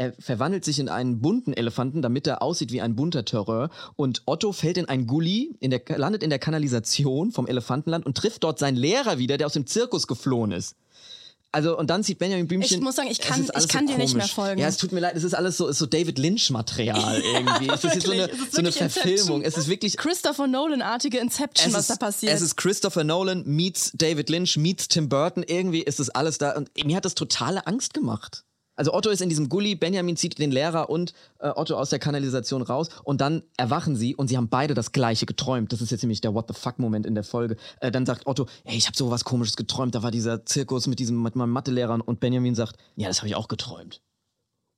Er 0.00 0.12
verwandelt 0.18 0.64
sich 0.64 0.78
in 0.78 0.88
einen 0.88 1.20
bunten 1.20 1.52
Elefanten, 1.52 2.02
damit 2.02 2.26
er 2.28 2.40
aussieht 2.40 2.70
wie 2.72 2.80
ein 2.80 2.94
bunter 2.94 3.24
Terreur. 3.24 3.68
Und 3.96 4.22
Otto 4.26 4.52
fällt 4.52 4.78
in 4.78 4.88
einen 4.88 5.06
Gully, 5.08 5.56
in 5.58 5.70
der, 5.70 5.82
landet 5.96 6.22
in 6.22 6.30
der 6.30 6.38
Kanalisation 6.38 7.32
vom 7.32 7.46
Elefantenland 7.48 8.06
und 8.06 8.16
trifft 8.16 8.44
dort 8.44 8.58
seinen 8.60 8.76
Lehrer 8.76 9.18
wieder, 9.18 9.36
der 9.38 9.46
aus 9.48 9.54
dem 9.54 9.66
Zirkus 9.66 10.06
geflohen 10.06 10.52
ist. 10.52 10.76
Also, 11.50 11.78
und 11.78 11.88
dann 11.88 12.02
sieht 12.02 12.18
Benjamin 12.18 12.46
Blümchen. 12.46 12.76
Ich 12.76 12.82
muss 12.84 12.96
sagen, 12.96 13.08
ich 13.10 13.20
kann- 13.20 13.42
ich 13.42 13.68
kann 13.68 13.86
so 13.88 13.92
dir 13.94 13.98
nicht 13.98 14.12
mehr 14.14 14.20
komisch. 14.24 14.34
folgen. 14.34 14.60
Ja, 14.60 14.68
es 14.68 14.76
tut 14.76 14.92
mir 14.92 15.00
leid, 15.00 15.16
es 15.16 15.24
ist 15.24 15.32
alles 15.34 15.56
so, 15.56 15.66
ist 15.66 15.78
so 15.78 15.86
David 15.86 16.18
Lynch-Material 16.18 17.20
irgendwie. 17.34 17.68
es 17.72 17.82
ist 17.84 17.94
jetzt 17.94 18.06
so 18.06 18.12
eine, 18.12 18.28
so 18.52 18.58
eine 18.58 18.70
Verfilmung. 18.70 19.08
Inception. 19.38 19.42
Es 19.42 19.56
ist 19.56 19.66
wirklich. 19.68 19.96
Christopher 19.96 20.46
Nolan-artige 20.46 21.18
Inception, 21.18 21.72
was 21.72 21.80
ist, 21.80 21.90
da 21.90 21.96
passiert. 21.96 22.34
es 22.34 22.42
ist 22.42 22.56
Christopher 22.56 23.02
Nolan 23.02 23.44
meets 23.46 23.92
David 23.94 24.28
Lynch 24.28 24.58
meets 24.58 24.88
Tim 24.88 25.08
Burton. 25.08 25.42
Irgendwie 25.42 25.82
ist 25.82 25.98
es 26.00 26.10
alles 26.10 26.36
da. 26.38 26.54
Und 26.54 26.70
mir 26.84 26.94
hat 26.96 27.06
das 27.06 27.14
totale 27.14 27.66
Angst 27.66 27.94
gemacht. 27.94 28.44
Also 28.78 28.94
Otto 28.94 29.10
ist 29.10 29.20
in 29.20 29.28
diesem 29.28 29.48
Gully, 29.48 29.74
Benjamin 29.74 30.16
zieht 30.16 30.38
den 30.38 30.52
Lehrer 30.52 30.88
und 30.88 31.12
äh, 31.40 31.48
Otto 31.48 31.74
aus 31.74 31.90
der 31.90 31.98
Kanalisation 31.98 32.62
raus 32.62 32.90
und 33.02 33.20
dann 33.20 33.42
erwachen 33.56 33.96
sie 33.96 34.14
und 34.14 34.28
sie 34.28 34.36
haben 34.36 34.48
beide 34.48 34.74
das 34.74 34.92
gleiche 34.92 35.26
geträumt. 35.26 35.72
Das 35.72 35.80
ist 35.80 35.90
jetzt 35.90 36.02
nämlich 36.02 36.20
der 36.20 36.32
What 36.32 36.44
the 36.46 36.54
fuck-Moment 36.54 37.04
in 37.04 37.16
der 37.16 37.24
Folge. 37.24 37.56
Äh, 37.80 37.90
dann 37.90 38.06
sagt 38.06 38.28
Otto, 38.28 38.46
hey, 38.64 38.78
ich 38.78 38.86
habe 38.86 38.96
so 38.96 39.10
was 39.10 39.24
komisches 39.24 39.56
geträumt. 39.56 39.96
Da 39.96 40.04
war 40.04 40.12
dieser 40.12 40.46
Zirkus 40.46 40.86
mit 40.86 41.00
diesem 41.00 41.20
mit 41.20 41.34
meinem 41.34 41.50
Mathelehrer 41.50 41.98
und 42.06 42.20
Benjamin 42.20 42.54
sagt, 42.54 42.76
ja, 42.94 43.08
das 43.08 43.18
habe 43.18 43.26
ich 43.26 43.34
auch 43.34 43.48
geträumt. 43.48 44.00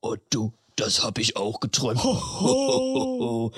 Otto, 0.01 0.55
das 0.77 1.05
habe 1.05 1.21
ich 1.21 1.37
auch 1.37 1.61
geträumt. 1.61 2.01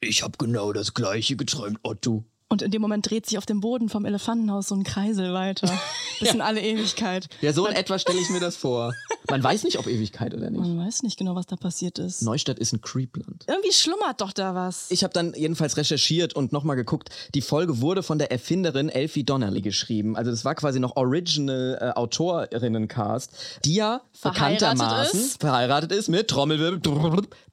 ich 0.00 0.24
habe 0.24 0.38
genau 0.38 0.72
das 0.72 0.94
gleiche 0.94 1.36
geträumt, 1.36 1.78
Otto. 1.84 2.24
Und 2.54 2.62
in 2.62 2.70
dem 2.70 2.80
Moment 2.80 3.10
dreht 3.10 3.26
sich 3.26 3.36
auf 3.36 3.46
dem 3.46 3.60
Boden 3.60 3.88
vom 3.88 4.04
Elefantenhaus 4.04 4.68
so 4.68 4.76
ein 4.76 4.84
Kreisel 4.84 5.34
weiter. 5.34 5.68
Bis 6.20 6.32
in 6.32 6.40
alle 6.40 6.60
Ewigkeit. 6.60 7.26
Ja, 7.40 7.52
so 7.52 7.66
in 7.66 7.74
etwa 7.74 7.98
stelle 7.98 8.20
ich 8.20 8.30
mir 8.30 8.38
das 8.38 8.54
vor. 8.54 8.94
Man 9.28 9.42
weiß 9.42 9.64
nicht, 9.64 9.76
ob 9.80 9.88
Ewigkeit 9.88 10.32
oder 10.34 10.50
nicht. 10.50 10.60
Man 10.60 10.86
weiß 10.86 11.02
nicht 11.02 11.18
genau, 11.18 11.34
was 11.34 11.46
da 11.46 11.56
passiert 11.56 11.98
ist. 11.98 12.22
Neustadt 12.22 12.60
ist 12.60 12.72
ein 12.72 12.80
Creepland. 12.80 13.44
Irgendwie 13.48 13.72
schlummert 13.72 14.20
doch 14.20 14.32
da 14.32 14.54
was. 14.54 14.88
Ich 14.92 15.02
habe 15.02 15.12
dann 15.12 15.34
jedenfalls 15.34 15.76
recherchiert 15.76 16.36
und 16.36 16.52
nochmal 16.52 16.76
geguckt. 16.76 17.10
Die 17.34 17.40
Folge 17.40 17.80
wurde 17.80 18.04
von 18.04 18.20
der 18.20 18.30
Erfinderin 18.30 18.88
Elfie 18.88 19.24
Donnelly 19.24 19.60
geschrieben. 19.60 20.16
Also 20.16 20.30
das 20.30 20.44
war 20.44 20.54
quasi 20.54 20.78
noch 20.78 20.94
Original 20.94 21.78
äh, 21.80 21.98
Autorinnen-Cast, 21.98 23.32
die 23.64 23.74
ja 23.74 24.02
Verheiratet 24.12 24.60
bekanntermaßen 24.60 25.20
ist. 25.20 25.40
verheiratet 25.40 25.90
ist 25.90 26.08
mit 26.08 26.28
Trommelwirbel 26.28 26.80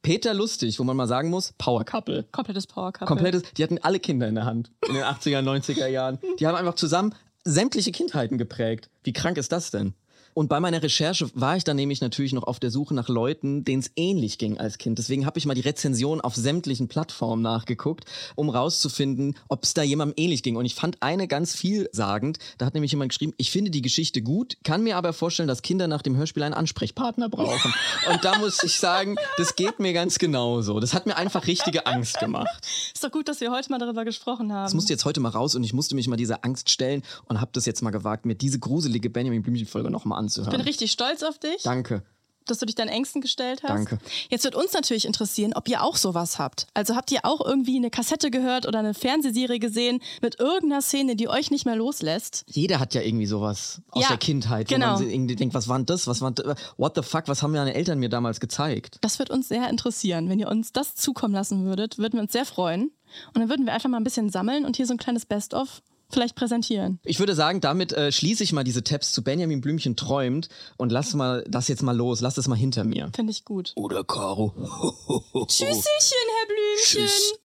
Peter 0.02 0.34
Lustig, 0.34 0.80
wo 0.80 0.84
man 0.84 0.98
mal 0.98 1.08
sagen 1.08 1.30
muss, 1.30 1.54
Power 1.58 1.84
Couple. 1.86 2.24
Komplettes 2.32 2.66
Power 2.66 2.92
Couple. 2.92 3.08
Komplettes, 3.08 3.44
die 3.56 3.64
hatten 3.64 3.78
alle 3.80 4.00
Kinder 4.00 4.28
in 4.28 4.36
der 4.36 4.46
Hand 4.46 4.72
in 4.88 4.96
den 4.96 5.04
80er, 5.04 5.42
90er 5.42 5.88
Jahren. 5.88 6.18
Die 6.40 6.48
haben 6.48 6.56
einfach 6.56 6.76
zusammen 6.76 7.14
sämtliche 7.44 7.92
Kindheiten 7.92 8.38
geprägt. 8.38 8.90
Wie 9.04 9.14
krank 9.14 9.38
ist 9.38 9.52
das 9.52 9.72
denn? 9.72 9.94
Und 10.34 10.48
bei 10.48 10.60
meiner 10.60 10.82
Recherche 10.82 11.30
war 11.34 11.58
ich 11.58 11.64
dann 11.64 11.76
nämlich 11.76 12.02
natürlich 12.02 12.34
noch 12.34 12.44
auf 12.44 12.60
der 12.60 12.72
Suche 12.72 12.94
nach 12.94 13.10
Leuten, 13.10 13.66
denen 13.66 13.82
es 13.82 13.92
ähnlich 13.96 14.38
ging 14.38 14.58
als 14.58 14.78
Kind. 14.78 14.98
Deswegen 14.98 15.26
habe 15.26 15.38
ich 15.38 15.46
mal 15.46 15.54
die 15.54 15.62
Rezension 15.62 16.22
auf 16.22 16.36
sämtlichen 16.36 16.88
Plattformen 16.88 17.42
nachgeguckt, 17.42 18.06
um 18.36 18.50
rauszufinden, 18.50 19.36
ob 19.50 19.64
es 19.64 19.74
da 19.74 19.84
jemandem 19.84 20.16
ähnlich 20.18 20.44
ging. 20.44 20.56
Und 20.56 20.66
ich 20.66 20.76
fand 20.76 21.02
eine 21.02 21.28
ganz 21.28 21.56
vielsagend. 21.56 22.38
Da 22.58 22.66
hat 22.66 22.74
nämlich 22.74 22.92
jemand 22.92 23.10
geschrieben, 23.10 23.34
ich 23.38 23.52
finde 23.52 23.72
die 23.72 23.82
Geschichte 23.82 24.22
gut, 24.22 24.58
kann 24.64 24.84
mir 24.84 24.98
aber 24.98 25.14
vorstellen, 25.14 25.48
dass 25.48 25.62
Kinder 25.62 25.88
nach 25.88 26.02
dem 26.02 26.16
Hörspiel 26.16 26.44
einen 26.44 26.54
Ansprechpartner 26.54 27.30
brauchen. 27.30 27.74
Und 28.10 28.24
da 28.24 28.38
muss 28.40 28.64
ich 28.64 28.80
sagen, 28.80 29.16
das 29.38 29.56
geht 29.56 29.80
mir 29.80 29.94
ganz 29.94 30.18
genauso. 30.18 30.80
Das 30.80 30.94
hat 30.94 31.06
mir 31.06 31.18
einfach 31.18 31.48
richtige 31.48 31.86
Angst 31.86 32.20
gemacht. 32.20 32.66
Ist 32.94 33.04
doch 33.04 33.12
gut, 33.12 33.28
dass 33.28 33.42
wir 33.42 33.52
heute 33.52 33.70
mal 33.70 33.80
darüber 33.80 34.06
gesprochen 34.06 34.54
haben. 34.54 34.64
Das 34.64 34.74
musste 34.74 34.94
jetzt 34.94 35.06
heute 35.06 35.20
mal 35.20 35.30
raus 35.30 35.56
und 35.56 35.64
ich 35.64 35.74
musste 35.74 35.96
mich 35.96 36.08
mal 36.08 36.16
dieser 36.16 36.46
Angst 36.46 36.70
stellen 36.70 37.04
und 37.26 37.42
habe 37.42 37.52
das 37.54 37.66
jetzt 37.66 37.82
mal 37.82 37.92
gewagt, 37.92 38.26
mir 38.26 38.36
diese 38.36 38.60
gruselige 38.60 39.10
Benjamin 39.10 39.42
Blümchen-Folge 39.42 39.90
nochmal 39.90 40.21
ich 40.28 40.36
bin 40.36 40.44
anzuhören. 40.46 40.62
richtig 40.62 40.92
stolz 40.92 41.24
auf 41.24 41.38
dich, 41.40 41.64
Danke. 41.64 42.04
dass 42.48 42.58
du 42.58 42.66
dich 42.66 42.76
deinen 42.76 42.90
Ängsten 42.90 43.22
gestellt 43.22 43.62
hast. 43.64 43.70
Danke. 43.70 44.00
Jetzt 44.30 44.44
wird 44.44 44.56
uns 44.56 44.74
natürlich 44.74 45.06
interessieren, 45.06 45.54
ob 45.56 45.70
ihr 45.70 45.84
auch 45.84 45.96
sowas 45.96 46.40
habt. 46.40 46.66
Also 46.74 46.96
habt 46.96 47.12
ihr 47.12 47.20
auch 47.24 47.40
irgendwie 47.46 47.78
eine 47.78 47.92
Kassette 47.92 48.32
gehört 48.32 48.68
oder 48.68 48.80
eine 48.80 48.94
Fernsehserie 48.96 49.60
gesehen 49.60 50.02
mit 50.22 50.40
irgendeiner 50.40 50.82
Szene, 50.82 51.16
die 51.16 51.30
euch 51.30 51.52
nicht 51.52 51.66
mehr 51.66 51.76
loslässt? 51.76 52.44
Jeder 52.48 52.80
hat 52.80 52.94
ja 52.96 53.02
irgendwie 53.02 53.28
sowas 53.28 53.82
aus 53.90 54.02
Ja, 54.04 54.10
der 54.10 54.18
Kindheit, 54.18 54.70
wo 54.72 54.74
genau. 54.74 54.88
man 54.94 54.98
sich 54.98 55.14
irgendwie 55.14 55.36
denkt, 55.36 55.54
was 55.54 55.68
war 55.68 55.78
denn 55.78 55.86
das? 55.86 56.08
Was 56.08 56.22
war 56.22 56.32
denn- 56.32 56.56
What 56.78 56.96
the 56.96 57.04
fuck? 57.04 57.28
Was 57.28 57.44
haben 57.44 57.52
meine 57.52 57.74
Eltern 57.76 58.00
mir 58.00 58.10
damals 58.10 58.40
gezeigt? 58.40 58.98
Das 59.02 59.20
wird 59.20 59.30
uns 59.30 59.48
sehr 59.48 59.70
interessieren. 59.70 60.28
Wenn 60.28 60.40
ihr 60.40 60.48
uns 60.50 60.74
das 60.74 60.96
zukommen 60.96 61.34
lassen 61.36 61.64
würdet, 61.66 62.00
würden 62.00 62.14
wir 62.16 62.22
uns 62.22 62.32
sehr 62.32 62.46
freuen. 62.46 62.92
Und 63.34 63.42
dann 63.42 63.50
würden 63.50 63.66
wir 63.66 63.74
einfach 63.74 63.90
mal 63.90 63.98
ein 63.98 64.04
bisschen 64.04 64.30
sammeln 64.30 64.66
und 64.66 64.78
hier 64.78 64.88
so 64.88 64.94
ein 64.94 64.98
kleines 64.98 65.26
Best-of 65.26 65.82
vielleicht 66.14 66.36
präsentieren. 66.36 67.00
Ich 67.04 67.20
würde 67.20 67.36
sagen, 67.36 67.62
damit 67.62 67.94
äh, 67.94 68.12
schließe 68.12 68.44
ich 68.44 68.54
mal 68.54 68.64
diese 68.64 68.84
Tabs 68.84 69.12
zu 69.14 69.24
Benjamin 69.24 69.62
Blümchen 69.62 69.96
träumt 69.96 70.50
und 70.78 70.92
lass 70.92 71.14
mal 71.14 71.44
das 71.48 71.68
jetzt 71.68 71.84
mal 71.84 71.96
los. 71.96 72.22
Lass 72.22 72.36
das 72.36 72.48
mal 72.48 72.56
hinter 72.56 72.84
mir. 72.84 73.10
Finde 73.16 73.32
ich 73.32 73.46
gut. 73.46 73.74
Oder 73.76 74.04
Caro. 74.04 74.54
Tschüsschen, 75.48 75.68
Herr 75.68 76.48
Blümchen. 76.48 77.08
Tschüss. 77.08 77.34